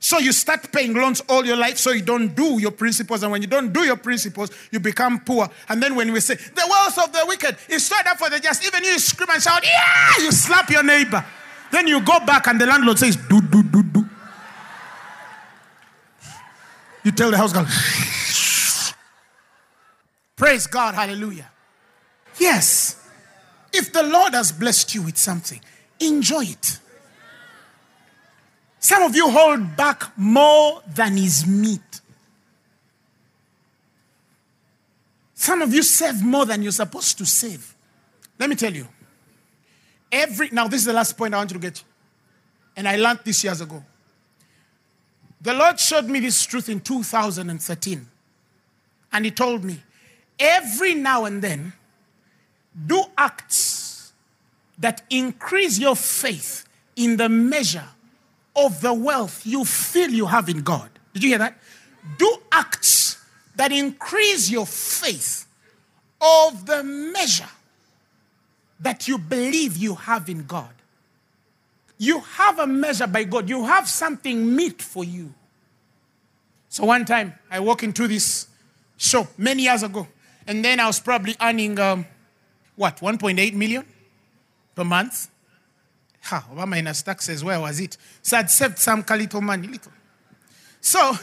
So 0.00 0.18
you 0.18 0.32
start 0.32 0.70
paying 0.70 0.94
loans 0.94 1.20
all 1.28 1.44
your 1.44 1.56
life 1.56 1.76
so 1.76 1.90
you 1.90 2.02
don't 2.02 2.34
do 2.34 2.60
your 2.60 2.70
principles. 2.70 3.22
And 3.22 3.32
when 3.32 3.42
you 3.42 3.48
don't 3.48 3.72
do 3.72 3.80
your 3.80 3.96
principles, 3.96 4.50
you 4.70 4.78
become 4.78 5.20
poor. 5.20 5.48
And 5.68 5.82
then 5.82 5.96
when 5.96 6.12
we 6.12 6.20
say, 6.20 6.34
the 6.34 6.64
wealth 6.68 6.98
of 6.98 7.12
the 7.12 7.24
wicked 7.26 7.56
is 7.68 7.86
stored 7.86 8.06
up 8.06 8.18
for 8.18 8.30
the 8.30 8.38
just, 8.38 8.64
even 8.64 8.84
you 8.84 8.98
scream 8.98 9.28
and 9.32 9.42
shout, 9.42 9.64
yeah, 9.64 10.24
you 10.24 10.30
slap 10.30 10.70
your 10.70 10.84
neighbor. 10.84 11.24
Then 11.72 11.88
you 11.88 12.00
go 12.00 12.20
back 12.20 12.46
and 12.46 12.60
the 12.60 12.66
landlord 12.66 12.98
says, 12.98 13.16
do, 13.16 13.40
do, 13.40 13.62
do, 13.62 13.82
do. 13.82 14.08
You 17.04 17.12
tell 17.12 17.30
the 17.30 17.36
house 17.36 17.52
girl, 17.52 17.66
praise 20.36 20.66
God, 20.66 20.94
hallelujah. 20.94 21.50
Yes. 22.38 23.02
If 23.72 23.92
the 23.92 24.02
Lord 24.02 24.34
has 24.34 24.52
blessed 24.52 24.94
you 24.94 25.02
with 25.02 25.16
something, 25.16 25.60
enjoy 26.00 26.44
it. 26.44 26.78
Some 28.80 29.02
of 29.02 29.14
you 29.14 29.30
hold 29.30 29.76
back 29.76 30.16
more 30.16 30.82
than 30.86 31.18
is 31.18 31.46
meat. 31.46 32.00
Some 35.34 35.62
of 35.62 35.72
you 35.72 35.82
save 35.82 36.22
more 36.22 36.46
than 36.46 36.62
you're 36.62 36.72
supposed 36.72 37.18
to 37.18 37.26
save. 37.26 37.74
Let 38.38 38.48
me 38.48 38.56
tell 38.56 38.72
you. 38.72 38.88
Every 40.10 40.48
now, 40.50 40.68
this 40.68 40.80
is 40.80 40.86
the 40.86 40.92
last 40.92 41.16
point 41.16 41.34
I 41.34 41.38
want 41.38 41.50
you 41.50 41.54
to 41.54 41.60
get. 41.60 41.82
And 42.76 42.88
I 42.88 42.96
learned 42.96 43.20
this 43.24 43.44
years 43.44 43.60
ago. 43.60 43.82
The 45.40 45.54
Lord 45.54 45.78
showed 45.78 46.06
me 46.06 46.20
this 46.20 46.44
truth 46.44 46.68
in 46.68 46.80
2013. 46.80 48.06
And 49.12 49.24
He 49.24 49.30
told 49.30 49.64
me, 49.64 49.82
every 50.38 50.94
now 50.94 51.24
and 51.24 51.42
then, 51.42 51.72
do 52.86 53.04
acts 53.16 54.12
that 54.78 55.02
increase 55.10 55.78
your 55.78 55.96
faith 55.96 56.68
in 56.96 57.16
the 57.16 57.28
measure 57.28 57.88
of 58.54 58.80
the 58.80 58.92
wealth 58.92 59.46
you 59.46 59.64
feel 59.64 60.10
you 60.10 60.26
have 60.26 60.48
in 60.48 60.62
God. 60.62 60.90
Did 61.12 61.22
you 61.22 61.28
hear 61.30 61.38
that? 61.38 61.58
Do 62.18 62.36
acts 62.50 63.24
that 63.56 63.72
increase 63.72 64.50
your 64.50 64.66
faith 64.66 65.46
of 66.20 66.66
the 66.66 66.82
measure 66.82 67.48
that 68.80 69.08
you 69.08 69.18
believe 69.18 69.76
you 69.76 69.94
have 69.94 70.28
in 70.28 70.44
God. 70.44 70.70
You 71.98 72.20
have 72.20 72.58
a 72.58 72.66
measure 72.66 73.06
by 73.06 73.24
God, 73.24 73.48
you 73.48 73.64
have 73.66 73.88
something 73.88 74.54
meet 74.54 74.80
for 74.80 75.04
you. 75.04 75.34
So 76.68 76.84
one 76.84 77.04
time 77.04 77.34
I 77.50 77.60
walk 77.60 77.82
into 77.82 78.06
this 78.06 78.46
shop 78.96 79.26
many 79.36 79.64
years 79.64 79.82
ago, 79.82 80.06
and 80.46 80.64
then 80.64 80.80
I 80.80 80.86
was 80.86 81.00
probably 81.00 81.34
earning 81.40 81.78
um, 81.78 82.06
what 82.76 82.98
1.8 82.98 83.54
million 83.54 83.84
per 84.74 84.84
month. 84.84 85.28
Ha, 86.22 86.46
Obama 86.52 86.68
minus 86.68 87.02
taxes, 87.02 87.42
where 87.42 87.58
was 87.58 87.80
it? 87.80 87.96
So 88.22 88.36
I'd 88.36 88.50
saved 88.50 88.78
some 88.78 89.04
little 89.08 89.40
money, 89.40 89.66
little. 89.66 89.92
So 90.80 91.14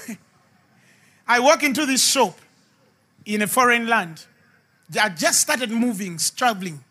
I 1.28 1.40
walk 1.40 1.64
into 1.64 1.86
this 1.86 2.06
shop 2.06 2.38
in 3.26 3.42
a 3.42 3.48
foreign 3.48 3.88
land. 3.88 4.26
I 5.00 5.10
just 5.10 5.42
started 5.42 5.72
moving, 5.72 6.20
traveling. 6.36 6.84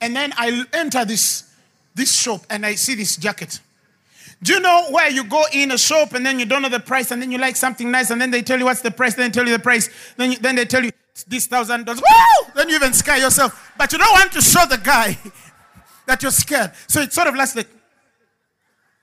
And 0.00 0.14
then 0.14 0.32
I 0.36 0.64
enter 0.72 1.04
this, 1.04 1.53
this 1.94 2.14
shop 2.14 2.42
and 2.50 2.66
I 2.66 2.74
see 2.74 2.94
this 2.94 3.16
jacket. 3.16 3.60
Do 4.42 4.54
you 4.54 4.60
know 4.60 4.88
where 4.90 5.10
you 5.10 5.24
go 5.24 5.44
in 5.52 5.70
a 5.70 5.78
shop 5.78 6.12
and 6.12 6.24
then 6.24 6.38
you 6.38 6.44
don't 6.44 6.62
know 6.62 6.68
the 6.68 6.80
price 6.80 7.10
and 7.10 7.22
then 7.22 7.30
you 7.30 7.38
like 7.38 7.56
something 7.56 7.90
nice 7.90 8.10
and 8.10 8.20
then 8.20 8.30
they 8.30 8.42
tell 8.42 8.58
you 8.58 8.64
what's 8.64 8.82
the 8.82 8.90
price, 8.90 9.14
then 9.14 9.30
they 9.30 9.32
tell 9.32 9.46
you 9.46 9.52
the 9.56 9.62
price, 9.62 9.88
then, 10.16 10.32
you, 10.32 10.38
then 10.38 10.56
they 10.56 10.64
tell 10.64 10.84
you 10.84 10.90
this 11.28 11.46
thousand 11.46 11.86
dollars. 11.86 12.02
Then 12.54 12.68
you 12.68 12.74
even 12.76 12.92
scare 12.92 13.18
yourself. 13.18 13.72
But 13.78 13.92
you 13.92 13.98
don't 13.98 14.12
want 14.12 14.32
to 14.32 14.40
show 14.40 14.66
the 14.66 14.78
guy 14.78 15.16
that 16.06 16.22
you're 16.22 16.32
scared. 16.32 16.72
So 16.88 17.00
it's 17.00 17.14
sort 17.14 17.28
of 17.28 17.34
like 17.36 17.66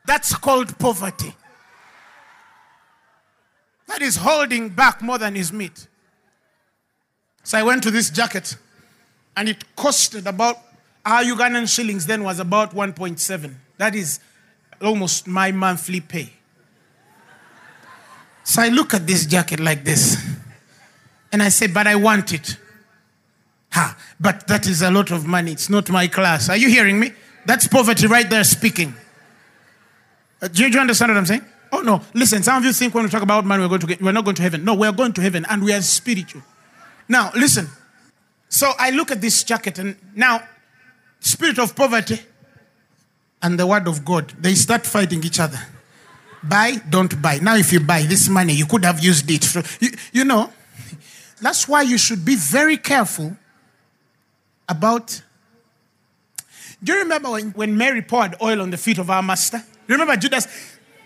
that's 0.05 0.35
called 0.35 0.77
poverty. 0.77 1.33
That 3.87 4.01
is 4.01 4.17
holding 4.17 4.69
back 4.69 5.01
more 5.01 5.17
than 5.17 5.35
his 5.35 5.51
meat. 5.51 5.87
So 7.43 7.57
I 7.57 7.63
went 7.63 7.83
to 7.83 7.91
this 7.91 8.09
jacket 8.09 8.55
and 9.35 9.49
it 9.49 9.63
costed 9.75 10.25
about 10.25 10.57
our 11.05 11.23
Ugandan 11.23 11.73
shillings 11.73 12.05
then 12.05 12.23
was 12.23 12.39
about 12.39 12.73
1.7. 12.73 13.53
That 13.77 13.95
is 13.95 14.19
almost 14.81 15.27
my 15.27 15.51
monthly 15.51 16.01
pay. 16.01 16.31
So 18.43 18.61
I 18.61 18.69
look 18.69 18.93
at 18.93 19.07
this 19.07 19.25
jacket 19.25 19.59
like 19.59 19.83
this 19.83 20.17
and 21.31 21.41
I 21.41 21.49
say, 21.49 21.67
but 21.67 21.87
I 21.87 21.95
want 21.95 22.33
it. 22.33 22.57
Ha, 23.71 23.97
but 24.19 24.47
that 24.47 24.67
is 24.67 24.81
a 24.81 24.91
lot 24.91 25.11
of 25.11 25.25
money. 25.25 25.51
It's 25.51 25.69
not 25.69 25.89
my 25.89 26.07
class. 26.07 26.49
Are 26.49 26.57
you 26.57 26.67
hearing 26.67 26.99
me? 26.99 27.11
That's 27.45 27.67
poverty 27.67 28.07
right 28.07 28.29
there 28.29 28.43
speaking. 28.43 28.93
Uh, 30.41 30.47
do, 30.47 30.63
you, 30.63 30.69
do, 30.69 30.75
you, 30.75 30.81
understand 30.81 31.11
what 31.11 31.17
I'm 31.17 31.25
saying? 31.25 31.45
Oh 31.71 31.79
no, 31.81 32.01
listen. 32.13 32.43
Some 32.43 32.57
of 32.57 32.65
you 32.65 32.73
think 32.73 32.93
when 32.93 33.05
we 33.05 33.09
talk 33.09 33.21
about 33.21 33.45
money, 33.45 33.61
we're 33.61 33.69
going 33.69 33.81
to 33.81 33.87
get, 33.87 34.01
we're 34.01 34.11
not 34.11 34.25
going 34.25 34.35
to 34.35 34.41
heaven. 34.41 34.65
No, 34.65 34.73
we're 34.73 34.91
going 34.91 35.13
to 35.13 35.21
heaven, 35.21 35.45
and 35.49 35.63
we 35.63 35.71
are 35.71 35.81
spiritual. 35.81 36.41
Now, 37.07 37.31
listen. 37.33 37.69
So 38.49 38.71
I 38.77 38.89
look 38.89 39.11
at 39.11 39.21
this 39.21 39.43
jacket, 39.43 39.79
and 39.79 39.95
now, 40.13 40.43
spirit 41.21 41.59
of 41.59 41.75
poverty 41.75 42.19
and 43.41 43.57
the 43.57 43.65
word 43.65 43.87
of 43.87 44.03
God, 44.03 44.29
they 44.39 44.55
start 44.55 44.85
fighting 44.85 45.23
each 45.23 45.39
other. 45.39 45.59
Buy, 46.43 46.81
don't 46.89 47.21
buy. 47.21 47.37
Now, 47.37 47.55
if 47.55 47.71
you 47.71 47.79
buy 47.79 48.01
this 48.03 48.27
money, 48.27 48.53
you 48.53 48.65
could 48.65 48.83
have 48.83 48.99
used 49.03 49.29
it. 49.29 49.55
You, 49.79 49.89
you 50.11 50.25
know, 50.25 50.51
that's 51.41 51.67
why 51.67 51.83
you 51.83 51.97
should 51.97 52.25
be 52.25 52.35
very 52.35 52.77
careful 52.77 53.35
about. 54.67 55.21
Do 56.83 56.93
you 56.93 56.99
remember 56.99 57.31
when, 57.31 57.51
when 57.51 57.77
Mary 57.77 58.01
poured 58.01 58.35
oil 58.41 58.61
on 58.61 58.71
the 58.71 58.77
feet 58.77 58.97
of 58.97 59.09
our 59.09 59.21
master? 59.21 59.63
Remember 59.87 60.15
Judas? 60.15 60.47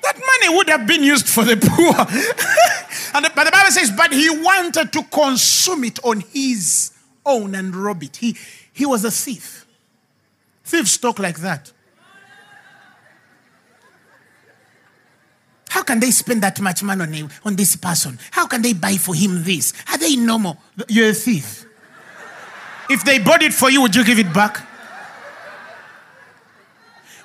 That 0.01 0.15
money 0.15 0.55
would 0.55 0.69
have 0.69 0.87
been 0.87 1.03
used 1.03 1.27
for 1.27 1.43
the 1.43 1.57
poor. 1.57 1.95
and 3.15 3.25
the, 3.25 3.31
but 3.35 3.45
the 3.45 3.51
Bible 3.51 3.71
says, 3.71 3.91
but 3.91 4.13
he 4.13 4.29
wanted 4.29 4.93
to 4.93 5.03
consume 5.03 5.83
it 5.83 5.99
on 6.03 6.21
his 6.31 6.91
own 7.25 7.55
and 7.55 7.75
rob 7.75 8.03
it. 8.03 8.17
He, 8.17 8.37
he 8.71 8.85
was 8.85 9.03
a 9.03 9.11
thief. 9.11 9.64
Thieves 10.65 10.97
talk 10.97 11.19
like 11.19 11.39
that. 11.39 11.71
How 15.69 15.83
can 15.83 15.99
they 15.99 16.11
spend 16.11 16.41
that 16.41 16.59
much 16.61 16.81
money 16.83 17.01
on, 17.01 17.13
him, 17.13 17.29
on 17.43 17.55
this 17.55 17.75
person? 17.75 18.17
How 18.31 18.47
can 18.47 18.61
they 18.61 18.73
buy 18.73 18.95
for 18.95 19.13
him 19.13 19.43
this? 19.43 19.73
Are 19.91 19.97
they 19.97 20.15
normal? 20.15 20.57
You're 20.87 21.09
a 21.09 21.13
thief. 21.13 21.65
If 22.89 23.03
they 23.03 23.19
bought 23.19 23.43
it 23.43 23.53
for 23.53 23.69
you, 23.69 23.81
would 23.81 23.95
you 23.95 24.05
give 24.05 24.17
it 24.17 24.33
back? 24.33 24.65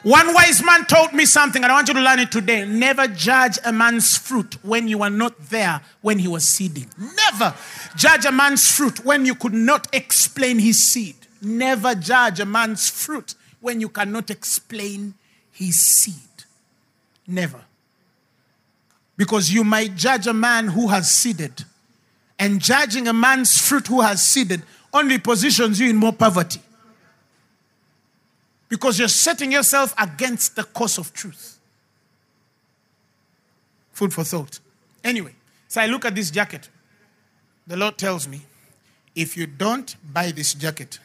One 0.02 0.32
wise 0.32 0.64
man 0.64 0.86
told 0.86 1.12
me 1.12 1.26
something, 1.26 1.62
and 1.62 1.70
I 1.70 1.74
want 1.74 1.88
you 1.88 1.94
to 1.94 2.00
learn 2.00 2.18
it 2.20 2.32
today. 2.32 2.64
Never 2.66 3.06
judge 3.06 3.58
a 3.64 3.72
man's 3.72 4.16
fruit 4.16 4.56
when 4.64 4.88
you 4.88 5.02
are 5.02 5.10
not 5.10 5.38
there 5.50 5.82
when 6.00 6.18
he 6.18 6.26
was 6.26 6.44
seeding. 6.44 6.88
Never 6.98 7.54
judge 7.96 8.24
a 8.24 8.32
man's 8.32 8.74
fruit 8.74 9.04
when 9.04 9.26
you 9.26 9.34
could 9.34 9.52
not 9.52 9.94
explain 9.94 10.58
his 10.58 10.82
seed. 10.82 11.19
Never 11.40 11.94
judge 11.94 12.40
a 12.40 12.44
man's 12.44 12.88
fruit 12.88 13.34
when 13.60 13.80
you 13.80 13.88
cannot 13.88 14.30
explain 14.30 15.14
his 15.52 15.78
seed. 15.78 16.14
Never. 17.26 17.62
Because 19.16 19.52
you 19.52 19.64
might 19.64 19.96
judge 19.96 20.26
a 20.26 20.32
man 20.32 20.68
who 20.68 20.88
has 20.88 21.10
seeded, 21.10 21.64
and 22.38 22.60
judging 22.60 23.06
a 23.06 23.12
man's 23.12 23.60
fruit 23.60 23.86
who 23.86 24.00
has 24.00 24.24
seeded 24.26 24.62
only 24.92 25.18
positions 25.18 25.78
you 25.78 25.90
in 25.90 25.96
more 25.96 26.12
poverty 26.12 26.60
because 28.70 28.98
you're 28.98 29.08
setting 29.08 29.52
yourself 29.52 29.92
against 29.98 30.56
the 30.56 30.62
course 30.62 30.96
of 30.96 31.12
truth. 31.12 31.58
Food 33.92 34.14
for 34.14 34.24
thought. 34.24 34.60
Anyway, 35.04 35.34
so 35.68 35.82
I 35.82 35.86
look 35.86 36.06
at 36.06 36.14
this 36.14 36.30
jacket. 36.30 36.70
The 37.66 37.76
Lord 37.76 37.98
tells 37.98 38.26
me, 38.26 38.42
if 39.14 39.36
you 39.36 39.46
don't 39.46 39.94
buy 40.12 40.30
this 40.30 40.54
jacket, 40.54 41.00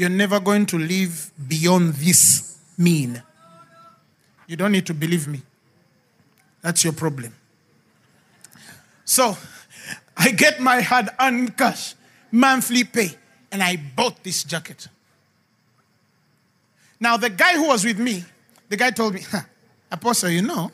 you're 0.00 0.08
never 0.08 0.40
going 0.40 0.64
to 0.64 0.78
live 0.78 1.30
beyond 1.46 1.92
this 1.92 2.56
mean. 2.78 3.22
You 4.46 4.56
don't 4.56 4.72
need 4.72 4.86
to 4.86 4.94
believe 4.94 5.28
me. 5.28 5.42
That's 6.62 6.82
your 6.84 6.94
problem. 6.94 7.34
So 9.04 9.36
I 10.16 10.30
get 10.30 10.58
my 10.58 10.80
hard 10.80 11.10
earned 11.20 11.54
cash, 11.54 11.94
monthly 12.32 12.84
pay, 12.84 13.10
and 13.52 13.62
I 13.62 13.76
bought 13.76 14.24
this 14.24 14.42
jacket. 14.42 14.88
Now, 16.98 17.18
the 17.18 17.28
guy 17.28 17.52
who 17.56 17.66
was 17.66 17.84
with 17.84 17.98
me, 17.98 18.24
the 18.70 18.78
guy 18.78 18.92
told 18.92 19.12
me, 19.12 19.22
Apostle, 19.92 20.30
you 20.30 20.40
know, 20.40 20.70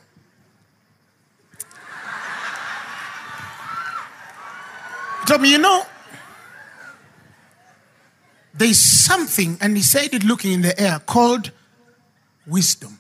he 5.19 5.27
told 5.27 5.41
me, 5.41 5.51
you 5.51 5.59
know, 5.59 5.85
there's 8.57 8.81
something, 8.81 9.59
and 9.61 9.77
he 9.77 9.83
said 9.83 10.15
it 10.15 10.25
looking 10.25 10.53
in 10.53 10.63
the 10.63 10.79
air, 10.81 10.99
called 11.01 11.51
wisdom. 12.47 12.99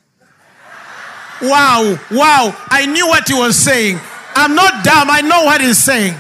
Wow, 1.43 1.99
wow, 2.11 2.57
I 2.71 2.87
knew 2.87 3.07
what 3.09 3.29
he 3.29 3.35
was 3.35 3.57
saying. 3.57 3.99
I'm 4.35 4.55
not 4.55 4.85
dumb, 4.85 5.11
I 5.11 5.21
know 5.21 5.45
what 5.45 5.61
he's 5.61 5.79
saying. 5.79 6.15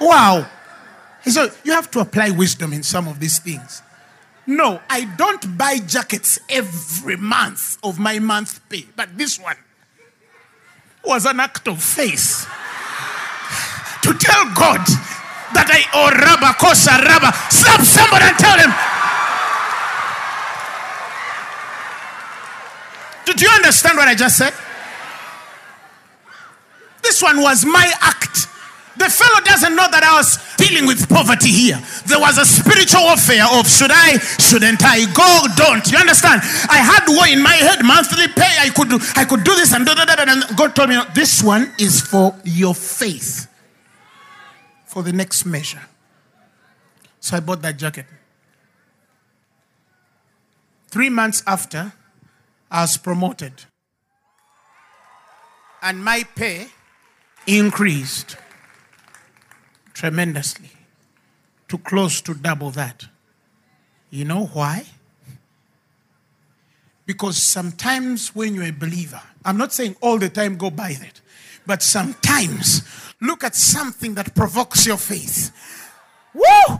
Wow. 0.00 0.48
He 1.24 1.30
said, 1.30 1.52
You 1.64 1.72
have 1.72 1.90
to 1.92 2.00
apply 2.00 2.30
wisdom 2.30 2.72
in 2.72 2.82
some 2.82 3.08
of 3.08 3.18
these 3.18 3.38
things. 3.38 3.82
No, 4.46 4.80
I 4.88 5.04
don't 5.16 5.58
buy 5.58 5.78
jackets 5.78 6.38
every 6.48 7.16
month 7.16 7.78
of 7.82 7.98
my 7.98 8.20
month 8.20 8.60
pay. 8.68 8.86
But 8.94 9.18
this 9.18 9.40
one 9.40 9.56
was 11.04 11.26
an 11.26 11.40
act 11.40 11.66
of 11.66 11.82
faith. 11.82 12.48
to 14.02 14.14
tell 14.14 14.54
God 14.54 14.86
that 15.56 15.72
I 15.72 15.80
owe 15.96 16.06
oh, 16.06 16.20
rubber, 16.20 16.52
kosa 16.60 17.00
rubber. 17.00 17.32
Slap 17.48 17.80
somebody 17.80 18.28
and 18.28 18.36
tell 18.36 18.58
him. 18.60 18.72
Did 23.24 23.40
you 23.40 23.48
understand 23.48 23.96
what 23.96 24.06
I 24.06 24.14
just 24.14 24.36
said? 24.36 24.52
This 27.02 27.22
one 27.22 27.40
was 27.40 27.64
my 27.64 27.90
act 28.00 28.46
the 28.96 29.10
fellow 29.12 29.40
doesn't 29.44 29.76
know 29.76 29.86
that 29.92 30.00
I 30.00 30.16
was 30.16 30.40
dealing 30.56 30.88
with 30.88 31.04
poverty 31.08 31.52
here. 31.52 31.76
There 32.08 32.18
was 32.18 32.38
a 32.38 32.46
spiritual 32.48 33.04
warfare 33.04 33.44
of 33.44 33.68
should 33.68 33.92
I, 33.92 34.16
shouldn't 34.40 34.80
I, 34.82 35.04
go, 35.12 35.28
don't. 35.52 35.84
You 35.92 35.98
understand? 35.98 36.40
I 36.72 36.80
had 36.80 37.04
war 37.08 37.28
in 37.28 37.42
my 37.42 37.54
head, 37.54 37.84
monthly 37.84 38.28
pay. 38.28 38.48
I 38.58 38.70
could 38.72 38.88
do, 38.88 38.98
I 39.14 39.24
could 39.24 39.44
do 39.44 39.54
this 39.54 39.74
and 39.74 39.84
do 39.84 39.94
that. 39.94 40.16
And 40.16 40.56
God 40.56 40.74
told 40.74 40.88
me, 40.88 40.98
this 41.14 41.42
one 41.42 41.72
is 41.78 42.00
for 42.00 42.34
your 42.44 42.74
faith, 42.74 43.48
for 44.96 45.02
the 45.02 45.12
next 45.12 45.44
measure. 45.44 45.82
So 47.20 47.36
I 47.36 47.40
bought 47.40 47.60
that 47.60 47.76
jacket. 47.76 48.06
Three 50.88 51.10
months 51.10 51.42
after, 51.46 51.92
I 52.70 52.80
was 52.80 52.96
promoted. 52.96 53.52
And 55.82 56.02
my 56.02 56.22
pay 56.34 56.68
increased 57.46 58.38
tremendously 59.92 60.70
to 61.68 61.76
close 61.76 62.22
to 62.22 62.32
double 62.32 62.70
that. 62.70 63.04
You 64.08 64.24
know 64.24 64.46
why? 64.46 64.86
Because 67.04 67.36
sometimes 67.36 68.34
when 68.34 68.54
you're 68.54 68.64
a 68.64 68.72
believer, 68.72 69.20
I'm 69.44 69.58
not 69.58 69.74
saying 69.74 69.96
all 70.00 70.16
the 70.16 70.30
time 70.30 70.56
go 70.56 70.70
by 70.70 70.94
that, 70.94 71.20
but 71.66 71.82
sometimes 71.82 72.82
look 73.20 73.44
at 73.44 73.54
something 73.54 74.14
that 74.14 74.34
provokes 74.34 74.86
your 74.86 74.96
faith. 74.96 75.52
Woo! 76.34 76.76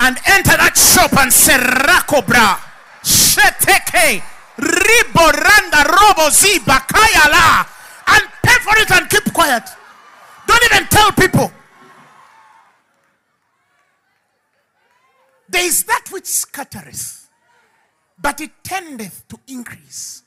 And 0.00 0.16
enter 0.26 0.56
that 0.56 0.76
shop 0.76 1.16
and 1.18 1.32
say, 1.32 1.54
Rakobra, 1.54 2.58
Sheteke, 3.02 4.22
Riboranda, 4.58 5.84
Robo 5.84 6.30
Ziba, 6.30 6.80
Kayala, 6.86 7.66
and 8.08 8.24
pay 8.42 8.58
for 8.62 8.76
it 8.78 8.90
and 8.90 9.08
keep 9.10 9.32
quiet. 9.32 9.64
Don't 10.46 10.64
even 10.64 10.86
tell 10.88 11.12
people. 11.12 11.52
There 15.48 15.64
is 15.64 15.84
that 15.84 16.08
which 16.10 16.26
scattereth, 16.26 17.28
but 18.20 18.40
it 18.40 18.50
tendeth 18.62 19.26
to 19.28 19.38
increase. 19.48 20.22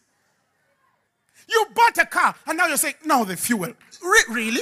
You 1.52 1.68
bought 1.76 1.98
a 1.98 2.06
car 2.06 2.34
and 2.48 2.58
now 2.58 2.68
you're 2.68 2.78
saying, 2.78 2.96
no, 3.06 3.26
the 3.26 3.36
fuel. 3.36 3.74
Re- 4.04 4.24
really? 4.30 4.62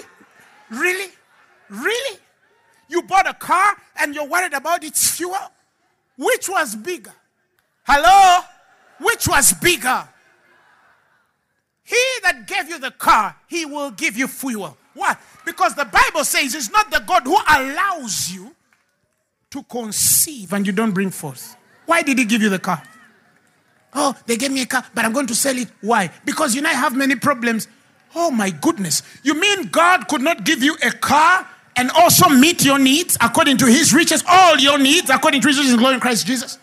Really? 0.69 1.11
Really? 1.69 2.19
You 2.87 3.03
bought 3.03 3.29
a 3.29 3.33
car 3.33 3.75
and 3.99 4.15
you're 4.15 4.27
worried 4.27 4.53
about 4.53 4.83
its 4.83 5.09
fuel? 5.11 5.37
Which 6.17 6.49
was 6.49 6.75
bigger? 6.75 7.13
Hello? 7.85 8.43
Which 8.99 9.27
was 9.27 9.53
bigger? 9.53 10.07
He 11.83 12.03
that 12.23 12.47
gave 12.47 12.69
you 12.69 12.79
the 12.79 12.91
car, 12.91 13.35
he 13.47 13.65
will 13.65 13.91
give 13.91 14.17
you 14.17 14.27
fuel. 14.27 14.77
Why? 14.93 15.15
Because 15.45 15.75
the 15.75 15.85
Bible 15.85 16.23
says 16.23 16.53
it's 16.53 16.71
not 16.71 16.91
the 16.91 16.99
God 16.99 17.23
who 17.23 17.37
allows 17.47 18.31
you 18.31 18.55
to 19.51 19.63
conceive 19.63 20.53
and 20.53 20.65
you 20.67 20.73
don't 20.73 20.91
bring 20.91 21.09
forth. 21.09 21.55
Why 21.85 22.01
did 22.01 22.19
he 22.19 22.25
give 22.25 22.41
you 22.41 22.49
the 22.49 22.59
car? 22.59 22.83
Oh, 23.93 24.15
they 24.25 24.37
gave 24.37 24.51
me 24.51 24.61
a 24.61 24.65
car, 24.65 24.85
but 24.93 25.05
I'm 25.05 25.13
going 25.13 25.27
to 25.27 25.35
sell 25.35 25.57
it. 25.57 25.67
Why? 25.81 26.11
Because 26.25 26.55
you 26.55 26.61
know 26.61 26.69
I 26.69 26.73
have 26.73 26.95
many 26.95 27.15
problems. 27.15 27.67
Oh 28.15 28.31
my 28.31 28.49
goodness. 28.49 29.03
You 29.23 29.33
mean 29.33 29.67
God 29.67 30.07
could 30.07 30.21
not 30.21 30.43
give 30.43 30.63
you 30.63 30.75
a 30.83 30.91
car 30.91 31.47
and 31.75 31.89
also 31.91 32.29
meet 32.29 32.63
your 32.63 32.77
needs 32.77 33.17
according 33.21 33.57
to 33.57 33.65
his 33.65 33.93
riches, 33.93 34.23
all 34.27 34.57
your 34.57 34.77
needs 34.77 35.09
according 35.09 35.41
to 35.41 35.47
his 35.47 35.57
riches 35.57 35.73
in 35.73 35.79
glory 35.79 35.95
in 35.95 35.99
Christ 35.99 36.27
Jesus? 36.27 36.57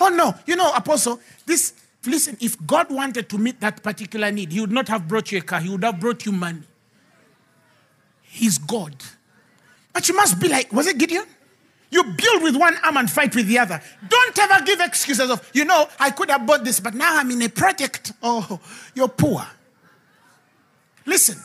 Oh 0.00 0.08
no. 0.08 0.34
You 0.46 0.56
know, 0.56 0.72
Apostle, 0.72 1.20
this 1.46 1.74
listen, 2.06 2.36
if 2.40 2.56
God 2.66 2.90
wanted 2.90 3.28
to 3.30 3.38
meet 3.38 3.60
that 3.60 3.82
particular 3.82 4.30
need, 4.30 4.52
he 4.52 4.60
would 4.60 4.72
not 4.72 4.88
have 4.88 5.06
brought 5.08 5.30
you 5.32 5.38
a 5.38 5.42
car, 5.42 5.60
he 5.60 5.70
would 5.70 5.84
have 5.84 6.00
brought 6.00 6.24
you 6.24 6.32
money. 6.32 6.62
He's 8.22 8.58
God. 8.58 8.96
But 9.92 10.08
you 10.08 10.16
must 10.16 10.40
be 10.40 10.48
like, 10.48 10.72
was 10.72 10.86
it 10.86 10.96
Gideon? 10.96 11.24
You 11.92 12.04
build 12.04 12.42
with 12.42 12.56
one 12.56 12.74
arm 12.82 12.96
and 12.96 13.10
fight 13.10 13.36
with 13.36 13.46
the 13.46 13.58
other. 13.58 13.80
Don't 14.08 14.38
ever 14.38 14.64
give 14.64 14.80
excuses 14.80 15.30
of, 15.30 15.48
you 15.52 15.66
know, 15.66 15.86
I 16.00 16.10
could 16.10 16.30
have 16.30 16.46
bought 16.46 16.64
this, 16.64 16.80
but 16.80 16.94
now 16.94 17.18
I'm 17.18 17.30
in 17.30 17.42
a 17.42 17.50
project. 17.50 18.12
Oh, 18.22 18.58
you're 18.94 19.08
poor. 19.08 19.46
Listen, 21.04 21.38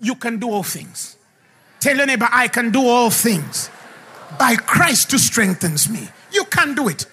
you 0.00 0.14
can 0.14 0.38
do 0.38 0.48
all 0.48 0.62
things. 0.62 1.16
Tell 1.80 1.96
your 1.96 2.06
neighbor, 2.06 2.28
I 2.30 2.46
can 2.46 2.70
do 2.70 2.86
all 2.86 3.10
things 3.10 3.68
by 4.38 4.54
Christ 4.54 5.10
who 5.10 5.18
strengthens 5.18 5.90
me. 5.90 6.08
You 6.30 6.44
can 6.44 6.76
do 6.76 6.88
it. 6.88 7.06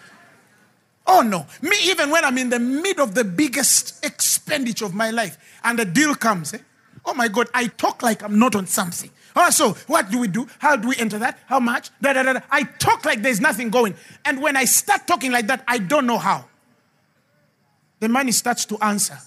Oh 1.07 1.21
no, 1.21 1.47
me 1.63 1.75
even 1.85 2.11
when 2.11 2.23
I'm 2.23 2.37
in 2.37 2.49
the 2.49 2.59
mid 2.59 2.99
of 2.99 3.15
the 3.15 3.23
biggest 3.23 4.05
expenditure 4.05 4.85
of 4.85 4.93
my 4.93 5.09
life 5.09 5.35
and 5.63 5.79
the 5.79 5.85
deal 5.85 6.13
comes, 6.13 6.53
eh? 6.53 6.59
Oh 7.05 7.13
my 7.13 7.27
God, 7.27 7.47
I 7.53 7.67
talk 7.67 8.03
like 8.03 8.23
I'm 8.23 8.39
not 8.39 8.55
on 8.55 8.67
something. 8.67 9.09
Oh, 9.35 9.49
so 9.49 9.73
what 9.87 10.11
do 10.11 10.19
we 10.19 10.27
do? 10.27 10.47
How 10.59 10.75
do 10.75 10.89
we 10.89 10.95
enter 10.97 11.19
that? 11.19 11.39
How 11.45 11.59
much? 11.59 11.89
Da, 12.01 12.13
da, 12.13 12.23
da, 12.23 12.33
da. 12.33 12.39
I 12.51 12.63
talk 12.63 13.05
like 13.05 13.21
there's 13.21 13.39
nothing 13.39 13.69
going. 13.69 13.95
And 14.25 14.41
when 14.41 14.57
I 14.57 14.65
start 14.65 15.07
talking 15.07 15.31
like 15.31 15.47
that, 15.47 15.63
I 15.67 15.77
don't 15.77 16.05
know 16.05 16.17
how. 16.17 16.45
The 17.99 18.09
money 18.09 18.31
starts 18.31 18.65
to 18.65 18.77
answer. 18.83 19.17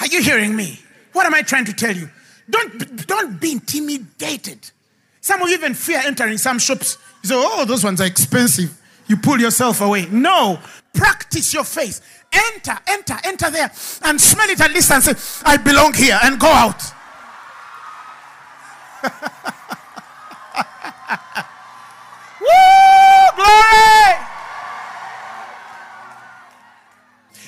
Are 0.00 0.06
you 0.06 0.22
hearing 0.22 0.54
me? 0.54 0.80
What 1.12 1.26
am 1.26 1.34
I 1.34 1.42
trying 1.42 1.64
to 1.66 1.72
tell 1.72 1.96
you? 1.96 2.10
Don't, 2.48 3.06
don't 3.06 3.40
be 3.40 3.52
intimidated. 3.52 4.70
Some 5.20 5.40
of 5.40 5.48
you 5.48 5.54
even 5.54 5.74
fear 5.74 6.02
entering 6.04 6.38
some 6.38 6.58
shops. 6.58 6.98
You 7.22 7.28
say, 7.30 7.34
oh, 7.36 7.64
those 7.64 7.82
ones 7.82 8.00
are 8.00 8.06
expensive. 8.06 8.78
You 9.06 9.16
pull 9.16 9.40
yourself 9.40 9.80
away. 9.80 10.06
No. 10.06 10.58
Practice 10.94 11.52
your 11.52 11.64
faith. 11.64 12.00
Enter, 12.32 12.78
enter, 12.86 13.16
enter 13.24 13.50
there 13.50 13.70
and 14.02 14.18
smell 14.20 14.48
it 14.48 14.60
at 14.60 14.72
least 14.72 14.90
and 14.90 15.02
say, 15.02 15.14
I 15.44 15.56
belong 15.58 15.92
here 15.94 16.18
and 16.22 16.38
go 16.40 16.46
out. 16.48 16.82
Woo! 22.40 22.46
Glory! 23.36 24.14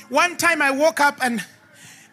One 0.09 0.37
time 0.37 0.63
I 0.63 0.71
woke 0.71 1.01
up 1.01 1.19
and 1.23 1.45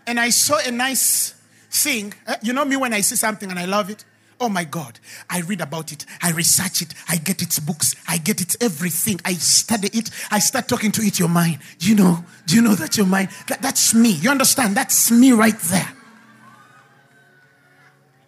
and 0.08 0.20
I 0.20 0.30
saw 0.32 0.58
a 0.66 0.72
nice 0.72 1.34
thing. 1.72 2.14
Eh, 2.28 2.36
You 2.42 2.54
know 2.54 2.66
me 2.66 2.76
when 2.76 2.94
I 2.94 3.02
see 3.02 3.16
something 3.16 3.50
and 3.50 3.58
I 3.60 3.66
love 3.66 3.90
it? 3.90 4.04
Oh 4.44 4.50
my 4.50 4.66
God. 4.66 5.00
I 5.30 5.40
read 5.40 5.62
about 5.62 5.94
it. 5.94 6.06
I 6.22 6.32
research 6.32 6.82
it. 6.82 6.94
I 7.08 7.16
get 7.16 7.42
its 7.42 7.60
books. 7.60 7.96
I 8.10 8.18
get 8.18 8.42
its 8.42 8.58
everything. 8.60 9.22
I 9.24 9.36
study 9.36 9.88
it. 9.94 10.10
I 10.32 10.40
start 10.40 10.68
talking 10.68 10.92
to 10.92 11.02
it, 11.02 11.18
your 11.18 11.30
mind. 11.30 11.60
Do 11.80 11.88
you 11.88 11.96
know? 11.96 12.26
Do 12.46 12.58
you 12.58 12.62
know 12.62 12.76
that 12.76 12.98
your 12.98 13.06
mind? 13.06 13.30
That, 13.48 13.62
that's 13.62 13.94
me. 13.94 14.10
You 14.10 14.30
understand? 14.30 14.76
That's 14.76 15.10
me 15.12 15.32
right 15.32 15.58
there. 15.58 15.94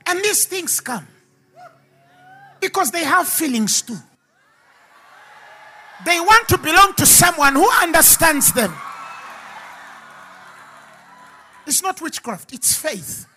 And 0.07 0.19
these 0.19 0.45
things 0.45 0.79
come 0.79 1.05
because 2.61 2.91
they 2.91 3.03
have 3.03 3.27
feelings 3.27 3.81
too. 3.81 3.97
They 6.05 6.21
want 6.21 6.47
to 6.47 6.57
belong 6.57 6.93
to 6.93 7.05
someone 7.05 7.55
who 7.55 7.69
understands 7.81 8.53
them. 8.53 8.73
It's 11.67 11.81
not 11.81 11.99
witchcraft, 11.99 12.53
it's 12.53 12.73
faith. 12.73 13.27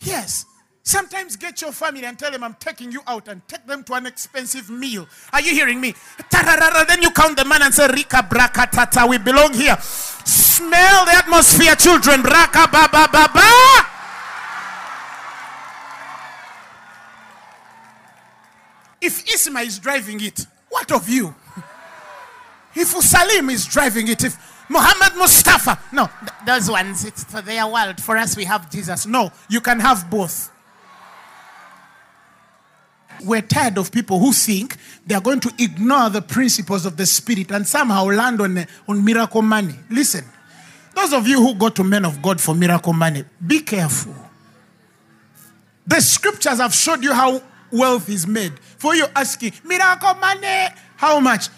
Yes. 0.00 0.46
Sometimes 0.82 1.34
get 1.34 1.60
your 1.62 1.72
family 1.72 2.04
and 2.04 2.16
tell 2.16 2.30
them 2.30 2.44
I'm 2.44 2.54
taking 2.60 2.92
you 2.92 3.00
out 3.08 3.26
and 3.26 3.42
take 3.48 3.66
them 3.66 3.82
to 3.84 3.94
an 3.94 4.06
expensive 4.06 4.70
meal. 4.70 5.08
Are 5.32 5.40
you 5.40 5.50
hearing 5.50 5.80
me? 5.80 5.94
Then 6.30 7.02
you 7.02 7.10
count 7.10 7.36
the 7.36 7.44
man 7.44 7.62
and 7.62 7.74
say, 7.74 7.88
Rika 7.88 8.22
braka 8.22 8.70
tata, 8.70 9.04
we 9.08 9.18
belong 9.18 9.52
here. 9.52 9.76
Smell 9.80 11.04
the 11.04 11.10
atmosphere, 11.10 11.74
children. 11.74 12.22
Braka 12.22 12.70
ba 12.70 12.88
ba 12.90 13.08
ba 13.10 13.28
ba. 13.34 13.86
If 19.00 19.26
Isma 19.26 19.66
is 19.66 19.80
driving 19.80 20.22
it, 20.22 20.46
what 20.68 20.92
of 20.92 21.08
you? 21.08 21.34
If 22.76 22.94
Usalim 22.94 23.50
is 23.50 23.64
driving 23.66 24.06
it, 24.08 24.22
if 24.22 24.36
Muhammad 24.68 25.16
Mustafa, 25.16 25.78
no, 25.92 26.08
th- 26.20 26.32
those 26.44 26.70
ones, 26.70 27.04
it's 27.04 27.24
for 27.24 27.40
their 27.40 27.66
world. 27.66 28.00
For 28.00 28.16
us, 28.16 28.36
we 28.36 28.44
have 28.44 28.70
Jesus. 28.70 29.06
No, 29.06 29.30
you 29.48 29.60
can 29.60 29.80
have 29.80 30.10
both. 30.10 30.50
We're 33.24 33.42
tired 33.42 33.78
of 33.78 33.92
people 33.92 34.18
who 34.18 34.32
think 34.32 34.76
they're 35.06 35.20
going 35.20 35.40
to 35.40 35.52
ignore 35.58 36.10
the 36.10 36.20
principles 36.20 36.84
of 36.84 36.96
the 36.96 37.06
Spirit 37.06 37.50
and 37.50 37.66
somehow 37.66 38.04
land 38.04 38.40
on, 38.40 38.66
on 38.88 39.04
miracle 39.04 39.42
money. 39.42 39.74
Listen, 39.88 40.24
those 40.94 41.12
of 41.12 41.26
you 41.26 41.38
who 41.38 41.54
go 41.54 41.68
to 41.68 41.84
men 41.84 42.04
of 42.04 42.20
God 42.20 42.40
for 42.40 42.54
miracle 42.54 42.92
money, 42.92 43.24
be 43.46 43.60
careful. 43.60 44.14
The 45.86 46.00
scriptures 46.00 46.58
have 46.58 46.74
showed 46.74 47.04
you 47.04 47.14
how 47.14 47.40
wealth 47.70 48.08
is 48.08 48.26
made. 48.26 48.58
For 48.58 48.94
you 48.94 49.06
asking, 49.14 49.52
miracle 49.64 50.14
money, 50.14 50.68
how 50.96 51.20
much? 51.20 51.48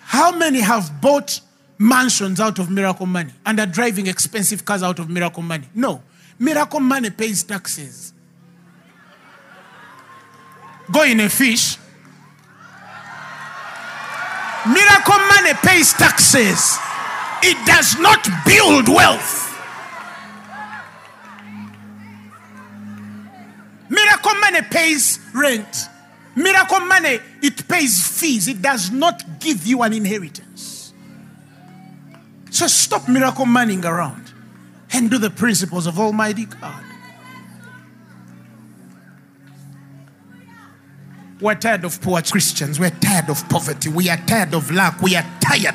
How 0.00 0.32
many 0.32 0.60
have 0.60 1.00
bought 1.00 1.40
mansions 1.78 2.40
out 2.40 2.58
of 2.58 2.70
miracle 2.70 3.06
money 3.06 3.32
and 3.46 3.60
are 3.60 3.66
driving 3.66 4.06
expensive 4.06 4.64
cars 4.64 4.82
out 4.82 4.98
of 4.98 5.08
miracle 5.08 5.42
money? 5.42 5.68
No. 5.74 6.02
Miracle 6.38 6.80
money 6.80 7.10
pays 7.10 7.42
taxes. 7.42 8.12
Go 10.90 11.02
in 11.04 11.20
a 11.20 11.28
fish. 11.28 11.76
Miracle 14.66 15.18
money 15.18 15.54
pays 15.62 15.92
taxes. 15.92 16.78
It 17.42 17.66
does 17.66 17.98
not 17.98 18.26
build 18.44 18.88
wealth. 18.88 19.44
Miracle 23.88 24.34
money 24.40 24.62
pays 24.70 25.18
rent. 25.34 25.88
Miracle 26.34 26.80
money, 26.80 27.18
it 27.42 27.66
pays 27.66 28.06
fees. 28.20 28.48
It 28.48 28.62
does 28.62 28.90
not 28.90 29.40
give 29.40 29.66
you 29.66 29.82
an 29.82 29.92
inheritance. 29.92 30.47
So 32.50 32.66
stop 32.66 33.08
miracle 33.08 33.46
moneying 33.46 33.84
around 33.84 34.32
and 34.92 35.10
do 35.10 35.18
the 35.18 35.30
principles 35.30 35.86
of 35.86 35.98
Almighty 35.98 36.46
God. 36.46 36.84
We're 41.40 41.54
tired 41.54 41.84
of 41.84 42.00
poor 42.00 42.20
Christians. 42.22 42.80
We're 42.80 42.90
tired 42.90 43.30
of 43.30 43.48
poverty. 43.48 43.90
We 43.90 44.08
are 44.08 44.16
tired 44.16 44.54
of 44.54 44.70
lack. 44.72 45.00
We 45.00 45.14
are 45.14 45.26
tired. 45.40 45.74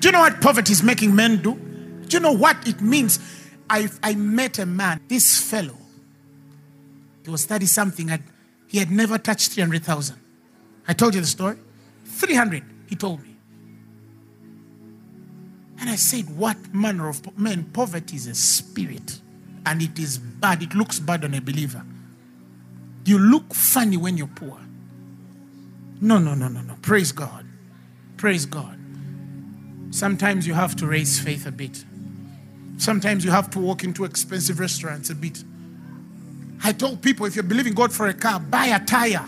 Do 0.00 0.08
you 0.08 0.12
know 0.12 0.20
what 0.20 0.40
poverty 0.40 0.72
is 0.72 0.82
making 0.82 1.14
men 1.14 1.40
do? 1.40 1.54
Do 1.54 2.16
you 2.16 2.20
know 2.20 2.32
what 2.32 2.68
it 2.68 2.80
means? 2.80 3.18
I, 3.70 3.88
I 4.02 4.14
met 4.14 4.58
a 4.58 4.66
man, 4.66 5.00
this 5.08 5.40
fellow, 5.40 5.76
he 7.24 7.30
was 7.30 7.44
30 7.44 7.66
something, 7.66 8.10
and 8.10 8.22
he 8.66 8.78
had 8.78 8.90
never 8.90 9.18
touched 9.18 9.52
300,000. 9.52 10.16
I 10.86 10.94
told 10.94 11.14
you 11.14 11.20
the 11.20 11.26
story. 11.26 11.56
300, 12.06 12.62
he 12.86 12.96
told 12.96 13.22
me. 13.22 13.27
And 15.80 15.88
I 15.88 15.96
said, 15.96 16.36
What 16.36 16.74
manner 16.74 17.08
of 17.08 17.38
man? 17.38 17.64
Poverty 17.72 18.16
is 18.16 18.26
a 18.26 18.34
spirit, 18.34 19.20
and 19.64 19.82
it 19.82 19.98
is 19.98 20.18
bad. 20.18 20.62
It 20.62 20.74
looks 20.74 20.98
bad 20.98 21.24
on 21.24 21.34
a 21.34 21.40
believer. 21.40 21.84
You 23.04 23.18
look 23.18 23.54
funny 23.54 23.96
when 23.96 24.16
you're 24.16 24.26
poor. 24.26 24.58
No, 26.00 26.18
no, 26.18 26.34
no, 26.34 26.48
no, 26.48 26.60
no. 26.60 26.74
Praise 26.82 27.12
God. 27.12 27.46
Praise 28.16 28.46
God. 28.46 28.78
Sometimes 29.90 30.46
you 30.46 30.54
have 30.54 30.76
to 30.76 30.86
raise 30.86 31.18
faith 31.18 31.46
a 31.46 31.52
bit. 31.52 31.84
Sometimes 32.76 33.24
you 33.24 33.30
have 33.30 33.50
to 33.50 33.58
walk 33.58 33.82
into 33.82 34.04
expensive 34.04 34.60
restaurants 34.60 35.10
a 35.10 35.14
bit. 35.14 35.42
I 36.62 36.72
told 36.72 37.02
people 37.02 37.26
if 37.26 37.34
you're 37.34 37.42
believing 37.42 37.74
God 37.74 37.92
for 37.92 38.08
a 38.08 38.14
car, 38.14 38.38
buy 38.40 38.66
a 38.66 38.84
tire, 38.84 39.24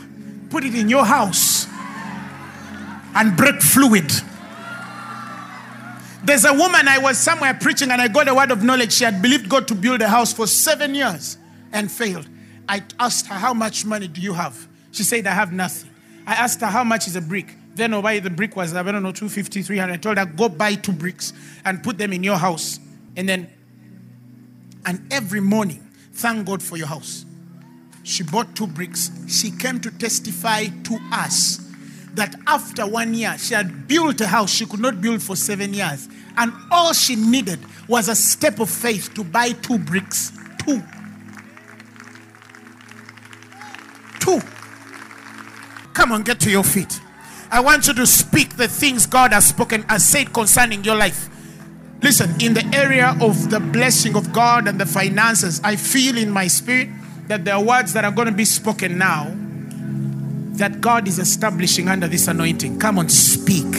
put 0.51 0.65
it 0.65 0.75
in 0.75 0.89
your 0.89 1.05
house, 1.05 1.67
and 3.15 3.37
break 3.37 3.61
fluid. 3.63 4.11
There's 6.23 6.45
a 6.45 6.53
woman 6.53 6.87
I 6.87 6.99
was 6.99 7.19
somewhere 7.19 7.55
preaching 7.55 7.91
and 7.91 8.01
I 8.01 8.09
got 8.09 8.29
a 8.29 8.35
word 8.35 8.51
of 8.51 8.63
knowledge. 8.63 8.93
She 8.93 9.05
had 9.05 9.23
believed 9.23 9.49
God 9.49 9.67
to 9.69 9.75
build 9.75 10.03
a 10.03 10.09
house 10.09 10.33
for 10.33 10.47
seven 10.47 10.95
years 10.95 11.39
and 11.73 11.91
failed. 11.91 12.29
I 12.69 12.83
asked 12.99 13.27
her, 13.27 13.35
How 13.35 13.55
much 13.55 13.85
money 13.85 14.07
do 14.07 14.21
you 14.21 14.35
have? 14.35 14.69
She 14.93 15.03
said, 15.03 15.27
I 15.27 15.33
have 15.33 15.53
nothing. 15.53 15.91
I 16.27 16.35
asked 16.35 16.61
her, 16.61 16.67
How 16.67 16.85
much 16.85 17.07
is 17.07 17.17
a 17.17 17.21
brick? 17.21 17.57
Then 17.75 17.95
oh, 17.95 17.99
over 17.99 18.21
the 18.21 18.31
brick 18.31 18.55
was, 18.57 18.75
I 18.75 18.83
don't 18.83 19.03
know, 19.03 19.13
250, 19.13 19.63
300. 19.63 19.93
I 19.93 19.97
told 19.97 20.19
her, 20.19 20.27
Go 20.27 20.49
buy 20.49 20.75
two 20.75 20.93
bricks 20.93 21.33
and 21.65 21.83
put 21.83 21.97
them 21.97 22.13
in 22.13 22.23
your 22.23 22.37
house. 22.37 22.79
And 23.17 23.29
then, 23.29 23.51
and 24.85 25.13
every 25.13 25.41
morning, 25.41 25.87
thank 26.13 26.47
God 26.47 26.63
for 26.63 26.77
your 26.77 26.87
house. 26.87 27.25
She 28.03 28.23
bought 28.23 28.55
two 28.55 28.67
bricks. 28.67 29.11
She 29.29 29.51
came 29.51 29.81
to 29.81 29.91
testify 29.91 30.67
to 30.85 30.99
us 31.13 31.70
that 32.15 32.35
after 32.47 32.87
one 32.87 33.15
year, 33.15 33.37
she 33.39 33.55
had 33.55 33.87
built 33.87 34.21
a 34.21 34.27
house 34.27 34.51
she 34.51 34.67
could 34.67 34.81
not 34.81 35.01
build 35.01 35.23
for 35.23 35.37
seven 35.37 35.73
years. 35.75 36.09
And 36.37 36.53
all 36.71 36.93
she 36.93 37.17
needed 37.17 37.61
was 37.89 38.09
a 38.09 38.15
step 38.15 38.61
of 38.61 38.71
faith 38.71 39.15
to 39.15 39.25
buy 39.25 39.51
two 39.53 39.79
bricks. 39.79 40.33
Two. 40.65 40.83
Two. 44.21 44.41
Come 45.95 46.13
on, 46.13 46.23
get 46.23 46.41
to 46.41 46.51
your 46.51 46.65
feet. 46.65 47.01
I 47.51 47.61
want 47.61 47.89
you 47.89 47.95
to 47.95 48.07
speak 48.07 48.57
the 48.57 48.69
things 48.69 49.07
God 49.07 49.33
has 49.33 49.49
spoken, 49.49 49.85
and 49.89 50.01
said 50.01 50.33
concerning 50.33 50.85
your 50.85 50.97
life. 50.97 51.29
Listen, 52.03 52.41
in 52.41 52.55
the 52.55 52.65
area 52.73 53.17
of 53.21 53.51
the 53.51 53.61
blessing 53.61 54.17
of 54.17 54.33
God 54.33 54.69
and 54.69 54.81
the 54.81 54.87
finances, 54.87 55.61
I 55.63 55.77
feel 55.77 56.17
in 56.17 56.31
my 56.31 56.47
spirit 56.47 56.89
that 57.27 57.45
there 57.45 57.55
are 57.55 57.63
words 57.63 57.93
that 57.93 58.05
are 58.05 58.13
going 58.13 58.29
to 58.29 58.35
be 58.35 58.45
spoken 58.45 58.99
now 58.99 59.37
that 60.57 60.81
God 60.81 61.09
is 61.09 61.19
establishing 61.19 61.89
under 61.89 62.07
this 62.07 62.29
anointing. 62.29 62.79
Come 62.79 62.99
on, 62.99 63.09
speak. 63.09 63.75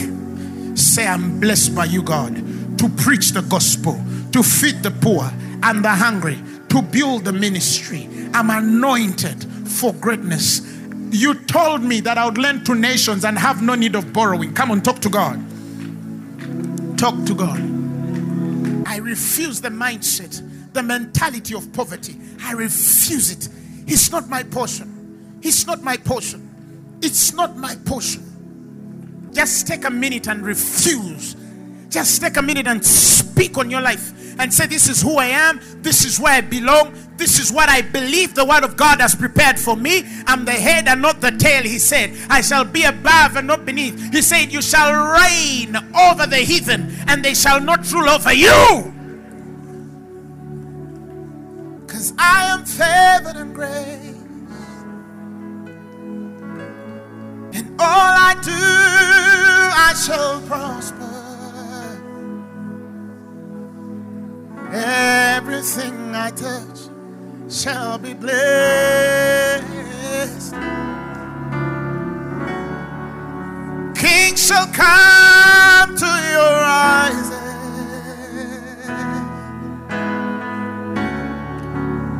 Say, 0.75 1.05
I'm 1.07 1.39
blessed 1.39 1.75
by 1.75 1.85
you, 1.85 2.01
God, 2.01 2.35
to 2.79 2.89
preach 2.89 3.31
the 3.31 3.41
gospel, 3.41 3.99
to 4.31 4.41
feed 4.41 4.81
the 4.83 4.91
poor 4.91 5.31
and 5.63 5.83
the 5.83 5.89
hungry, 5.89 6.39
to 6.69 6.81
build 6.81 7.25
the 7.25 7.33
ministry. 7.33 8.09
I'm 8.33 8.49
anointed 8.49 9.43
for 9.67 9.93
greatness. 9.93 10.61
You 11.11 11.33
told 11.33 11.83
me 11.83 11.99
that 12.01 12.17
I 12.17 12.25
would 12.25 12.37
lend 12.37 12.65
to 12.67 12.75
nations 12.75 13.25
and 13.25 13.37
have 13.37 13.61
no 13.61 13.75
need 13.75 13.95
of 13.95 14.13
borrowing. 14.13 14.53
Come 14.53 14.71
on, 14.71 14.81
talk 14.81 14.99
to 14.99 15.09
God. 15.09 15.39
Talk 16.97 17.25
to 17.25 17.35
God. 17.35 17.59
I 18.87 18.97
refuse 18.97 19.61
the 19.61 19.69
mindset, 19.69 20.41
the 20.73 20.81
mentality 20.81 21.53
of 21.53 21.71
poverty. 21.73 22.17
I 22.41 22.53
refuse 22.53 23.31
it. 23.31 23.49
It's 23.87 24.11
not 24.11 24.29
my 24.29 24.43
portion. 24.43 25.39
It's 25.41 25.67
not 25.67 25.81
my 25.83 25.97
portion. 25.97 26.50
It's 27.01 27.33
not 27.33 27.57
my 27.57 27.75
portion. 27.85 28.23
Just 29.33 29.67
take 29.67 29.85
a 29.85 29.89
minute 29.89 30.27
and 30.27 30.45
refuse 30.45 31.35
Just 31.89 32.21
take 32.21 32.37
a 32.37 32.41
minute 32.41 32.67
and 32.67 32.85
speak 32.85 33.57
on 33.57 33.69
your 33.69 33.81
life 33.81 34.13
and 34.39 34.53
say, 34.53 34.65
This 34.65 34.89
is 34.89 35.01
who 35.01 35.17
I 35.17 35.27
am, 35.27 35.59
this 35.81 36.05
is 36.05 36.19
where 36.19 36.33
I 36.33 36.41
belong, 36.41 36.93
this 37.17 37.39
is 37.39 37.51
what 37.51 37.69
I 37.69 37.81
believe 37.81 38.33
the 38.33 38.45
word 38.45 38.63
of 38.63 38.77
God 38.77 39.01
has 39.01 39.13
prepared 39.15 39.59
for 39.59 39.75
me. 39.75 40.03
I'm 40.27 40.45
the 40.45 40.53
head 40.53 40.87
and 40.87 41.01
not 41.01 41.21
the 41.21 41.31
tail, 41.31 41.63
he 41.63 41.79
said. 41.79 42.15
I 42.29 42.41
shall 42.41 42.63
be 42.65 42.83
above 42.85 43.35
and 43.35 43.47
not 43.47 43.65
beneath. 43.65 44.13
He 44.13 44.21
said, 44.21 44.53
You 44.53 44.61
shall 44.61 44.93
reign 44.93 45.75
over 45.95 46.27
the 46.27 46.37
heathen, 46.37 46.95
and 47.07 47.23
they 47.25 47.33
shall 47.33 47.59
not 47.59 47.91
rule 47.91 48.09
over 48.09 48.33
you. 48.33 48.93
Because 51.85 52.13
I 52.17 52.45
am 52.53 52.65
favored 52.65 53.35
and 53.35 53.53
grace. 53.53 54.10
All 57.81 58.15
I 58.29 58.33
do, 58.43 58.51
I 59.87 59.93
shall 60.05 60.41
prosper. 60.41 61.11
Everything 64.73 66.15
I 66.15 66.31
touch 66.31 66.79
shall 67.49 67.97
be 67.97 68.13
blessed. 68.13 69.61
Kings 73.95 74.47
shall 74.47 74.67
come 74.67 75.95
to 75.97 76.11
your 76.35 76.57
eyes. 76.87 77.29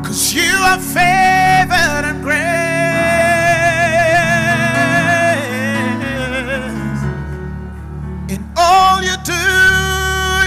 Cause 0.06 0.34
you 0.34 0.54
are 0.72 0.80
favored 0.80 2.06
and 2.10 2.22
grace. 2.22 2.91
Do, 9.24 9.34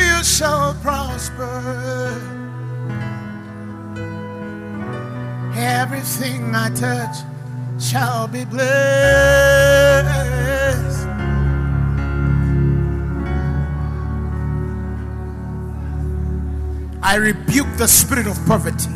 you 0.08 0.24
shall 0.24 0.74
prosper. 0.82 1.60
Everything 5.56 6.54
I 6.54 6.70
touch 6.70 7.16
shall 7.78 8.28
be 8.28 8.44
blessed. 8.44 8.64
I 17.02 17.16
rebuke 17.16 17.68
the 17.76 17.86
spirit 17.86 18.26
of 18.26 18.36
poverty. 18.46 18.90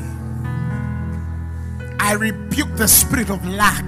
I 2.00 2.14
rebuke 2.14 2.74
the 2.76 2.88
spirit 2.88 3.28
of 3.30 3.46
lack. 3.46 3.84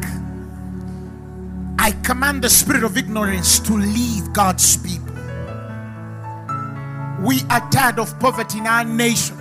I 1.79 1.93
command 2.03 2.45
the 2.45 2.51
spirit 2.51 2.85
of 2.85 2.97
ignorance 2.97 3.59
to 3.61 3.73
leave 3.73 4.33
God's 4.33 4.77
people. 4.77 5.10
We 7.21 7.43
are 7.51 7.69
tired 7.71 7.99
of 7.99 8.19
poverty 8.19 8.59
in 8.59 8.67
our 8.67 8.85
nation. 8.85 9.37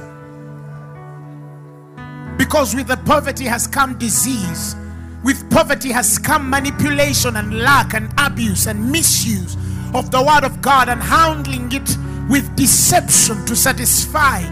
Because 2.37 2.75
with 2.75 2.87
the 2.87 2.97
poverty 2.97 3.45
has 3.45 3.67
come 3.67 3.97
disease. 3.97 4.75
With 5.23 5.49
poverty 5.49 5.91
has 5.91 6.17
come 6.17 6.49
manipulation 6.49 7.35
and 7.35 7.59
lack 7.59 7.93
and 7.93 8.11
abuse 8.17 8.67
and 8.67 8.91
misuse 8.91 9.55
of 9.93 10.11
the 10.11 10.21
word 10.21 10.43
of 10.43 10.61
God 10.61 10.89
and 10.89 11.01
handling 11.01 11.71
it 11.71 11.97
with 12.29 12.55
deception 12.55 13.45
to 13.45 13.55
satisfy 13.55 14.43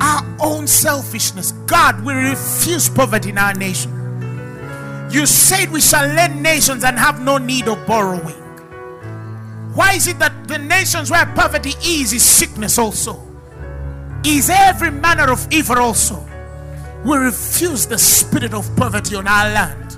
our 0.00 0.24
own 0.40 0.66
selfishness. 0.66 1.52
God 1.66 2.04
will 2.04 2.16
refuse 2.16 2.88
poverty 2.88 3.30
in 3.30 3.38
our 3.38 3.54
nation. 3.54 5.08
You 5.10 5.26
said 5.26 5.70
we 5.70 5.80
shall 5.80 6.06
lend 6.06 6.42
nations 6.42 6.84
and 6.84 6.98
have 6.98 7.20
no 7.20 7.38
need 7.38 7.68
of 7.68 7.84
borrowing. 7.86 8.39
Why 9.74 9.92
is 9.92 10.08
it 10.08 10.18
that 10.18 10.48
the 10.48 10.58
nations 10.58 11.10
where 11.10 11.26
poverty 11.26 11.74
is, 11.84 12.12
is 12.12 12.24
sickness 12.24 12.78
also? 12.78 13.20
Is 14.24 14.50
every 14.50 14.90
manner 14.90 15.30
of 15.30 15.46
evil 15.50 15.78
also? 15.78 16.26
We 17.04 17.16
refuse 17.16 17.86
the 17.86 17.98
spirit 17.98 18.52
of 18.52 18.68
poverty 18.76 19.14
on 19.14 19.26
our 19.26 19.50
land. 19.50 19.96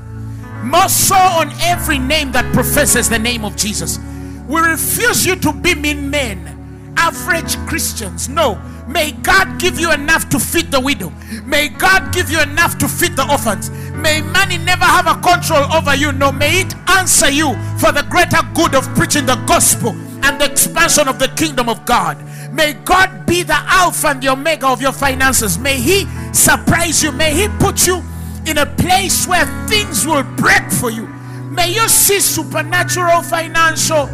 More 0.62 0.88
so 0.88 1.16
on 1.16 1.50
every 1.60 1.98
name 1.98 2.30
that 2.32 2.52
professes 2.52 3.08
the 3.08 3.18
name 3.18 3.44
of 3.44 3.56
Jesus. 3.56 3.98
We 4.46 4.60
refuse 4.60 5.26
you 5.26 5.36
to 5.36 5.52
be 5.52 5.74
mean 5.74 6.08
men, 6.10 6.94
average 6.96 7.56
Christians. 7.66 8.28
No, 8.28 8.60
May 8.86 9.12
God 9.12 9.60
give 9.60 9.78
you 9.78 9.92
enough 9.92 10.28
to 10.30 10.38
feed 10.38 10.70
the 10.70 10.80
widow. 10.80 11.12
May 11.44 11.68
God 11.68 12.12
give 12.12 12.30
you 12.30 12.40
enough 12.40 12.78
to 12.78 12.88
feed 12.88 13.16
the 13.16 13.28
orphans. 13.30 13.70
May 13.92 14.20
money 14.22 14.58
never 14.58 14.84
have 14.84 15.06
a 15.06 15.14
control 15.20 15.72
over 15.72 15.94
you. 15.94 16.12
No, 16.12 16.32
may 16.32 16.62
it 16.62 16.74
answer 16.90 17.30
you 17.30 17.54
for 17.78 17.92
the 17.92 18.06
greater 18.10 18.42
good 18.54 18.74
of 18.74 18.86
preaching 18.94 19.26
the 19.26 19.36
gospel 19.46 19.90
and 20.24 20.40
the 20.40 20.50
expansion 20.50 21.08
of 21.08 21.18
the 21.18 21.28
kingdom 21.28 21.68
of 21.68 21.84
God. 21.86 22.18
May 22.52 22.74
God 22.74 23.26
be 23.26 23.42
the 23.42 23.56
Alpha 23.56 24.08
and 24.08 24.22
the 24.22 24.28
Omega 24.28 24.66
of 24.66 24.82
your 24.82 24.92
finances. 24.92 25.58
May 25.58 25.80
He 25.80 26.06
surprise 26.32 27.02
you. 27.02 27.12
May 27.12 27.34
He 27.34 27.48
put 27.58 27.86
you 27.86 28.02
in 28.46 28.58
a 28.58 28.66
place 28.66 29.26
where 29.26 29.46
things 29.68 30.06
will 30.06 30.22
break 30.22 30.70
for 30.70 30.90
you. 30.90 31.06
May 31.50 31.72
you 31.72 31.88
see 31.88 32.20
supernatural 32.20 33.22
financial 33.22 34.08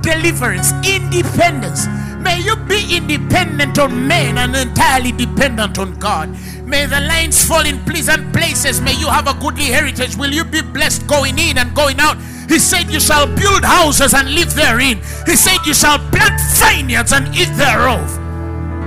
deliverance, 0.00 0.72
independence. 0.86 1.86
May 2.26 2.40
you 2.40 2.56
be 2.56 2.96
independent 2.96 3.78
on 3.78 4.08
men 4.08 4.36
and 4.36 4.56
entirely 4.56 5.12
dependent 5.12 5.78
on 5.78 5.94
God. 6.00 6.28
May 6.64 6.84
the 6.86 6.98
lines 6.98 7.44
fall 7.46 7.64
in 7.64 7.78
pleasant 7.84 8.32
places. 8.32 8.80
May 8.80 8.98
you 8.98 9.06
have 9.06 9.28
a 9.28 9.34
goodly 9.34 9.66
heritage. 9.66 10.16
Will 10.16 10.32
you 10.32 10.42
be 10.42 10.60
blessed 10.60 11.06
going 11.06 11.38
in 11.38 11.56
and 11.56 11.72
going 11.72 12.00
out? 12.00 12.16
He 12.48 12.58
said, 12.58 12.90
You 12.90 12.98
shall 12.98 13.28
build 13.28 13.64
houses 13.64 14.12
and 14.12 14.34
live 14.34 14.52
therein. 14.56 14.96
He 15.24 15.36
said, 15.36 15.58
You 15.64 15.72
shall 15.72 16.00
plant 16.10 16.40
vineyards 16.58 17.12
and 17.12 17.28
eat 17.28 17.52
thereof. 17.54 18.10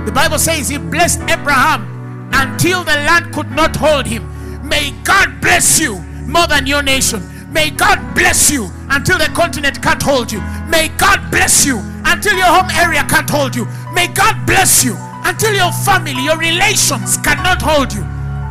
The 0.04 0.12
Bible 0.12 0.38
says 0.38 0.68
He 0.68 0.76
blessed 0.76 1.22
Abraham 1.22 2.28
until 2.34 2.84
the 2.84 2.92
land 3.08 3.32
could 3.32 3.50
not 3.52 3.74
hold 3.74 4.04
him. 4.04 4.22
May 4.68 4.90
God 5.02 5.40
bless 5.40 5.80
you 5.80 5.98
more 6.26 6.46
than 6.46 6.66
your 6.66 6.82
nation. 6.82 7.22
May 7.50 7.70
God 7.70 8.14
bless 8.14 8.50
you 8.50 8.70
until 8.90 9.18
the 9.18 9.26
continent 9.34 9.82
can't 9.82 10.02
hold 10.02 10.30
you. 10.30 10.40
May 10.68 10.88
God 10.96 11.30
bless 11.30 11.66
you 11.66 11.80
until 12.04 12.36
your 12.36 12.46
home 12.46 12.70
area 12.70 13.04
can't 13.04 13.28
hold 13.28 13.56
you. 13.56 13.66
May 13.92 14.06
God 14.06 14.46
bless 14.46 14.84
you 14.84 14.96
until 15.24 15.54
your 15.54 15.72
family, 15.72 16.24
your 16.24 16.38
relations 16.38 17.16
cannot 17.18 17.60
hold 17.60 17.92
you. 17.92 18.02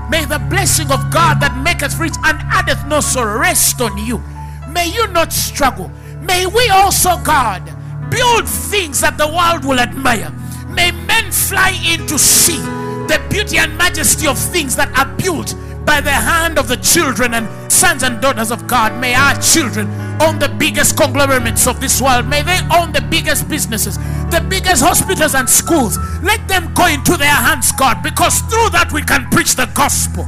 May 0.10 0.26
the 0.26 0.40
blessing 0.50 0.92
of 0.92 1.12
God 1.12 1.40
that 1.40 1.62
maketh 1.64 1.98
rich 1.98 2.16
and 2.26 2.38
addeth 2.52 2.86
no 2.88 3.00
sorrow 3.00 3.40
rest 3.40 3.80
on 3.80 3.98
you. 3.98 4.22
May 4.70 4.88
you 4.88 5.08
not 5.08 5.32
struggle. 5.32 5.92
May 6.22 6.46
we 6.46 6.68
also, 6.70 7.18
God, 7.24 7.64
build 8.10 8.48
things 8.48 9.02
that 9.02 9.18
the 9.18 9.28
world 9.28 9.64
will 9.64 9.80
admire. 9.80 10.32
May 10.68 10.92
men 10.92 11.32
fly 11.32 11.72
in 11.86 12.06
to 12.08 12.20
see 12.20 12.60
the 13.08 13.22
beauty 13.30 13.58
and 13.58 13.78
majesty 13.78 14.28
of 14.28 14.38
things 14.38 14.76
that 14.76 14.90
are 14.98 15.10
built 15.18 15.56
by 15.86 16.02
the 16.02 16.12
hand 16.12 16.58
of 16.58 16.68
the 16.68 16.78
children 16.78 17.34
and 17.34 17.72
sons 17.72 18.04
and 18.04 18.22
daughters 18.22 18.52
of 18.52 18.68
God. 18.68 19.00
May 19.00 19.14
our 19.16 19.36
children 19.42 19.88
own 20.22 20.40
the 20.40 20.54
biggest 20.60 20.98
conglomerates 20.98 21.68
of 21.68 21.80
this 21.80 22.02
world. 22.02 22.28
May 22.28 22.42
they 22.42 22.60
own 22.74 22.92
the 22.92 23.02
biggest 23.02 23.48
businesses, 23.50 23.98
the 24.30 24.46
biggest 24.50 24.84
hospitals 24.84 25.36
and 25.36 25.50
schools. 25.50 25.98
Let 26.22 26.48
them 26.48 26.74
go 26.74 26.88
into 26.88 27.18
their 27.18 27.28
hands, 27.28 27.72
God, 27.72 28.04
because 28.04 28.40
through 28.42 28.70
that 28.72 28.92
we 28.94 29.02
can 29.02 29.30
preach 29.30 29.56
the 29.56 29.66
gospel. 29.74 30.26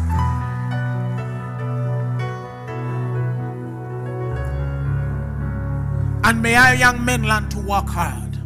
And 6.23 6.41
may 6.41 6.55
our 6.55 6.75
young 6.75 7.03
men 7.03 7.23
learn 7.23 7.49
to 7.49 7.59
work 7.59 7.87
hard. 7.87 8.37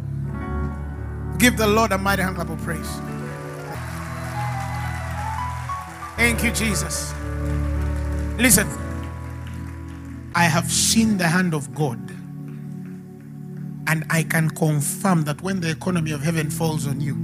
Give 1.38 1.56
the 1.56 1.66
Lord 1.66 1.92
a 1.92 1.98
mighty 1.98 2.22
hand 2.22 2.36
clap 2.36 2.48
of 2.48 2.58
praise. 2.62 3.15
Thank 6.16 6.42
you, 6.42 6.50
Jesus. 6.50 7.12
Listen, 8.38 8.66
I 10.34 10.44
have 10.44 10.72
seen 10.72 11.18
the 11.18 11.28
hand 11.28 11.52
of 11.52 11.74
God, 11.74 11.98
and 13.86 14.04
I 14.08 14.22
can 14.22 14.48
confirm 14.50 15.24
that 15.24 15.42
when 15.42 15.60
the 15.60 15.70
economy 15.70 16.12
of 16.12 16.22
heaven 16.22 16.50
falls 16.50 16.86
on 16.86 17.00
you, 17.00 17.16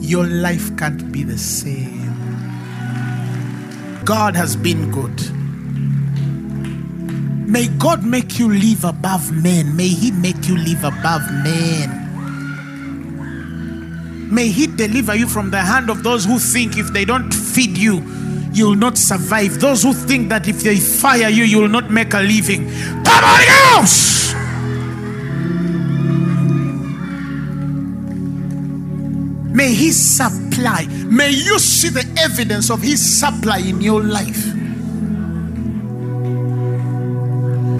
your 0.00 0.26
life 0.26 0.74
can't 0.78 1.12
be 1.12 1.22
the 1.22 1.36
same. 1.38 2.12
God 4.04 4.34
has 4.36 4.56
been 4.56 4.90
good. 4.90 5.30
May 7.48 7.68
God 7.68 8.04
make 8.04 8.38
you 8.38 8.52
live 8.52 8.84
above 8.84 9.30
men. 9.32 9.76
May 9.76 9.88
He 9.88 10.10
make 10.10 10.48
you 10.48 10.56
live 10.56 10.82
above 10.82 11.22
men. 11.30 12.03
May 14.30 14.48
He 14.48 14.66
deliver 14.66 15.14
you 15.14 15.28
from 15.28 15.50
the 15.50 15.60
hand 15.60 15.90
of 15.90 16.02
those 16.02 16.24
who 16.24 16.38
think 16.38 16.76
if 16.76 16.92
they 16.92 17.04
don't 17.04 17.32
feed 17.32 17.76
you, 17.76 18.02
you'll 18.52 18.76
not 18.76 18.96
survive. 18.96 19.60
Those 19.60 19.82
who 19.82 19.92
think 19.92 20.28
that 20.28 20.48
if 20.48 20.62
they 20.62 20.76
fire 20.76 21.28
you, 21.28 21.44
you'll 21.44 21.68
not 21.68 21.90
make 21.90 22.14
a 22.14 22.20
living. 22.20 22.68
Come 23.04 23.24
on! 23.24 23.86
May 29.54 29.72
He 29.72 29.92
supply. 29.92 30.86
May 31.06 31.30
you 31.30 31.58
see 31.60 31.88
the 31.88 32.04
evidence 32.20 32.70
of 32.70 32.82
His 32.82 33.00
supply 33.00 33.58
in 33.58 33.80
your 33.80 34.02
life. 34.02 34.52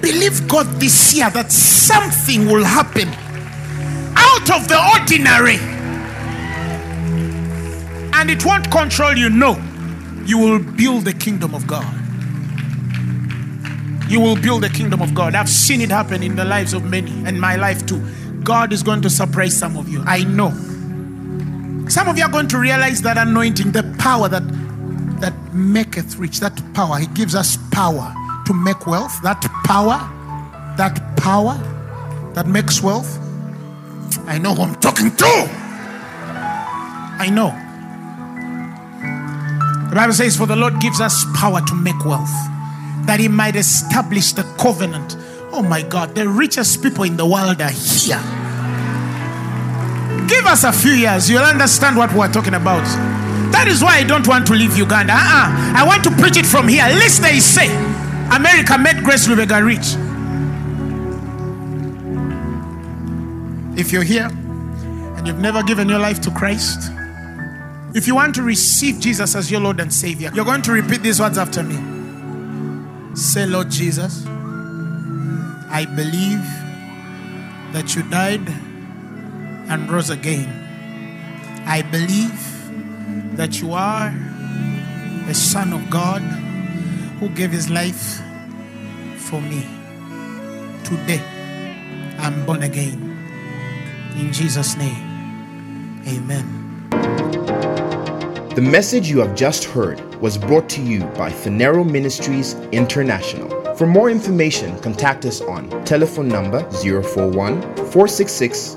Believe 0.01 0.47
God 0.47 0.67
this 0.79 1.15
year 1.15 1.31
that 1.31 1.51
something 1.51 2.47
will 2.47 2.63
happen 2.63 3.09
out 4.17 4.51
of 4.51 4.69
the 4.69 4.79
ordinary. 5.01 5.74
And 8.25 8.31
it 8.31 8.43
won't 8.43 8.71
control 8.71 9.13
you. 9.13 9.29
No. 9.29 9.63
You 10.25 10.39
will 10.39 10.59
build 10.59 11.05
the 11.05 11.13
kingdom 11.13 11.55
of 11.55 11.67
God. 11.67 11.85
You 14.09 14.19
will 14.19 14.35
build 14.35 14.63
the 14.63 14.71
kingdom 14.71 15.03
of 15.03 15.13
God. 15.15 15.35
I've 15.35 15.51
seen 15.51 15.83
it 15.83 15.91
happen 15.91 16.23
in 16.23 16.35
the 16.35 16.47
lives 16.47 16.73
of 16.73 16.85
many, 16.85 17.11
and 17.27 17.39
my 17.39 17.57
life 17.57 17.85
too. 17.85 18.03
God 18.43 18.73
is 18.73 18.83
going 18.83 19.03
to 19.03 19.11
surprise 19.11 19.55
some 19.55 19.77
of 19.77 19.91
you. 19.91 20.03
I 20.07 20.25
know. 20.25 20.53
Some 21.91 22.09
of 22.09 22.17
you 22.17 22.25
are 22.25 22.31
going 22.31 22.49
to 22.49 22.59
realize 22.59 23.03
that 23.03 23.19
anointing, 23.19 23.73
the 23.73 23.83
power 23.99 24.27
that 24.31 24.45
that 25.21 25.35
maketh 25.53 26.17
rich, 26.17 26.41
that 26.41 26.59
power. 26.73 26.97
He 26.97 27.09
gives 27.09 27.35
us 27.35 27.59
power 27.73 28.11
to 28.47 28.55
make 28.55 28.87
wealth. 28.87 29.21
That 29.23 29.43
power, 29.67 29.99
that 30.79 30.99
power 31.19 31.61
that 32.33 32.47
makes 32.47 32.83
wealth. 32.83 33.19
I 34.27 34.39
know 34.39 34.55
who 34.55 34.63
I'm 34.63 34.77
talking 34.77 35.15
to. 35.15 35.27
I 37.21 37.29
know. 37.31 37.61
The 39.95 40.01
Bible 40.01 40.15
says, 40.15 40.37
For 40.37 40.47
the 40.47 40.57
Lord 40.57 40.81
gives 40.81 41.01
us 41.01 41.25
power 41.37 41.61
to 41.61 41.75
make 41.77 42.05
wealth, 42.05 42.35
that 43.07 43.21
He 43.21 43.29
might 43.29 43.55
establish 43.55 44.33
the 44.33 44.43
covenant. 44.59 45.17
Oh 45.53 45.63
my 45.63 45.83
God, 45.83 46.17
the 46.17 46.29
richest 46.29 46.83
people 46.83 47.05
in 47.05 47.17
the 47.17 47.25
world 47.25 47.63
are 47.63 47.71
here. 47.71 48.19
Give 50.27 50.45
us 50.47 50.65
a 50.65 50.73
few 50.73 50.91
years, 50.91 51.31
you'll 51.31 51.45
understand 51.45 51.97
what 51.97 52.13
we're 52.13 52.33
talking 52.33 52.55
about. 52.55 52.83
That 53.53 53.69
is 53.69 53.85
why 53.85 53.99
I 53.99 54.03
don't 54.03 54.27
want 54.27 54.49
to 54.49 54.55
leave 54.55 54.77
Uganda. 54.77 55.13
Uh-uh. 55.13 55.79
I 55.79 55.85
want 55.87 56.03
to 56.03 56.11
preach 56.17 56.39
it 56.39 56.47
from 56.47 56.67
here. 56.67 56.83
At 56.83 56.99
least 56.99 57.23
they 57.23 57.39
say 57.39 57.73
America 58.35 58.77
made 58.77 58.97
Grace 59.05 59.29
Lubega 59.29 59.65
rich. 59.65 59.95
If 63.79 63.93
you're 63.93 64.03
here 64.03 64.27
and 64.27 65.25
you've 65.25 65.39
never 65.39 65.63
given 65.63 65.89
your 65.89 66.01
life 66.01 66.21
to 66.23 66.33
Christ, 66.33 66.91
if 67.95 68.09
you 68.09 68.15
want 68.17 68.35
to 68.35 68.43
receive 68.43 68.99
Jesus 68.99 69.37
as 69.37 69.51
your 69.51 69.61
Lord 69.61 69.79
and 69.79 69.93
Savior, 69.93 70.31
you're 70.35 70.45
going 70.45 70.63
to 70.63 70.73
repeat 70.73 71.03
these 71.03 71.21
words 71.21 71.39
after 71.39 71.63
me. 71.63 71.77
Say, 73.15 73.47
Lord 73.47 73.71
Jesus, 73.71 74.27
I 74.27 75.87
believe 75.95 76.43
that 77.73 77.95
you 77.95 78.03
died 78.11 78.49
and 79.69 79.91
rose 79.91 80.11
again. 80.11 80.49
I 81.67 81.83
believe 81.83 83.37
that 83.37 83.61
you 83.61 83.73
are 83.73 84.13
the 85.27 85.35
Son 85.35 85.73
of 85.73 85.89
God 85.89 86.21
who 87.21 87.29
gave 87.29 87.53
his 87.53 87.71
life 87.71 88.21
for 89.17 89.41
me. 89.41 89.65
Today, 90.85 91.23
I'm 92.19 92.45
born 92.45 92.65
again. 92.65 93.01
In 94.19 94.33
Jesus' 94.33 94.77
name, 94.77 96.03
amen. 96.07 96.64
The 98.55 98.61
message 98.61 99.11
you 99.11 99.19
have 99.19 99.35
just 99.35 99.65
heard 99.65 100.01
was 100.21 100.39
brought 100.39 100.69
to 100.71 100.81
you 100.81 101.01
by 101.17 101.29
Phaneroo 101.29 101.91
Ministries 101.91 102.55
International. 102.71 103.75
For 103.75 103.85
more 103.85 104.11
information, 104.11 104.79
contact 104.79 105.25
us 105.25 105.41
on 105.41 105.69
telephone 105.85 106.29
number 106.29 106.61
041 106.71 107.61
466 107.75 108.77